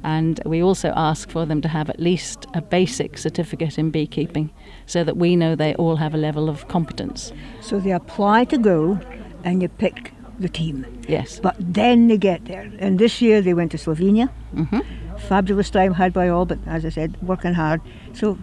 and 0.05 0.41
we 0.45 0.63
also 0.63 0.93
ask 0.95 1.31
for 1.31 1.47
them 1.47 1.61
to 1.63 1.69
have 1.69 1.89
at 1.89 2.01
least 2.01 2.47
a 2.55 2.61
basic 2.61 3.19
certificate 3.19 3.79
in 3.79 3.91
beekeeping 3.91 4.51
so 4.87 5.05
that 5.05 5.17
we 5.17 5.37
know 5.37 5.55
they 5.55 5.75
all 5.77 5.97
have 5.97 6.15
a 6.15 6.19
level 6.19 6.49
of 6.49 6.69
competence. 6.69 7.33
So 7.61 7.79
they 7.81 7.93
apply 7.93 8.45
to 8.47 8.59
go 8.59 8.99
and 9.45 9.63
you 9.63 9.69
pick 9.69 10.13
the 10.39 10.49
team. 10.49 10.85
Yes. 11.09 11.41
But 11.41 11.57
then 11.59 12.09
they 12.09 12.19
get 12.19 12.45
there. 12.45 12.71
And 12.79 12.99
this 12.99 13.23
year 13.23 13.41
they 13.41 13.55
went 13.55 13.71
to 13.73 13.79
Slovenia. 13.79 14.29
hmm 14.55 14.81
Fabulous 15.29 15.71
time 15.71 15.95
had 15.95 16.13
by 16.13 16.29
all, 16.29 16.45
but 16.45 16.59
as 16.67 16.85
I 16.85 16.89
said, 16.89 17.17
working 17.23 17.55
hard. 17.55 17.81
So 18.13 18.35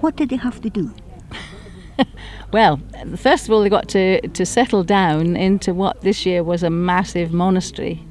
what 0.00 0.16
did 0.16 0.28
they 0.30 0.36
have 0.36 0.60
to 0.62 0.70
do? 0.70 0.92
Well, 2.52 2.80
first 3.16 3.46
of 3.46 3.52
all, 3.52 3.62
they 3.62 3.68
got 3.68 3.88
to, 3.88 4.26
to 4.28 4.46
settle 4.46 4.84
down 4.84 5.36
into 5.36 5.74
what 5.74 6.02
this 6.02 6.24
year 6.24 6.44
was 6.44 6.62
a 6.62 6.70
massive 6.70 7.32
monastery. 7.32 8.02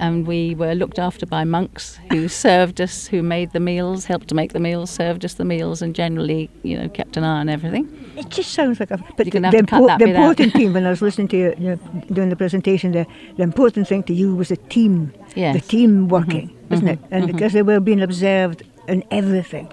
And 0.00 0.26
we 0.26 0.54
were 0.54 0.74
looked 0.74 0.98
after 0.98 1.26
by 1.26 1.44
monks 1.44 2.00
who 2.10 2.26
served 2.26 2.80
us, 2.80 3.06
who 3.06 3.22
made 3.22 3.52
the 3.52 3.60
meals, 3.60 4.06
helped 4.06 4.28
to 4.28 4.34
make 4.34 4.54
the 4.54 4.58
meals, 4.58 4.90
served 4.90 5.26
us 5.26 5.34
the 5.34 5.44
meals, 5.44 5.82
and 5.82 5.94
generally, 5.94 6.48
you 6.62 6.78
know, 6.78 6.88
kept 6.88 7.18
an 7.18 7.24
eye 7.24 7.40
on 7.40 7.50
everything. 7.50 7.86
It 8.16 8.30
just 8.30 8.52
sounds 8.52 8.80
like 8.80 8.90
a. 8.90 8.96
But 9.18 9.26
the, 9.26 9.30
cut 9.30 9.42
that 9.42 9.98
the 9.98 10.06
important 10.06 10.54
thing 10.54 10.72
when 10.72 10.86
I 10.86 10.90
was 10.90 11.02
listening 11.02 11.28
to 11.28 11.36
you, 11.36 11.54
you 11.58 11.68
know, 11.68 11.76
doing 12.12 12.30
the 12.30 12.36
presentation, 12.36 12.92
the, 12.92 13.06
the 13.36 13.42
important 13.42 13.88
thing 13.88 14.02
to 14.04 14.14
you 14.14 14.34
was 14.34 14.48
the 14.48 14.56
team, 14.56 15.12
Yes. 15.34 15.54
the 15.54 15.60
team 15.60 15.90
mm-hmm. 15.90 16.08
working, 16.08 16.56
isn't 16.70 16.88
it? 16.88 16.98
Mm-hmm. 16.98 17.14
And 17.14 17.24
mm-hmm. 17.24 17.36
because 17.36 17.52
they 17.52 17.62
were 17.62 17.78
being 17.78 18.00
observed 18.00 18.62
in 18.90 19.04
everything. 19.10 19.68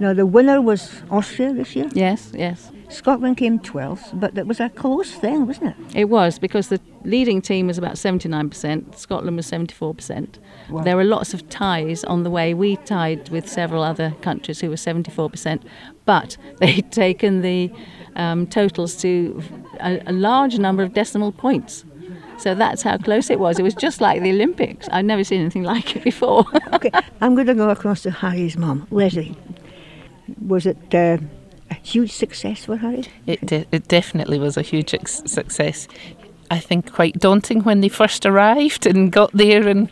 Now 0.00 0.12
the 0.14 0.26
winner 0.26 0.60
was 0.60 1.02
Austria 1.10 1.52
this 1.52 1.76
year. 1.76 1.88
Yes, 1.92 2.32
yes. 2.34 2.70
Scotland 2.92 3.38
came 3.38 3.58
12th, 3.58 4.20
but 4.20 4.34
that 4.34 4.46
was 4.46 4.60
a 4.60 4.68
close 4.68 5.12
thing, 5.12 5.46
wasn't 5.46 5.70
it? 5.70 5.96
It 5.96 6.04
was 6.10 6.38
because 6.38 6.68
the 6.68 6.80
leading 7.04 7.40
team 7.40 7.66
was 7.66 7.78
about 7.78 7.94
79%, 7.94 8.94
Scotland 8.96 9.36
was 9.36 9.50
74%. 9.50 10.38
Wow. 10.68 10.82
There 10.82 10.96
were 10.96 11.04
lots 11.04 11.32
of 11.32 11.48
ties 11.48 12.04
on 12.04 12.22
the 12.22 12.30
way. 12.30 12.52
We 12.54 12.76
tied 12.76 13.30
with 13.30 13.48
several 13.48 13.82
other 13.82 14.14
countries 14.20 14.60
who 14.60 14.68
were 14.68 14.76
74%, 14.76 15.62
but 16.04 16.36
they'd 16.58 16.92
taken 16.92 17.40
the 17.40 17.72
um, 18.14 18.46
totals 18.46 18.96
to 18.96 19.42
a, 19.80 20.02
a 20.06 20.12
large 20.12 20.58
number 20.58 20.82
of 20.82 20.92
decimal 20.92 21.32
points. 21.32 21.84
So 22.42 22.56
that's 22.56 22.82
how 22.82 22.98
close 22.98 23.30
it 23.30 23.38
was. 23.38 23.60
It 23.60 23.62
was 23.62 23.74
just 23.74 24.00
like 24.00 24.20
the 24.20 24.30
Olympics. 24.30 24.88
I'd 24.90 25.04
never 25.04 25.22
seen 25.22 25.40
anything 25.42 25.62
like 25.62 25.94
it 25.94 26.02
before. 26.02 26.44
okay, 26.72 26.90
I'm 27.20 27.36
going 27.36 27.46
to 27.46 27.54
go 27.54 27.70
across 27.70 28.02
to 28.02 28.10
Harry's 28.10 28.56
mum, 28.56 28.88
Leslie. 28.90 29.36
Was 30.44 30.66
it 30.66 30.76
uh, 30.92 31.18
a 31.70 31.74
huge 31.84 32.10
success 32.10 32.64
for 32.64 32.76
Harry? 32.78 33.04
It, 33.28 33.46
de- 33.46 33.66
it 33.70 33.86
definitely 33.86 34.40
was 34.40 34.56
a 34.56 34.62
huge 34.62 34.92
ex- 34.92 35.22
success. 35.24 35.86
I 36.50 36.58
think 36.58 36.92
quite 36.92 37.14
daunting 37.20 37.60
when 37.62 37.80
they 37.80 37.88
first 37.88 38.26
arrived 38.26 38.86
and 38.86 39.12
got 39.12 39.30
there 39.32 39.68
and 39.68 39.88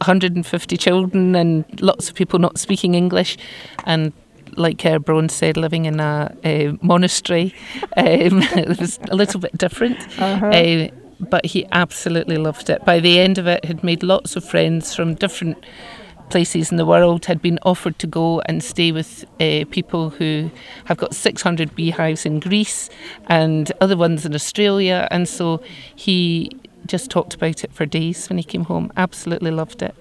150 0.00 0.76
children 0.78 1.36
and 1.36 1.66
lots 1.82 2.08
of 2.08 2.14
people 2.14 2.38
not 2.38 2.58
speaking 2.58 2.94
English 2.94 3.36
and 3.84 4.14
like 4.56 4.86
uh, 4.86 4.98
Bron 4.98 5.28
said, 5.28 5.58
living 5.58 5.84
in 5.84 6.00
a, 6.00 6.34
a 6.42 6.78
monastery, 6.80 7.54
um, 7.98 8.40
it 8.56 8.80
was 8.80 8.98
a 9.10 9.14
little 9.14 9.40
bit 9.40 9.58
different. 9.58 9.98
Uh, 10.18 10.88
but 11.20 11.46
he 11.46 11.66
absolutely 11.72 12.36
loved 12.36 12.70
it. 12.70 12.84
By 12.84 13.00
the 13.00 13.18
end 13.18 13.38
of 13.38 13.46
it, 13.46 13.64
had 13.64 13.82
made 13.82 14.02
lots 14.02 14.36
of 14.36 14.44
friends 14.44 14.94
from 14.94 15.14
different 15.14 15.64
places 16.30 16.70
in 16.70 16.76
the 16.76 16.86
world, 16.86 17.26
had 17.26 17.40
been 17.40 17.58
offered 17.62 17.98
to 18.00 18.06
go 18.06 18.40
and 18.46 18.62
stay 18.62 18.92
with 18.92 19.24
uh, 19.40 19.64
people 19.70 20.10
who 20.10 20.50
have 20.86 20.96
got 20.96 21.14
600 21.14 21.74
beehives 21.74 22.26
in 22.26 22.40
Greece 22.40 22.90
and 23.28 23.70
other 23.80 23.96
ones 23.96 24.26
in 24.26 24.34
Australia. 24.34 25.06
And 25.10 25.28
so 25.28 25.62
he 25.94 26.50
just 26.86 27.10
talked 27.10 27.34
about 27.34 27.64
it 27.64 27.72
for 27.72 27.86
days 27.86 28.28
when 28.28 28.38
he 28.38 28.44
came 28.44 28.64
home. 28.64 28.92
Absolutely 28.96 29.50
loved 29.50 29.82
it. 29.82 29.94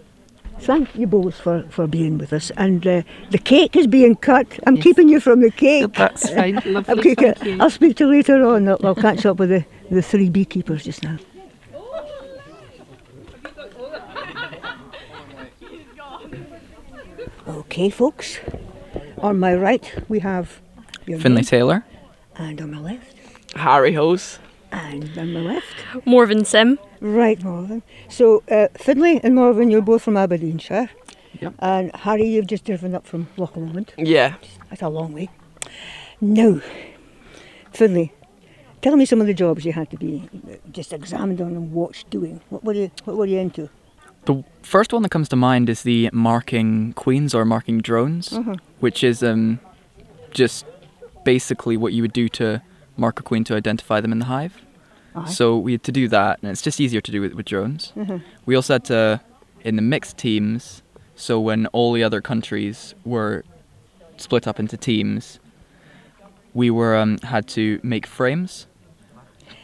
Thank 0.59 0.95
you 0.95 1.05
both 1.05 1.35
for, 1.35 1.63
for 1.69 1.85
being 1.85 2.17
with 2.17 2.31
us. 2.31 2.49
And 2.55 2.85
uh, 2.87 3.01
the 3.29 3.37
cake 3.37 3.75
is 3.75 3.87
being 3.87 4.15
cut. 4.15 4.47
I'm 4.65 4.77
keeping 4.77 5.09
you 5.09 5.19
from 5.19 5.41
the 5.41 5.51
cake. 5.51 5.93
That's 5.93 6.29
fine. 6.29 6.55
Lovely. 6.65 7.15
You. 7.19 7.57
I'll 7.59 7.69
speak 7.69 7.97
to 7.97 8.05
you 8.05 8.11
later 8.11 8.45
on. 8.45 8.67
I'll, 8.67 8.79
I'll 8.83 8.95
catch 8.95 9.25
up 9.25 9.37
with 9.37 9.49
the, 9.49 9.65
the 9.89 10.01
three 10.01 10.29
beekeepers 10.29 10.83
just 10.83 11.03
now. 11.03 11.17
Okay, 17.47 17.89
folks. 17.89 18.39
On 19.19 19.39
my 19.39 19.55
right, 19.55 19.93
we 20.09 20.19
have 20.19 20.61
your 21.05 21.19
Finlay 21.19 21.41
name, 21.41 21.45
Taylor. 21.45 21.85
and 22.35 22.59
on 22.61 22.71
my 22.71 22.79
left, 22.79 23.15
Harry 23.55 23.93
Hose. 23.93 24.39
and 24.71 25.17
on 25.17 25.33
my 25.33 25.39
left. 25.39 26.05
Morven 26.05 26.43
Sim. 26.45 26.79
Right, 27.01 27.41
Morven. 27.43 27.81
So, 28.09 28.43
uh, 28.49 28.67
Finlay 28.75 29.19
and 29.23 29.35
Morven, 29.35 29.69
you're 29.71 29.81
both 29.81 30.01
from 30.03 30.17
Aberdeenshire. 30.17 30.89
Yep. 31.41 31.53
And 31.59 31.95
Harry, 31.95 32.27
you've 32.27 32.47
just 32.47 32.65
driven 32.65 32.95
up 32.95 33.05
from 33.05 33.27
Loch 33.37 33.55
Lomond. 33.55 33.93
Yeah. 33.97 34.35
That's 34.69 34.81
a 34.81 34.89
long 34.89 35.13
way. 35.13 35.29
Now, 36.21 36.61
Finlay, 37.71 38.13
tell 38.85 38.95
me 38.97 39.05
some 39.05 39.19
of 39.19 39.25
the 39.25 39.33
jobs 39.33 39.65
you 39.65 39.73
had 39.73 39.89
to 39.89 39.97
be 39.97 40.29
uh, 40.47 40.55
just 40.71 40.93
examined 40.93 41.41
on 41.41 41.47
and 41.55 41.71
watched 41.73 42.07
doing. 42.11 42.39
What 42.49 42.63
were 42.63 42.73
you, 42.73 42.91
what 43.05 43.17
were 43.17 43.25
you 43.25 43.39
into? 43.39 43.67
The 44.25 44.43
first 44.61 44.93
one 44.93 45.01
that 45.03 45.09
comes 45.09 45.27
to 45.29 45.35
mind 45.35 45.69
is 45.69 45.81
the 45.81 46.09
marking 46.13 46.93
queens 46.93 47.33
or 47.33 47.45
marking 47.45 47.81
drones, 47.81 48.31
Uh-huh. 48.31 48.55
which 48.79 49.03
is 49.03 49.23
um, 49.23 49.59
just 50.29 50.65
basically 51.23 51.77
what 51.77 51.93
you 51.93 52.03
would 52.03 52.13
do 52.13 52.29
to 52.29 52.61
mark 52.95 53.19
a 53.19 53.23
queen 53.23 53.43
to 53.45 53.55
identify 53.55 53.99
them 54.01 54.11
in 54.11 54.19
the 54.19 54.25
hive. 54.25 54.53
So 55.27 55.57
we 55.57 55.71
had 55.71 55.83
to 55.83 55.93
do 55.93 56.07
that, 56.09 56.39
and 56.41 56.51
it's 56.51 56.61
just 56.61 56.79
easier 56.79 56.99
to 57.01 57.11
do 57.11 57.23
it 57.23 57.35
with 57.37 57.45
drones. 57.45 57.93
Mhm. 57.95 58.21
We 58.45 58.53
also 58.53 58.73
had 58.73 58.83
to, 58.85 59.21
in 59.63 59.77
the 59.77 59.81
mixed 59.81 60.17
teams, 60.17 60.83
so 61.15 61.39
when 61.39 61.67
all 61.67 61.93
the 61.93 62.03
other 62.03 62.19
countries 62.21 62.93
were 63.05 63.43
split 64.17 64.45
up 64.45 64.59
into 64.59 64.75
teams, 64.77 65.39
we 66.53 66.69
were 66.69 66.97
um, 66.97 67.17
had 67.19 67.47
to 67.57 67.79
make 67.81 68.05
frames, 68.05 68.67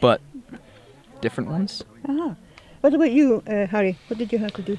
but 0.02 0.20
different 1.22 1.48
ones. 1.48 1.82
Ah. 2.06 2.34
What 2.82 2.92
about 2.92 3.12
you, 3.12 3.42
uh, 3.46 3.66
Harry? 3.68 3.96
What 4.08 4.18
did 4.18 4.32
you 4.32 4.38
have 4.38 4.52
to 4.54 4.62
do? 4.62 4.72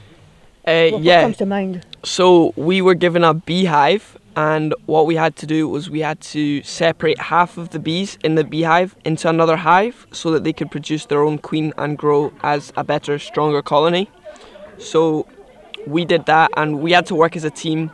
Uh, 0.67 0.91
What, 0.91 1.01
yeah. 1.01 1.19
what 1.19 1.21
comes 1.24 1.38
to 1.38 1.45
mind? 1.45 1.86
So 2.03 2.53
we 2.57 2.82
were 2.82 2.97
given 3.05 3.24
a 3.24 3.34
beehive, 3.34 4.17
and 4.36 4.76
what 4.86 5.05
we 5.07 5.15
had 5.15 5.34
to 5.38 5.45
do 5.45 5.69
was 5.69 5.89
we 5.89 6.01
had 6.01 6.19
to 6.36 6.61
separate 6.63 7.19
half 7.34 7.57
of 7.57 7.69
the 7.69 7.80
bees 7.80 8.17
in 8.24 8.36
the 8.36 8.43
beehive 8.43 8.95
into 9.05 9.30
another 9.30 9.55
hive 9.55 10.05
so 10.11 10.32
that 10.32 10.43
they 10.43 10.53
could 10.53 10.69
produce 10.69 11.05
their 11.05 11.24
own 11.24 11.38
queen 11.38 11.74
and 11.78 11.97
grow 11.97 12.34
as 12.43 12.74
a 12.76 12.84
better, 12.84 13.17
stronger 13.17 13.61
colony. 13.61 14.09
So 14.78 15.26
we 15.88 16.03
did 16.03 16.26
that, 16.26 16.51
and 16.57 16.82
we 16.82 16.91
had 16.91 17.05
to 17.05 17.15
work 17.15 17.36
as 17.38 17.45
a 17.45 17.49
team 17.63 17.91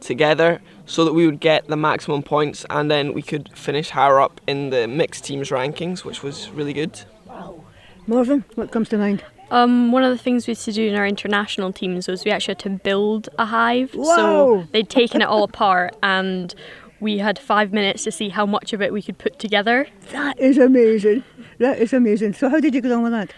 together 0.00 0.60
so 0.86 1.04
that 1.04 1.12
we 1.12 1.26
would 1.26 1.40
get 1.40 1.66
the 1.68 1.76
maximum 1.76 2.22
points, 2.22 2.66
and 2.70 2.90
then 2.90 3.12
we 3.12 3.22
could 3.22 3.50
finish 3.56 3.90
higher 3.90 4.20
up 4.20 4.40
in 4.46 4.70
the 4.70 4.86
mixed 4.88 5.24
teams 5.24 5.50
rankings, 5.50 6.04
which 6.04 6.22
was 6.22 6.50
really 6.50 6.72
good. 6.72 7.00
Wow. 7.26 7.64
Morven, 8.06 8.44
what 8.56 8.70
comes 8.72 8.88
to 8.90 8.98
mind? 8.98 9.24
Um, 9.52 9.92
one 9.92 10.02
of 10.02 10.10
the 10.10 10.22
things 10.22 10.46
we 10.46 10.52
used 10.52 10.64
to 10.64 10.72
do 10.72 10.88
in 10.88 10.94
our 10.94 11.06
international 11.06 11.72
teams 11.72 12.08
was 12.08 12.24
we 12.24 12.30
actually 12.30 12.52
had 12.52 12.58
to 12.60 12.70
build 12.70 13.28
a 13.38 13.44
hive. 13.44 13.94
Wow. 13.94 14.16
So 14.16 14.68
they'd 14.72 14.88
taken 14.88 15.20
it 15.20 15.26
all 15.26 15.44
apart 15.52 15.94
and 16.02 16.54
we 17.00 17.18
had 17.18 17.38
five 17.38 17.70
minutes 17.70 18.02
to 18.04 18.12
see 18.12 18.30
how 18.30 18.46
much 18.46 18.72
of 18.72 18.80
it 18.80 18.94
we 18.94 19.02
could 19.02 19.18
put 19.18 19.38
together. 19.38 19.86
That 20.10 20.38
is 20.40 20.56
amazing. 20.56 21.22
That 21.58 21.78
is 21.78 21.92
amazing. 21.92 22.32
So 22.32 22.48
how 22.48 22.60
did 22.60 22.74
you 22.74 22.80
get 22.80 22.92
on 22.92 23.02
with 23.02 23.12
that? 23.12 23.34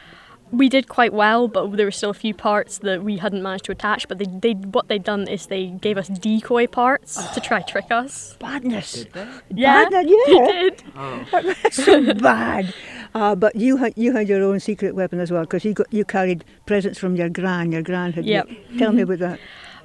We 0.57 0.69
did 0.69 0.89
quite 0.89 1.13
well, 1.13 1.49
but 1.49 1.73
there 1.77 1.87
were 1.87 1.91
still 1.91 2.11
a 2.11 2.15
few 2.15 2.35
parts 2.35 2.79
that 2.79 3.03
we 3.03 3.17
hadn't 3.19 3.43
managed 3.43 3.65
to 3.67 3.73
attach. 3.73 4.07
But 4.09 4.19
they, 4.19 4.27
they 4.27 4.53
what 4.53 4.89
they'd 4.89 5.03
done 5.05 5.27
is 5.29 5.47
they 5.47 5.67
gave 5.69 5.99
us 5.99 6.09
decoy 6.09 6.67
parts 6.67 7.17
to 7.35 7.41
try 7.41 7.61
trick 7.63 7.91
us. 7.91 8.37
Badness. 8.41 9.07
Yeah, 9.51 9.89
Badness, 9.89 10.13
yeah. 10.29 10.47
they 10.47 10.71
did. 10.71 10.83
That's 11.33 11.85
so 11.85 12.15
bad. 12.15 12.73
Uh, 13.15 13.35
but 13.35 13.57
you 13.57 13.77
had 13.79 13.93
you 13.97 14.13
had 14.13 14.29
your 14.29 14.43
own 14.43 14.61
secret 14.61 14.95
weapon 14.95 15.19
as 15.21 15.31
well 15.31 15.43
because 15.43 15.65
you 15.65 15.73
got 15.75 15.93
you 15.93 16.05
carried 16.05 16.45
presents 16.67 16.99
from 16.99 17.17
your 17.17 17.29
gran. 17.29 17.73
Your 17.73 17.83
gran 17.83 18.13
had. 18.13 18.25
Yep. 18.25 18.49
Tell 18.79 18.93
me 18.93 19.03
about 19.03 19.19
that. 19.21 19.41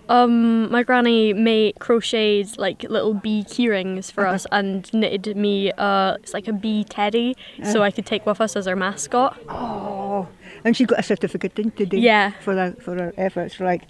Um, 0.09 0.71
my 0.71 0.81
granny 0.81 1.33
made 1.33 1.77
crocheted 1.77 2.57
like 2.57 2.81
little 2.83 3.13
bee 3.13 3.43
keyrings 3.43 4.11
for 4.11 4.25
Uh-huh. 4.25 4.33
us 4.35 4.47
and 4.51 4.91
knitted 4.91 5.37
me 5.37 5.71
uh, 5.77 6.15
it's 6.15 6.33
like 6.33 6.47
a 6.47 6.53
bee 6.53 6.83
teddy 6.83 7.35
so 7.63 7.81
Uh. 7.81 7.83
I 7.85 7.91
could 7.91 8.07
take 8.07 8.25
with 8.25 8.41
us 8.41 8.55
as 8.55 8.67
our 8.67 8.75
mascot. 8.75 9.37
Oh, 9.47 10.27
and 10.63 10.75
she 10.75 10.85
got 10.85 10.99
a 10.99 11.03
certificate, 11.03 11.55
didn't 11.55 11.77
she? 11.77 11.85
Yeah. 11.99 12.31
For 12.41 12.55
that 12.55 12.81
for 12.81 12.95
her 12.95 13.13
efforts, 13.17 13.59
right? 13.59 13.83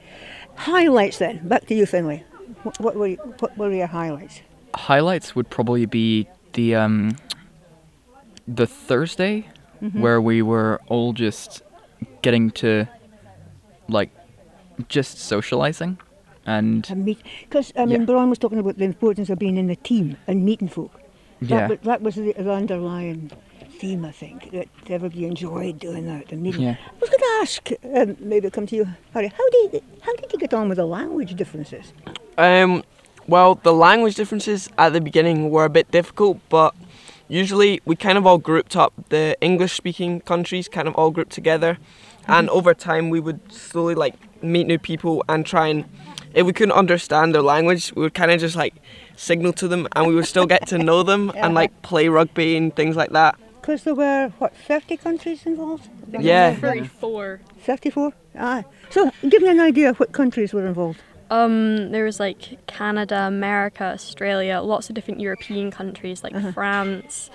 Highlights 0.55 1.17
then. 1.19 1.47
Back 1.47 1.65
to 1.67 1.75
you, 1.75 1.85
Finlay. 1.85 2.23
What, 2.63 2.79
what 2.79 2.95
were 2.95 3.07
you, 3.07 3.17
what 3.39 3.57
were 3.57 3.71
your 3.71 3.87
highlights? 3.87 4.41
Highlights 4.75 5.35
would 5.35 5.49
probably 5.49 5.85
be 5.85 6.27
the 6.53 6.75
um, 6.75 7.15
the 8.47 8.67
Thursday 8.67 9.47
Mhm. 9.81 10.01
where 10.01 10.19
we 10.19 10.41
were 10.41 10.81
all 10.87 11.13
just 11.13 11.61
getting 12.21 12.51
to 12.51 12.85
like 13.87 14.09
just 14.89 15.19
socializing 15.19 15.97
and 16.45 16.85
And 16.89 17.05
meet 17.05 17.19
because 17.47 17.71
I 17.77 17.85
mean, 17.85 18.01
Yeah. 18.01 18.05
Brian 18.05 18.29
was 18.29 18.37
talking 18.39 18.59
about 18.59 18.77
the 18.77 18.83
importance 18.83 19.29
of 19.29 19.39
being 19.39 19.55
in 19.57 19.67
the 19.67 19.77
team 19.77 20.17
and 20.27 20.43
meeting 20.43 20.67
folk. 20.67 20.91
That, 21.41 21.49
Yeah. 21.49 21.67
was, 21.69 21.79
that 21.83 22.01
was 22.01 22.15
the, 22.15 22.33
the 22.33 22.51
underlying 22.51 23.31
theme, 23.79 24.03
I 24.05 24.11
think, 24.11 24.51
that 24.51 24.67
everybody 24.89 25.25
enjoyed 25.25 25.79
doing 25.79 26.05
that 26.07 26.31
and 26.31 26.43
meeting. 26.43 26.63
Yeah. 26.63 26.75
I 26.87 26.99
was 26.99 27.09
going 27.09 27.19
to 27.19 27.37
ask, 27.41 27.69
um, 27.95 28.17
maybe 28.19 28.49
come 28.49 28.67
to 28.67 28.75
you, 28.75 28.87
Harry. 29.13 29.29
How 29.29 29.49
did 29.49 29.83
how 30.01 30.13
did 30.15 30.31
you 30.33 30.39
get 30.39 30.53
on 30.53 30.67
with 30.69 30.77
the 30.77 30.85
language 30.85 31.33
differences? 31.35 31.93
Um, 32.37 32.83
well, 33.27 33.55
the 33.55 33.73
language 33.73 34.15
differences 34.15 34.69
at 34.77 34.93
the 34.93 35.01
beginning 35.01 35.49
were 35.49 35.65
a 35.65 35.69
bit 35.69 35.89
difficult, 35.91 36.39
but 36.49 36.75
usually 37.27 37.79
we 37.85 37.95
kind 37.95 38.17
of 38.17 38.27
all 38.27 38.37
grouped 38.37 38.75
up. 38.75 38.93
The 39.09 39.37
English-speaking 39.39 40.21
countries 40.21 40.67
kind 40.67 40.87
of 40.87 40.95
all 40.95 41.11
grouped 41.11 41.31
together, 41.31 41.77
and 42.27 42.49
over 42.49 42.73
time 42.73 43.09
we 43.09 43.19
would 43.19 43.39
slowly 43.51 43.95
like 43.95 44.15
meet 44.43 44.67
new 44.67 44.79
people 44.79 45.23
and 45.29 45.45
try 45.45 45.67
and. 45.67 45.85
If 46.31 46.45
we 46.45 46.53
couldn't 46.53 46.73
understand 46.73 47.33
their 47.33 47.41
language, 47.41 47.91
we 47.95 48.03
would 48.03 48.13
kind 48.13 48.29
of 48.29 48.39
just 48.39 48.55
like 48.55 48.75
signal 49.15 49.51
to 49.53 49.67
them, 49.67 49.87
and 49.95 50.05
we 50.05 50.13
would 50.13 50.27
still 50.27 50.45
get 50.45 50.67
to 50.67 50.77
know 50.77 51.01
them 51.01 51.31
and 51.35 51.55
like 51.55 51.81
play 51.81 52.07
rugby 52.07 52.55
and 52.55 52.75
things 52.75 52.95
like 52.95 53.11
that. 53.11 53.35
Because 53.69 53.83
there 53.83 53.93
were 53.93 54.33
what 54.39 54.57
thirty 54.57 54.97
countries 54.97 55.45
involved. 55.45 55.87
Yeah. 56.19 56.55
Thirty-four. 56.55 57.39
Thirty-four. 57.59 58.13
Ah. 58.35 58.63
So 58.89 59.11
give 59.29 59.43
me 59.43 59.49
an 59.49 59.59
idea 59.59 59.91
of 59.91 59.99
what 59.99 60.11
countries 60.11 60.53
were 60.53 60.65
involved. 60.65 60.97
Um, 61.29 61.91
there 61.91 62.03
was 62.03 62.19
like 62.19 62.65
Canada, 62.65 63.27
America, 63.27 63.83
Australia, 63.93 64.61
lots 64.61 64.89
of 64.89 64.95
different 64.95 65.19
European 65.19 65.69
countries 65.69 66.23
like 66.23 66.33
Uh-huh. 66.33 66.51
France. 66.51 67.29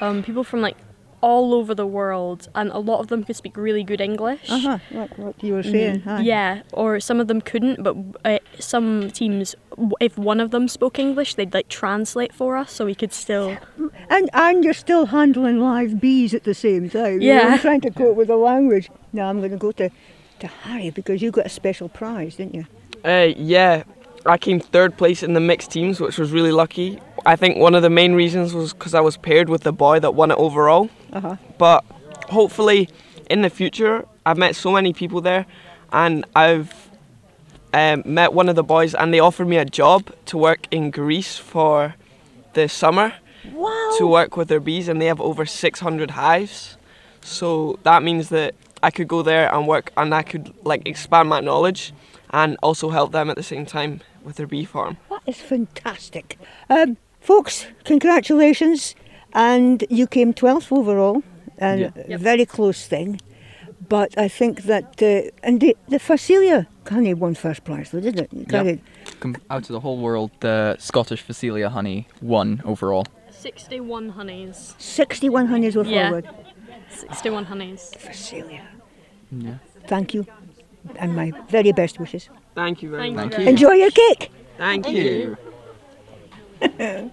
Um, 0.00 0.22
people 0.22 0.44
from 0.44 0.62
like 0.62 0.78
all 1.26 1.52
over 1.52 1.74
the 1.74 1.86
world, 2.00 2.48
and 2.54 2.70
a 2.70 2.78
lot 2.78 3.00
of 3.00 3.08
them 3.08 3.24
could 3.24 3.34
speak 3.34 3.56
really 3.56 3.82
good 3.82 4.00
English. 4.00 4.48
Uh 4.48 4.60
huh. 4.66 4.78
What, 4.90 5.18
what 5.18 5.34
you 5.42 5.54
were 5.54 5.64
saying. 5.64 6.04
aye. 6.06 6.22
Yeah, 6.22 6.62
or 6.72 7.00
some 7.00 7.18
of 7.22 7.26
them 7.26 7.40
couldn't, 7.40 7.82
but 7.82 7.96
uh, 8.24 8.38
some 8.60 9.10
teams, 9.10 9.56
if 10.00 10.16
one 10.16 10.38
of 10.38 10.52
them 10.52 10.68
spoke 10.68 11.00
English, 11.00 11.34
they'd 11.34 11.52
like 11.52 11.68
translate 11.68 12.32
for 12.32 12.56
us 12.56 12.70
so 12.70 12.86
we 12.86 12.94
could 12.94 13.12
still. 13.12 13.56
And 14.08 14.30
and 14.32 14.62
you're 14.64 14.80
still 14.86 15.06
handling 15.06 15.58
live 15.58 16.00
bees 16.00 16.32
at 16.32 16.44
the 16.44 16.54
same 16.54 16.88
time. 16.88 17.20
Yeah. 17.20 17.48
You're 17.48 17.58
trying 17.58 17.80
to 17.80 17.90
cope 17.90 18.16
with 18.16 18.28
the 18.28 18.36
language. 18.36 18.88
Now 19.12 19.28
I'm 19.28 19.38
going 19.38 19.50
to 19.50 19.56
go 19.56 19.72
to, 19.72 19.90
to 20.38 20.46
Harry 20.46 20.90
because 20.90 21.22
you 21.22 21.32
got 21.32 21.46
a 21.46 21.54
special 21.60 21.88
prize, 21.88 22.36
didn't 22.36 22.54
you? 22.54 22.66
Uh, 23.04 23.32
yeah, 23.36 23.82
I 24.24 24.38
came 24.38 24.60
third 24.60 24.96
place 24.96 25.24
in 25.24 25.32
the 25.34 25.40
mixed 25.40 25.72
teams, 25.72 25.98
which 26.00 26.18
was 26.18 26.30
really 26.30 26.52
lucky. 26.52 27.00
I 27.26 27.36
think 27.36 27.58
one 27.58 27.74
of 27.74 27.82
the 27.82 27.90
main 27.90 28.14
reasons 28.14 28.54
was 28.54 28.72
because 28.72 28.94
I 28.94 29.00
was 29.00 29.16
paired 29.16 29.48
with 29.48 29.62
the 29.62 29.72
boy 29.72 29.98
that 30.00 30.12
won 30.14 30.30
it 30.30 30.38
overall. 30.38 30.88
Uh 31.12 31.20
huh. 31.20 31.36
But 31.58 31.84
hopefully, 32.28 32.88
in 33.28 33.42
the 33.42 33.50
future, 33.50 34.06
I've 34.24 34.38
met 34.38 34.54
so 34.56 34.70
many 34.72 34.92
people 34.92 35.20
there, 35.20 35.44
and 35.92 36.24
I've 36.36 36.72
um, 37.74 38.02
met 38.06 38.32
one 38.32 38.48
of 38.48 38.54
the 38.56 38.62
boys, 38.62 38.94
and 38.94 39.12
they 39.12 39.20
offered 39.20 39.48
me 39.48 39.56
a 39.56 39.64
job 39.64 40.10
to 40.26 40.38
work 40.38 40.66
in 40.70 40.90
Greece 40.90 41.36
for 41.36 41.94
the 42.54 42.68
summer 42.68 43.12
Wow. 43.52 43.94
to 43.98 44.06
work 44.06 44.36
with 44.36 44.48
their 44.48 44.60
bees, 44.60 44.88
and 44.88 45.00
they 45.00 45.06
have 45.06 45.20
over 45.20 45.44
600 45.46 46.10
hives. 46.12 46.76
So 47.22 47.78
that 47.82 48.02
means 48.02 48.28
that 48.30 48.54
I 48.82 48.90
could 48.90 49.08
go 49.08 49.22
there 49.22 49.52
and 49.54 49.66
work, 49.68 49.92
and 49.96 50.14
I 50.14 50.22
could 50.22 50.52
like 50.64 50.86
expand 50.88 51.28
my 51.28 51.40
knowledge, 51.40 51.92
and 52.30 52.56
also 52.62 52.90
help 52.90 53.12
them 53.12 53.30
at 53.30 53.36
the 53.36 53.42
same 53.42 53.66
time 53.66 54.00
with 54.24 54.36
their 54.36 54.46
bee 54.46 54.64
farm. 54.64 54.96
That 55.10 55.22
is 55.26 55.40
fantastic. 55.40 56.38
Um, 56.68 56.96
folks, 57.26 57.66
congratulations. 57.84 58.94
And 59.32 59.84
you 59.90 60.06
came 60.06 60.32
12th 60.32 60.72
overall, 60.72 61.22
and 61.58 61.80
Yeah. 61.80 62.14
a 62.16 62.18
very 62.18 62.46
close 62.46 62.86
thing. 62.88 63.20
But 63.88 64.10
I 64.26 64.28
think 64.28 64.62
that, 64.62 65.02
uh, 65.02 65.46
and 65.46 65.60
the, 65.60 65.76
the 65.88 65.98
Phacelia 65.98 66.66
honey 66.90 67.14
won 67.14 67.34
first 67.34 67.62
prize, 67.64 67.90
though, 67.90 68.00
didn't 68.00 68.20
it? 68.24 68.30
You 68.32 68.46
Yeah. 68.48 68.76
com- 69.20 69.36
out 69.50 69.62
of 69.68 69.72
the 69.76 69.80
whole 69.80 69.98
world, 69.98 70.30
the 70.40 70.76
Scottish 70.78 71.22
Phacelia 71.28 71.68
honey 71.68 72.06
won 72.22 72.60
overall. 72.64 73.04
61 73.30 74.08
honeys. 74.10 74.74
61 74.78 75.46
honeys 75.46 75.74
were 75.76 75.84
Yeah. 75.84 76.08
forward. 76.08 76.26
61 76.88 77.44
honeys. 77.44 77.92
Phacelia. 77.98 78.62
Yeah. 79.30 79.58
Thank 79.86 80.14
you. 80.14 80.24
And 81.02 81.14
my 81.14 81.32
very 81.50 81.72
best 81.72 81.98
wishes. 82.00 82.30
Thank 82.54 82.82
you 82.82 82.90
very 82.90 83.02
Thank 83.02 83.16
much. 83.16 83.24
you. 83.32 83.36
very 83.38 83.48
Enjoy 83.48 83.72
your 83.84 83.90
cake. 83.90 84.30
Thank 84.58 84.88
you. 84.88 85.36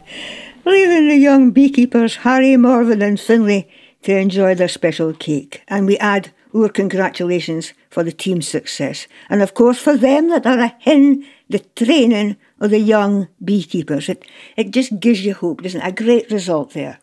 Leaving 0.65 1.07
the 1.07 1.17
young 1.17 1.51
beekeepers, 1.51 2.17
Harry, 2.17 2.55
Morven, 2.57 3.01
and 3.01 3.19
Finlay, 3.19 3.69
to 4.03 4.15
enjoy 4.17 4.55
their 4.55 4.67
special 4.67 5.13
cake. 5.13 5.63
And 5.67 5.85
we 5.85 5.97
add 5.97 6.31
our 6.55 6.69
congratulations 6.69 7.73
for 7.89 8.03
the 8.03 8.11
team's 8.11 8.47
success. 8.47 9.07
And 9.29 9.41
of 9.41 9.53
course, 9.53 9.79
for 9.79 9.97
them 9.97 10.29
that 10.29 10.45
are 10.45 10.73
in 10.85 11.25
the 11.49 11.59
training 11.59 12.37
of 12.59 12.69
the 12.69 12.79
young 12.79 13.27
beekeepers. 13.43 14.09
It, 14.09 14.25
it 14.55 14.71
just 14.71 14.99
gives 14.99 15.25
you 15.25 15.33
hope, 15.33 15.61
doesn't 15.61 15.81
it? 15.81 15.87
A 15.87 15.91
great 15.91 16.31
result 16.31 16.73
there. 16.73 16.99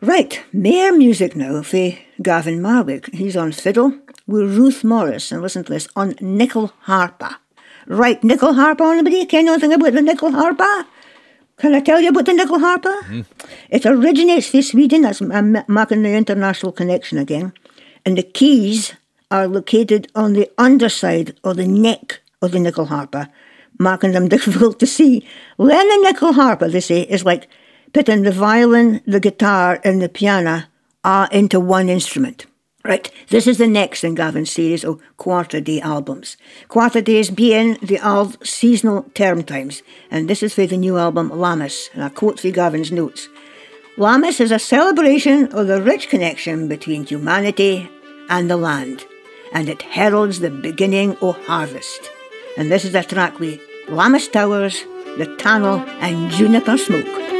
Right, 0.00 0.42
more 0.52 0.92
music 0.92 1.34
now 1.34 1.62
for 1.62 1.92
Gavin 2.22 2.60
Marwick. 2.60 3.14
He's 3.14 3.36
on 3.36 3.52
fiddle 3.52 3.98
with 4.26 4.56
Ruth 4.56 4.84
Morris, 4.84 5.32
and 5.32 5.42
listen 5.42 5.64
to 5.64 5.72
this 5.72 5.88
on 5.96 6.14
nickel 6.20 6.72
harpa. 6.86 7.36
Right, 7.86 8.20
nyckelharpa, 8.22 8.92
anybody? 8.92 9.26
Can 9.26 9.48
anything 9.48 9.72
about 9.72 9.92
the 9.92 10.00
nyckelharpa? 10.00 10.86
Can 11.56 11.74
I 11.74 11.80
tell 11.80 12.00
you 12.00 12.08
about 12.08 12.26
the 12.26 12.32
nyckelharpa? 12.32 12.82
Mm-hmm. 12.82 13.20
It 13.70 13.86
originates 13.86 14.48
from 14.48 14.62
Sweden, 14.62 15.02
that's 15.02 15.20
I'm 15.20 15.56
marking 15.68 16.02
the 16.02 16.14
international 16.14 16.72
connection 16.72 17.18
again, 17.18 17.52
and 18.04 18.18
the 18.18 18.22
keys 18.22 18.94
are 19.30 19.46
located 19.46 20.10
on 20.14 20.32
the 20.32 20.50
underside 20.58 21.38
of 21.44 21.56
the 21.56 21.66
neck 21.66 22.20
of 22.42 22.52
the 22.52 22.58
nyckelharpa, 22.58 23.28
making 23.78 24.12
them 24.12 24.28
difficult 24.34 24.80
to 24.80 24.86
see. 24.86 25.26
Learning 25.58 26.04
nyckelharpa, 26.04 26.70
they 26.70 26.80
say, 26.80 27.02
is 27.02 27.24
like 27.24 27.48
putting 27.92 28.22
the 28.22 28.32
violin, 28.32 29.00
the 29.06 29.20
guitar, 29.20 29.80
and 29.84 30.02
the 30.02 30.08
piano 30.08 30.64
all 31.04 31.28
into 31.30 31.60
one 31.60 31.88
instrument. 31.88 32.46
Right, 32.86 33.10
this 33.30 33.46
is 33.46 33.56
the 33.56 33.66
next 33.66 34.04
in 34.04 34.14
Gavin's 34.14 34.50
series 34.50 34.84
of 34.84 35.00
quarter 35.16 35.58
day 35.58 35.80
albums. 35.80 36.36
Quarter 36.68 37.00
days 37.00 37.30
being 37.30 37.78
the 37.80 37.98
old 38.06 38.46
seasonal 38.46 39.04
term 39.14 39.42
times, 39.42 39.82
and 40.10 40.28
this 40.28 40.42
is 40.42 40.52
for 40.52 40.66
the 40.66 40.76
new 40.76 40.98
album 40.98 41.30
Lammas, 41.30 41.88
and 41.94 42.04
I 42.04 42.10
quote 42.10 42.38
for 42.38 42.50
Gavin's 42.50 42.92
notes. 42.92 43.30
Lammas 43.96 44.38
is 44.38 44.52
a 44.52 44.58
celebration 44.58 45.46
of 45.54 45.66
the 45.66 45.80
rich 45.80 46.10
connection 46.10 46.68
between 46.68 47.06
humanity 47.06 47.88
and 48.28 48.50
the 48.50 48.58
land, 48.58 49.06
and 49.54 49.70
it 49.70 49.80
heralds 49.80 50.40
the 50.40 50.50
beginning 50.50 51.16
of 51.22 51.42
harvest. 51.46 52.10
And 52.58 52.70
this 52.70 52.84
is 52.84 52.94
a 52.94 53.02
track 53.02 53.40
with 53.40 53.62
Lammas 53.88 54.30
Towers, 54.30 54.84
The 55.16 55.34
Tunnel, 55.38 55.80
and 56.02 56.30
Juniper 56.30 56.76
Smoke. 56.76 57.33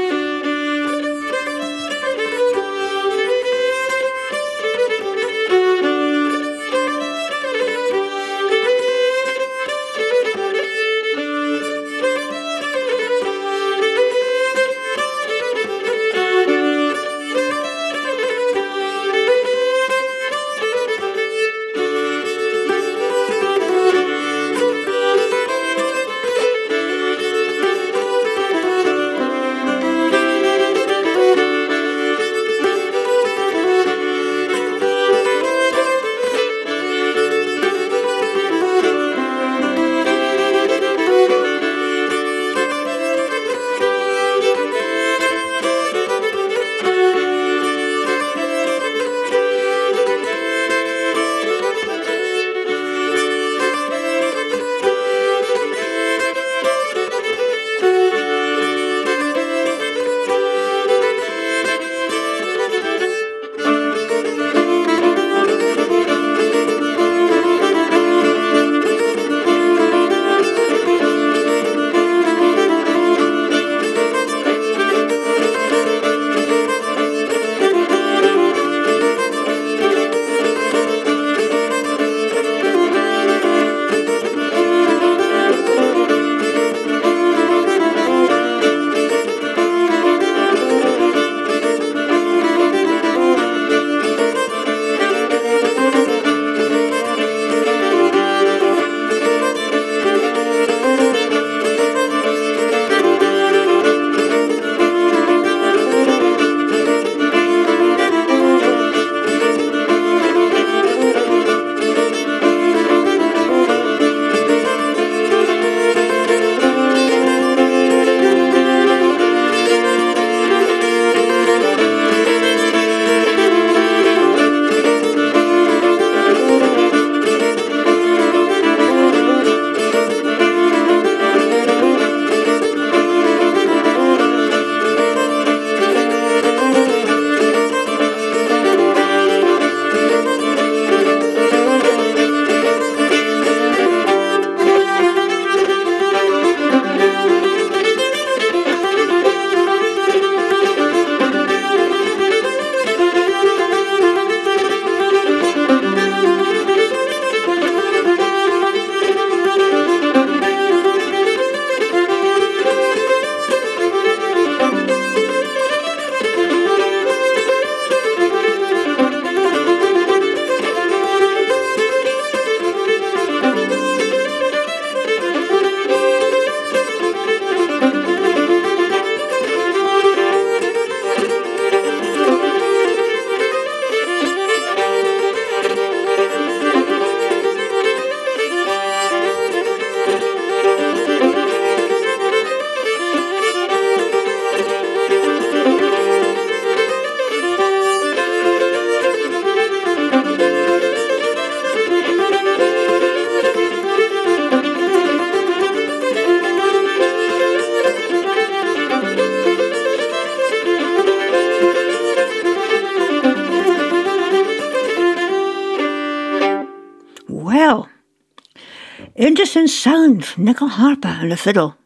Sound, 219.74 220.22
Nyckelharpa 220.36 221.20
and 221.22 221.32
the 221.32 221.36
fiddle. 221.36 221.76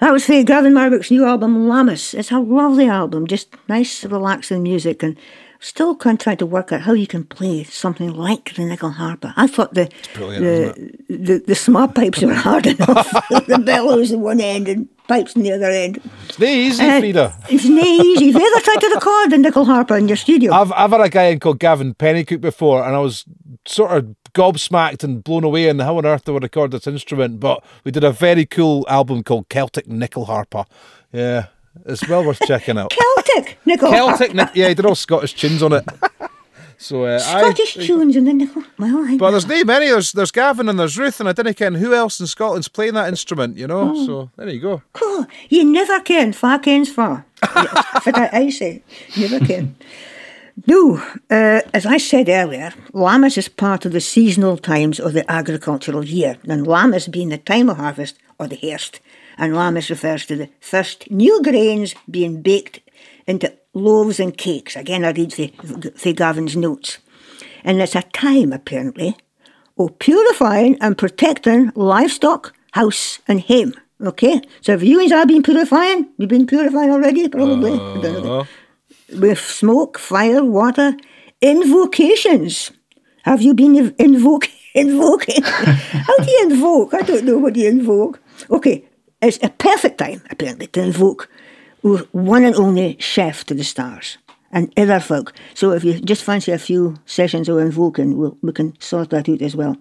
That 0.00 0.12
was 0.12 0.26
for 0.26 0.42
Gavin 0.42 0.74
Marwick's 0.74 1.10
new 1.10 1.24
album, 1.24 1.68
Lammas. 1.68 2.12
It's 2.14 2.30
a 2.30 2.38
lovely 2.38 2.86
album, 2.86 3.26
just 3.26 3.48
nice, 3.68 4.04
relaxing 4.04 4.62
music, 4.62 5.02
and 5.02 5.16
still 5.58 5.94
can't 5.96 6.20
try 6.20 6.34
to 6.34 6.44
work 6.44 6.70
out 6.70 6.82
how 6.82 6.92
you 6.92 7.06
can 7.06 7.24
play 7.24 7.64
something 7.64 8.12
like 8.12 8.54
the 8.54 8.62
Nyckelharpa. 8.62 9.32
I 9.36 9.46
thought 9.46 9.72
the 9.74 9.90
the, 10.14 10.92
the, 11.08 11.38
the 11.46 11.54
small 11.54 11.88
pipes 11.88 12.20
were 12.22 12.34
hard 12.34 12.66
enough. 12.66 13.10
the 13.46 13.58
bellows 13.64 14.12
at 14.12 14.18
one 14.18 14.40
end 14.40 14.68
and 14.68 14.86
pipes 15.08 15.34
on 15.34 15.42
the 15.42 15.52
other 15.52 15.70
end. 15.70 15.98
It's 16.28 16.38
not 16.38 16.48
easy, 16.50 16.84
Uh, 16.84 16.98
Frieda. 17.00 17.38
It's 17.48 17.64
not 17.64 17.86
easy. 17.86 18.32
Have 18.32 18.42
you 18.42 18.52
ever 18.54 18.64
tried 18.64 18.80
to 18.80 18.94
record 18.94 19.30
the 19.30 19.36
Nyckelharpa 19.36 19.98
in 19.98 20.08
your 20.08 20.16
studio? 20.18 20.52
I've, 20.52 20.72
I've 20.72 20.90
had 20.90 21.00
a 21.00 21.08
guy 21.08 21.24
in 21.28 21.40
called 21.40 21.58
Gavin 21.58 21.94
Pennycook 21.94 22.42
before, 22.42 22.84
and 22.84 22.94
I 22.94 22.98
was 22.98 23.24
sort 23.66 23.92
of 23.92 24.14
gobsmacked 24.36 25.02
and 25.02 25.24
blown 25.24 25.44
away 25.44 25.68
and 25.68 25.80
how 25.80 25.96
on 25.98 26.04
earth 26.06 26.24
they 26.24 26.32
would 26.32 26.42
record 26.42 26.70
this 26.70 26.86
instrument. 26.86 27.40
But 27.40 27.64
we 27.84 27.90
did 27.90 28.04
a 28.04 28.12
very 28.12 28.44
cool 28.46 28.84
album 28.88 29.22
called 29.22 29.48
Celtic 29.48 29.86
Nyckelharpa. 29.86 30.66
Yeah, 31.12 31.46
it's 31.86 32.06
well 32.08 32.24
worth 32.24 32.40
checking 32.46 32.78
out. 32.78 32.92
Celtic 33.26 33.58
Nickel 33.64 33.90
Celtic, 33.90 34.32
Harper. 34.36 34.52
Yeah, 34.54 34.68
he 34.68 34.74
did 34.74 34.84
all 34.86 34.94
Scottish 34.94 35.34
tunes 35.34 35.62
on 35.62 35.72
it. 35.72 35.84
so 36.78 37.04
uh. 37.04 37.18
Scottish 37.18 37.74
tunes 37.86 38.16
in 38.16 38.24
the 38.24 38.32
Nickel. 38.32 38.62
Well, 38.78 39.04
I 39.08 39.16
But 39.16 39.30
there's 39.30 39.46
no 39.46 39.64
many. 39.64 39.86
There's 39.86 40.12
there's 40.12 40.30
Gavin 40.30 40.68
and 40.68 40.78
there's 40.78 40.98
Ruth, 40.98 41.20
and 41.20 41.28
I 41.28 41.32
didn't 41.32 41.54
ken 41.54 41.74
who 41.74 41.94
else 41.94 42.20
in 42.20 42.26
Scotland's 42.26 42.68
playing 42.68 42.94
that 42.94 43.08
instrument. 43.08 43.56
You 43.56 43.66
know, 43.66 43.92
Oh. 43.94 44.06
so 44.06 44.30
there 44.36 44.48
you 44.48 44.60
go. 44.60 44.82
Cool. 44.92 45.26
You 45.48 45.64
never 45.64 46.00
can. 46.00 46.32
Far 46.32 46.58
kens 46.58 46.90
far. 46.92 47.24
For 48.02 48.12
that 48.12 48.30
I 48.34 48.50
say. 48.50 48.82
Never 49.16 49.40
can. 49.40 49.76
No, 50.64 50.96
uh, 51.30 51.60
as 51.74 51.84
I 51.84 51.98
said 51.98 52.30
earlier, 52.30 52.72
Lammas 52.94 53.36
is 53.36 53.48
part 53.48 53.84
of 53.84 53.92
the 53.92 54.00
seasonal 54.00 54.56
times 54.56 54.98
of 54.98 55.12
the 55.12 55.30
agricultural 55.30 56.04
year, 56.04 56.38
and 56.48 56.66
Lammas 56.66 57.08
being 57.08 57.28
the 57.28 57.36
time 57.36 57.68
of 57.68 57.76
harvest 57.76 58.16
or 58.38 58.48
the 58.48 58.56
hairst. 58.56 59.00
And 59.36 59.52
Lammas 59.52 59.90
refers 59.90 60.24
to 60.26 60.36
the 60.36 60.48
first 60.60 61.10
new 61.10 61.42
grains 61.42 61.94
being 62.10 62.40
baked 62.40 62.80
into 63.26 63.52
loaves 63.74 64.18
and 64.18 64.36
cakes. 64.36 64.76
Again, 64.76 65.04
I 65.04 65.10
read 65.10 65.32
the 65.32 66.12
Gavin's 66.14 66.56
notes. 66.56 66.98
And 67.62 67.82
it's 67.82 67.94
a 67.94 68.02
time, 68.02 68.52
apparently, 68.52 69.14
of 69.76 69.98
purifying 69.98 70.78
and 70.80 70.96
protecting 70.96 71.70
livestock, 71.74 72.54
house, 72.72 73.18
and 73.28 73.42
home. 73.42 73.74
Okay? 74.00 74.40
So 74.62 74.72
if 74.72 74.82
you 74.82 75.02
and 75.02 75.12
I 75.12 75.24
been 75.26 75.42
purifying? 75.42 76.08
You've 76.16 76.30
been 76.30 76.46
purifying 76.46 76.90
already, 76.92 77.28
probably? 77.28 77.72
Uh, 77.72 78.44
With 79.12 79.38
smoke, 79.38 79.98
fire, 79.98 80.44
water, 80.44 80.96
invocations. 81.40 82.72
Have 83.22 83.42
you 83.42 83.54
been 83.54 83.94
invoking? 83.98 84.52
invoking? 84.74 85.42
How 85.42 86.16
do 86.18 86.30
you 86.30 86.48
invoke? 86.50 86.94
I 86.94 87.00
don't 87.00 87.24
know 87.24 87.38
what 87.38 87.56
you 87.56 87.68
invoke. 87.68 88.20
Okay, 88.50 88.84
it's 89.22 89.38
a 89.42 89.48
perfect 89.48 89.98
time, 89.98 90.22
apparently, 90.30 90.66
to 90.68 90.82
invoke 90.82 91.30
one 92.12 92.44
and 92.44 92.54
only 92.56 92.96
chef 92.98 93.44
to 93.44 93.54
the 93.54 93.64
stars 93.64 94.18
and 94.52 94.72
other 94.76 95.00
folk. 95.00 95.32
So 95.54 95.72
if 95.72 95.84
you 95.84 96.00
just 96.00 96.24
fancy 96.24 96.52
a 96.52 96.58
few 96.58 96.96
sessions 97.06 97.48
of 97.48 97.58
invoking, 97.58 98.16
we'll, 98.16 98.36
we 98.42 98.52
can 98.52 98.78
sort 98.80 99.10
that 99.10 99.28
out 99.28 99.42
as 99.42 99.54
well. 99.56 99.76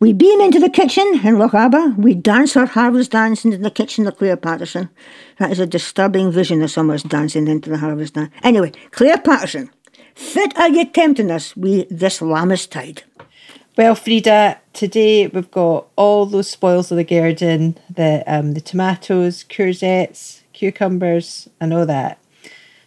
We 0.00 0.14
beam 0.14 0.40
into 0.40 0.58
the 0.58 0.70
kitchen 0.70 1.06
in 1.22 1.36
Lochaber. 1.36 1.94
We 1.94 2.14
dance 2.14 2.56
our 2.56 2.64
harvest 2.64 3.10
dance 3.10 3.44
into 3.44 3.58
the 3.58 3.70
kitchen 3.70 4.08
of 4.08 4.16
Claire 4.16 4.38
Patterson. 4.38 4.88
That 5.36 5.52
is 5.52 5.58
a 5.58 5.66
disturbing 5.66 6.32
vision 6.32 6.62
of 6.62 6.70
someone's 6.70 7.02
dancing 7.02 7.46
into 7.46 7.68
the 7.68 7.76
harvest 7.76 8.14
dance. 8.14 8.32
Anyway, 8.42 8.72
Claire 8.92 9.18
Patterson, 9.18 9.70
fit 10.14 10.58
are 10.58 10.70
you 10.70 10.86
tempting 10.86 11.30
us 11.30 11.54
with 11.54 11.86
this 11.90 12.20
Lammas 12.20 12.66
tide? 12.66 13.02
Well, 13.76 13.94
Frieda, 13.94 14.58
today 14.72 15.26
we've 15.26 15.50
got 15.50 15.88
all 15.96 16.24
those 16.24 16.48
spoils 16.48 16.90
of 16.90 16.96
the 16.96 17.04
garden, 17.04 17.76
the 17.94 18.24
um, 18.26 18.54
the 18.54 18.62
tomatoes, 18.62 19.44
courgettes, 19.44 20.40
cucumbers, 20.54 21.50
and 21.60 21.74
all 21.74 21.84
that. 21.84 22.18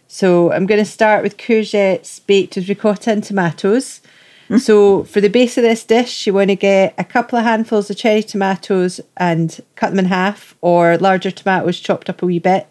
So 0.08 0.50
I'm 0.50 0.66
going 0.66 0.82
to 0.82 0.90
start 0.90 1.22
with 1.22 1.36
courgettes 1.36 2.26
baked 2.26 2.56
with 2.56 2.68
ricotta 2.68 3.12
and 3.12 3.22
tomatoes. 3.22 4.00
Mm. 4.48 4.60
So 4.60 5.04
for 5.04 5.20
the 5.20 5.28
base 5.28 5.56
of 5.56 5.62
this 5.62 5.84
dish, 5.84 6.26
you 6.26 6.34
want 6.34 6.50
to 6.50 6.56
get 6.56 6.94
a 6.98 7.04
couple 7.04 7.38
of 7.38 7.44
handfuls 7.44 7.90
of 7.90 7.96
cherry 7.96 8.22
tomatoes 8.22 9.00
and 9.16 9.58
cut 9.76 9.90
them 9.90 9.98
in 9.98 10.04
half, 10.06 10.54
or 10.60 10.98
larger 10.98 11.30
tomatoes 11.30 11.80
chopped 11.80 12.10
up 12.10 12.22
a 12.22 12.26
wee 12.26 12.38
bit. 12.38 12.68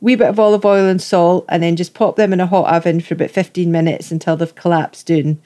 Wee 0.00 0.16
bit 0.16 0.28
of 0.28 0.40
olive 0.40 0.64
oil 0.64 0.86
and 0.86 1.00
salt, 1.00 1.44
and 1.48 1.62
then 1.62 1.76
just 1.76 1.94
pop 1.94 2.16
them 2.16 2.32
in 2.32 2.40
a 2.40 2.46
hot 2.46 2.72
oven 2.74 3.00
for 3.00 3.14
about 3.14 3.30
15 3.30 3.70
minutes 3.70 4.10
until 4.10 4.36
they've 4.36 4.54
collapsed 4.54 5.06
down. 5.06 5.40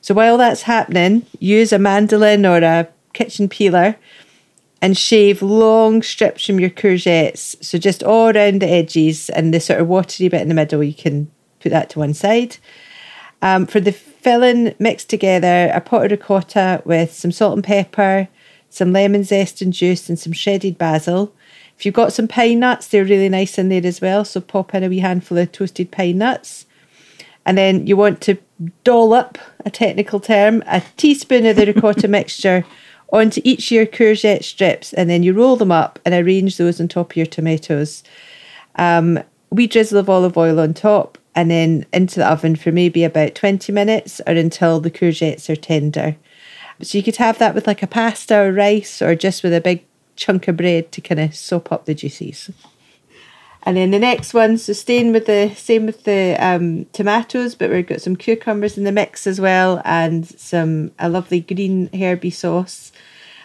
So 0.00 0.14
while 0.14 0.36
that's 0.36 0.62
happening, 0.62 1.26
use 1.38 1.72
a 1.72 1.78
mandolin 1.78 2.44
or 2.44 2.58
a 2.58 2.88
kitchen 3.12 3.48
peeler 3.48 3.96
and 4.82 4.96
shave 4.96 5.42
long 5.42 6.02
strips 6.02 6.46
from 6.46 6.58
your 6.58 6.70
courgettes. 6.70 7.62
So 7.62 7.78
just 7.78 8.02
all 8.02 8.34
around 8.34 8.62
the 8.62 8.68
edges 8.68 9.28
and 9.30 9.52
the 9.52 9.60
sort 9.60 9.80
of 9.80 9.88
watery 9.88 10.28
bit 10.28 10.40
in 10.40 10.48
the 10.48 10.54
middle, 10.54 10.82
you 10.82 10.94
can 10.94 11.30
put 11.60 11.70
that 11.70 11.90
to 11.90 11.98
one 11.98 12.14
side. 12.14 12.56
Um, 13.42 13.66
for 13.66 13.80
the 13.80 13.92
filling, 13.92 14.74
mix 14.78 15.04
together 15.04 15.70
a 15.72 15.80
pot 15.80 16.04
of 16.04 16.10
ricotta 16.10 16.82
with 16.84 17.12
some 17.12 17.32
salt 17.32 17.54
and 17.54 17.64
pepper, 17.64 18.28
some 18.68 18.92
lemon 18.92 19.24
zest 19.24 19.62
and 19.62 19.72
juice, 19.72 20.08
and 20.08 20.18
some 20.18 20.32
shredded 20.32 20.76
basil. 20.76 21.34
If 21.78 21.86
you've 21.86 21.94
got 21.94 22.12
some 22.12 22.28
pine 22.28 22.60
nuts, 22.60 22.88
they're 22.88 23.04
really 23.04 23.30
nice 23.30 23.58
in 23.58 23.70
there 23.70 23.86
as 23.86 24.02
well. 24.02 24.24
So 24.24 24.42
pop 24.42 24.74
in 24.74 24.84
a 24.84 24.88
wee 24.88 24.98
handful 24.98 25.38
of 25.38 25.50
toasted 25.50 25.90
pine 25.90 26.18
nuts. 26.18 26.66
And 27.46 27.56
then 27.56 27.86
you 27.86 27.96
want 27.96 28.20
to 28.22 28.36
dollop, 28.84 29.38
a 29.64 29.70
technical 29.70 30.20
term, 30.20 30.62
a 30.66 30.82
teaspoon 30.98 31.46
of 31.46 31.56
the 31.56 31.66
ricotta 31.66 32.08
mixture 32.08 32.66
onto 33.12 33.40
each 33.44 33.68
of 33.68 33.74
your 33.74 33.86
courgette 33.86 34.44
strips, 34.44 34.92
and 34.92 35.08
then 35.10 35.22
you 35.22 35.32
roll 35.32 35.56
them 35.56 35.72
up 35.72 35.98
and 36.04 36.14
arrange 36.14 36.56
those 36.56 36.80
on 36.80 36.88
top 36.88 37.12
of 37.12 37.16
your 37.16 37.26
tomatoes. 37.26 38.04
Um, 38.76 39.18
we 39.50 39.66
drizzle 39.66 39.98
of 39.98 40.08
olive 40.08 40.36
oil 40.36 40.60
on 40.60 40.74
top, 40.74 41.18
and 41.34 41.50
then 41.50 41.86
into 41.92 42.20
the 42.20 42.28
oven 42.28 42.56
for 42.56 42.72
maybe 42.72 43.04
about 43.04 43.34
20 43.34 43.72
minutes 43.72 44.20
or 44.26 44.32
until 44.32 44.80
the 44.80 44.90
courgettes 44.90 45.48
are 45.48 45.56
tender. 45.56 46.16
So 46.82 46.98
you 46.98 47.04
could 47.04 47.16
have 47.16 47.38
that 47.38 47.54
with 47.54 47.66
like 47.66 47.82
a 47.82 47.86
pasta 47.86 48.38
or 48.38 48.52
rice 48.52 49.02
or 49.02 49.14
just 49.14 49.42
with 49.42 49.52
a 49.52 49.60
big 49.60 49.84
chunk 50.16 50.48
of 50.48 50.56
bread 50.56 50.92
to 50.92 51.00
kind 51.00 51.20
of 51.20 51.34
soap 51.34 51.70
up 51.72 51.84
the 51.84 51.94
juices. 51.94 52.50
And 53.62 53.76
then 53.76 53.90
the 53.90 53.98
next 53.98 54.32
one, 54.32 54.56
so 54.56 54.72
staying 54.72 55.12
with 55.12 55.26
the 55.26 55.54
same 55.54 55.84
with 55.84 56.04
the 56.04 56.34
um, 56.38 56.86
tomatoes, 56.92 57.54
but 57.54 57.70
we've 57.70 57.86
got 57.86 58.00
some 58.00 58.16
cucumbers 58.16 58.78
in 58.78 58.84
the 58.84 58.92
mix 58.92 59.26
as 59.26 59.38
well, 59.38 59.82
and 59.84 60.26
some 60.26 60.92
a 60.98 61.10
lovely 61.10 61.40
green 61.40 61.90
herby 61.92 62.30
sauce. 62.30 62.90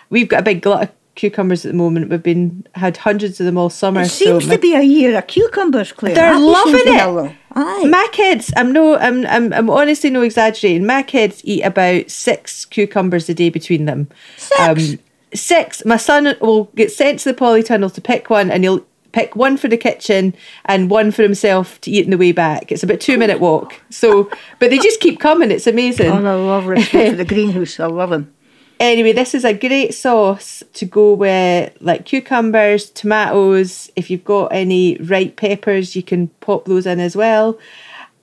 We've 0.09 0.29
got 0.29 0.39
a 0.39 0.43
big 0.43 0.61
glut 0.61 0.95
cucumbers 1.15 1.65
at 1.65 1.71
the 1.71 1.77
moment. 1.77 2.09
We've 2.09 2.21
been 2.21 2.67
had 2.75 2.97
hundreds 2.97 3.39
of 3.39 3.45
them 3.45 3.57
all 3.57 3.69
summer. 3.69 4.01
It 4.01 4.09
seems 4.09 4.43
so 4.43 4.49
my, 4.49 4.55
to 4.55 4.61
be 4.61 4.75
a 4.75 4.81
year 4.81 5.17
of 5.17 5.27
cucumbers, 5.27 5.91
Claire. 5.91 6.15
They're 6.15 6.33
That 6.33 6.39
loving 6.39 6.73
seems 6.75 6.83
to 6.85 7.21
be 7.23 7.29
it. 7.29 7.35
Aye. 7.57 7.87
My 7.87 8.07
kids, 8.11 8.53
I'm 8.57 8.73
no, 8.73 8.97
I'm, 8.97 9.25
I'm, 9.27 9.53
I'm 9.53 9.69
honestly 9.69 10.09
no 10.09 10.21
exaggerating. 10.21 10.85
My 10.85 11.03
kids 11.03 11.41
eat 11.45 11.61
about 11.63 12.11
six 12.11 12.65
cucumbers 12.65 13.29
a 13.29 13.33
day 13.33 13.49
between 13.49 13.85
them. 13.85 14.09
Six. 14.37 14.59
Um, 14.59 14.99
six. 15.33 15.85
My 15.85 15.97
son 15.97 16.35
will 16.41 16.65
get 16.75 16.91
sent 16.91 17.19
to 17.19 17.31
the 17.31 17.39
polytunnel 17.39 17.93
to 17.93 18.01
pick 18.01 18.29
one, 18.29 18.51
and 18.51 18.63
he'll 18.63 18.85
pick 19.13 19.37
one 19.37 19.55
for 19.55 19.69
the 19.69 19.77
kitchen 19.77 20.35
and 20.65 20.89
one 20.89 21.09
for 21.09 21.23
himself 21.23 21.79
to 21.79 21.89
eat 21.89 22.03
on 22.03 22.11
the 22.11 22.17
way 22.17 22.33
back. 22.33 22.69
It's 22.69 22.83
about 22.83 22.99
two 22.99 23.17
minute 23.17 23.39
walk. 23.39 23.79
So, 23.89 24.29
but 24.59 24.69
they 24.69 24.77
just 24.77 24.99
keep 24.99 25.21
coming. 25.21 25.51
It's 25.51 25.67
amazing. 25.67 26.11
Oh, 26.11 26.17
I 26.17 26.35
love 26.35 26.67
respect 26.67 27.11
for 27.11 27.15
the 27.15 27.25
greenhouse. 27.33 27.79
I 27.79 27.85
love 27.85 28.09
them. 28.09 28.34
Anyway, 28.79 29.13
this 29.13 29.33
is 29.33 29.45
a 29.45 29.53
great 29.53 29.93
sauce 29.93 30.61
to 30.73 30.85
go 30.85 31.13
with 31.13 31.75
like 31.79 32.05
cucumbers, 32.05 32.89
tomatoes. 32.89 33.89
If 33.95 34.09
you've 34.09 34.25
got 34.25 34.47
any 34.47 34.97
ripe 34.97 35.37
peppers, 35.37 35.95
you 35.95 36.03
can 36.03 36.27
pop 36.41 36.65
those 36.65 36.85
in 36.85 36.99
as 36.99 37.15
well. 37.15 37.57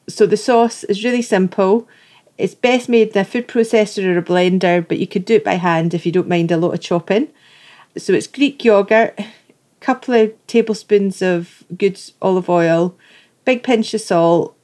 So 0.08 0.26
the 0.26 0.36
sauce 0.36 0.84
is 0.84 1.04
really 1.04 1.22
simple. 1.22 1.88
It's 2.36 2.54
best 2.54 2.88
made 2.88 3.08
in 3.08 3.18
a 3.18 3.24
food 3.24 3.48
processor 3.48 4.04
or 4.04 4.18
a 4.18 4.22
blender, 4.22 4.86
but 4.86 4.98
you 4.98 5.06
could 5.06 5.24
do 5.24 5.36
it 5.36 5.44
by 5.44 5.54
hand 5.54 5.94
if 5.94 6.04
you 6.04 6.12
don't 6.12 6.28
mind 6.28 6.50
a 6.50 6.56
lot 6.56 6.74
of 6.74 6.80
chopping. 6.80 7.28
So 7.96 8.12
it's 8.12 8.26
Greek 8.26 8.64
yogurt, 8.64 9.14
a 9.18 9.26
couple 9.80 10.14
of 10.14 10.34
tablespoons 10.46 11.22
of 11.22 11.64
good 11.76 12.00
olive 12.20 12.50
oil, 12.50 12.96
big 13.44 13.62
pinch 13.62 13.94
of 13.94 14.00
salt, 14.00 14.56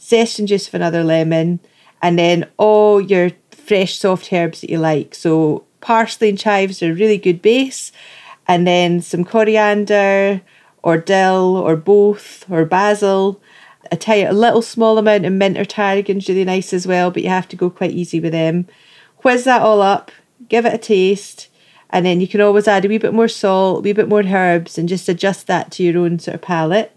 zest 0.00 0.38
and 0.38 0.48
juice 0.48 0.68
of 0.68 0.74
another 0.74 1.02
lemon, 1.02 1.60
and 2.02 2.18
then 2.18 2.48
all 2.56 3.00
your 3.00 3.30
fresh 3.64 3.96
soft 3.96 4.32
herbs 4.32 4.60
that 4.60 4.70
you 4.70 4.78
like. 4.78 5.14
So 5.14 5.64
parsley 5.80 6.28
and 6.28 6.38
chives 6.38 6.82
are 6.82 6.90
a 6.90 6.94
really 6.94 7.18
good 7.18 7.42
base, 7.42 7.92
and 8.46 8.66
then 8.66 9.00
some 9.00 9.24
coriander 9.24 10.42
or 10.82 10.98
dill 10.98 11.56
or 11.56 11.76
both 11.76 12.48
or 12.50 12.64
basil. 12.64 13.40
A, 13.92 13.96
ti- 13.96 14.22
a 14.22 14.32
little 14.32 14.62
small 14.62 14.96
amount 14.98 15.26
of 15.26 15.32
mint 15.32 15.58
or 15.58 15.64
tarragon's 15.64 16.28
really 16.28 16.44
nice 16.44 16.72
as 16.72 16.86
well, 16.86 17.10
but 17.10 17.22
you 17.22 17.28
have 17.28 17.48
to 17.48 17.56
go 17.56 17.68
quite 17.70 17.92
easy 17.92 18.18
with 18.18 18.32
them. 18.32 18.66
Whiz 19.22 19.44
that 19.44 19.62
all 19.62 19.82
up, 19.82 20.10
give 20.48 20.66
it 20.66 20.74
a 20.74 20.78
taste, 20.78 21.48
and 21.90 22.04
then 22.04 22.20
you 22.20 22.28
can 22.28 22.40
always 22.40 22.66
add 22.66 22.84
a 22.84 22.88
wee 22.88 22.98
bit 22.98 23.14
more 23.14 23.28
salt, 23.28 23.78
a 23.78 23.80
wee 23.82 23.92
bit 23.92 24.08
more 24.08 24.22
herbs, 24.24 24.78
and 24.78 24.88
just 24.88 25.08
adjust 25.08 25.46
that 25.46 25.70
to 25.72 25.82
your 25.82 25.98
own 25.98 26.18
sort 26.18 26.34
of 26.34 26.42
palate. 26.42 26.92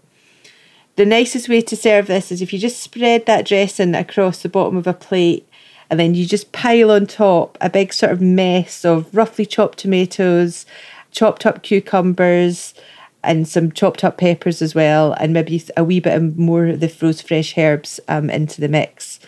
The 0.96 1.06
nicest 1.06 1.48
way 1.48 1.60
to 1.60 1.76
serve 1.76 2.06
this 2.08 2.32
is 2.32 2.42
if 2.42 2.52
you 2.52 2.58
just 2.58 2.80
spread 2.80 3.24
that 3.26 3.46
dressing 3.46 3.94
across 3.94 4.42
the 4.42 4.48
bottom 4.48 4.76
of 4.76 4.86
a 4.86 4.92
plate 4.92 5.47
and 5.90 5.98
then 5.98 6.14
you 6.14 6.26
just 6.26 6.52
pile 6.52 6.90
on 6.90 7.06
top 7.06 7.56
a 7.60 7.70
big 7.70 7.92
sort 7.92 8.12
of 8.12 8.20
mess 8.20 8.84
of 8.84 9.14
roughly 9.14 9.46
chopped 9.46 9.78
tomatoes, 9.78 10.66
chopped 11.10 11.46
up 11.46 11.62
cucumbers, 11.62 12.74
and 13.22 13.48
some 13.48 13.72
chopped 13.72 14.04
up 14.04 14.18
peppers 14.18 14.62
as 14.62 14.74
well, 14.74 15.12
and 15.14 15.32
maybe 15.32 15.62
a 15.76 15.84
wee 15.84 16.00
bit 16.00 16.36
more 16.36 16.66
of 16.66 16.80
the 16.80 16.88
froze 16.88 17.20
fresh 17.20 17.56
herbs 17.56 18.00
um, 18.08 18.30
into 18.30 18.60
the 18.60 18.68
mix, 18.68 19.18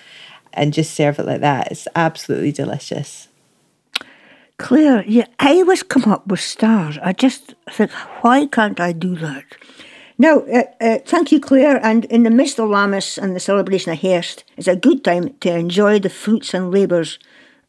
and 0.52 0.72
just 0.72 0.94
serve 0.94 1.18
it 1.18 1.26
like 1.26 1.40
that. 1.40 1.72
It's 1.72 1.88
absolutely 1.94 2.52
delicious. 2.52 3.28
Claire, 4.58 5.04
yeah, 5.06 5.26
I 5.38 5.54
always 5.54 5.82
come 5.82 6.04
up 6.04 6.26
with 6.26 6.40
stars. 6.40 6.98
I 7.02 7.14
just 7.14 7.54
think, 7.70 7.90
why 8.20 8.46
can't 8.46 8.78
I 8.78 8.92
do 8.92 9.16
that? 9.16 9.44
Now, 10.20 10.40
uh, 10.40 10.64
uh, 10.82 10.98
thank 11.06 11.32
you, 11.32 11.40
Claire. 11.40 11.82
And 11.82 12.04
in 12.04 12.24
the 12.24 12.30
midst 12.30 12.60
of 12.60 12.68
Lammas 12.68 13.16
and 13.16 13.34
the 13.34 13.40
celebration 13.40 13.90
of 13.90 14.00
hairst, 14.00 14.44
it's 14.58 14.68
a 14.68 14.76
good 14.76 15.02
time 15.02 15.32
to 15.40 15.56
enjoy 15.56 15.98
the 15.98 16.10
fruits 16.10 16.52
and 16.52 16.70
labours 16.70 17.18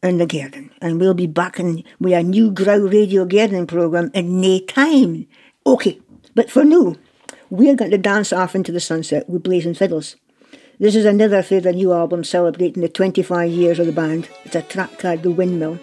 in 0.02 0.18
the 0.18 0.26
garden. 0.26 0.70
And 0.82 1.00
we'll 1.00 1.14
be 1.14 1.26
back 1.26 1.58
in 1.58 1.82
with 1.98 2.12
a 2.12 2.22
new 2.22 2.50
Grow 2.50 2.76
Radio 2.76 3.24
gardening 3.24 3.66
programme 3.66 4.10
in 4.12 4.42
no 4.42 4.58
time. 4.58 5.26
Okay, 5.64 5.98
but 6.34 6.50
for 6.50 6.62
now, 6.62 6.96
we're 7.48 7.74
going 7.74 7.90
to 7.90 7.96
dance 7.96 8.34
off 8.34 8.54
into 8.54 8.70
the 8.70 8.80
sunset 8.80 9.26
with 9.30 9.44
Blazing 9.44 9.72
Fiddles. 9.72 10.16
This 10.78 10.94
is 10.94 11.06
another 11.06 11.40
the 11.40 11.72
new 11.72 11.94
album 11.94 12.22
celebrating 12.22 12.82
the 12.82 12.90
25 12.90 13.50
years 13.50 13.78
of 13.78 13.86
the 13.86 13.92
band. 13.92 14.28
It's 14.44 14.56
a 14.56 14.60
track 14.60 14.98
called 14.98 15.22
The 15.22 15.30
Windmill. 15.30 15.78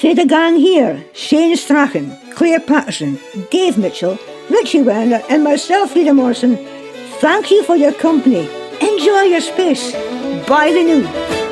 For 0.00 0.14
the 0.14 0.26
gang 0.26 0.54
here, 0.54 1.04
Shane 1.12 1.56
Strachan, 1.56 2.16
Claire 2.30 2.60
Patterson, 2.60 3.18
Dave 3.50 3.76
Mitchell, 3.76 4.16
Richie 4.48 4.82
Werner, 4.82 5.22
and 5.28 5.42
myself, 5.42 5.90
Frieda 5.90 6.14
Morrison, 6.14 6.56
thank 7.18 7.50
you 7.50 7.64
for 7.64 7.74
your 7.74 7.92
company. 7.94 8.48
Enjoy 8.80 9.22
your 9.22 9.40
space. 9.40 9.90
Bye 10.46 10.70
the 10.70 10.84
new. 10.84 11.47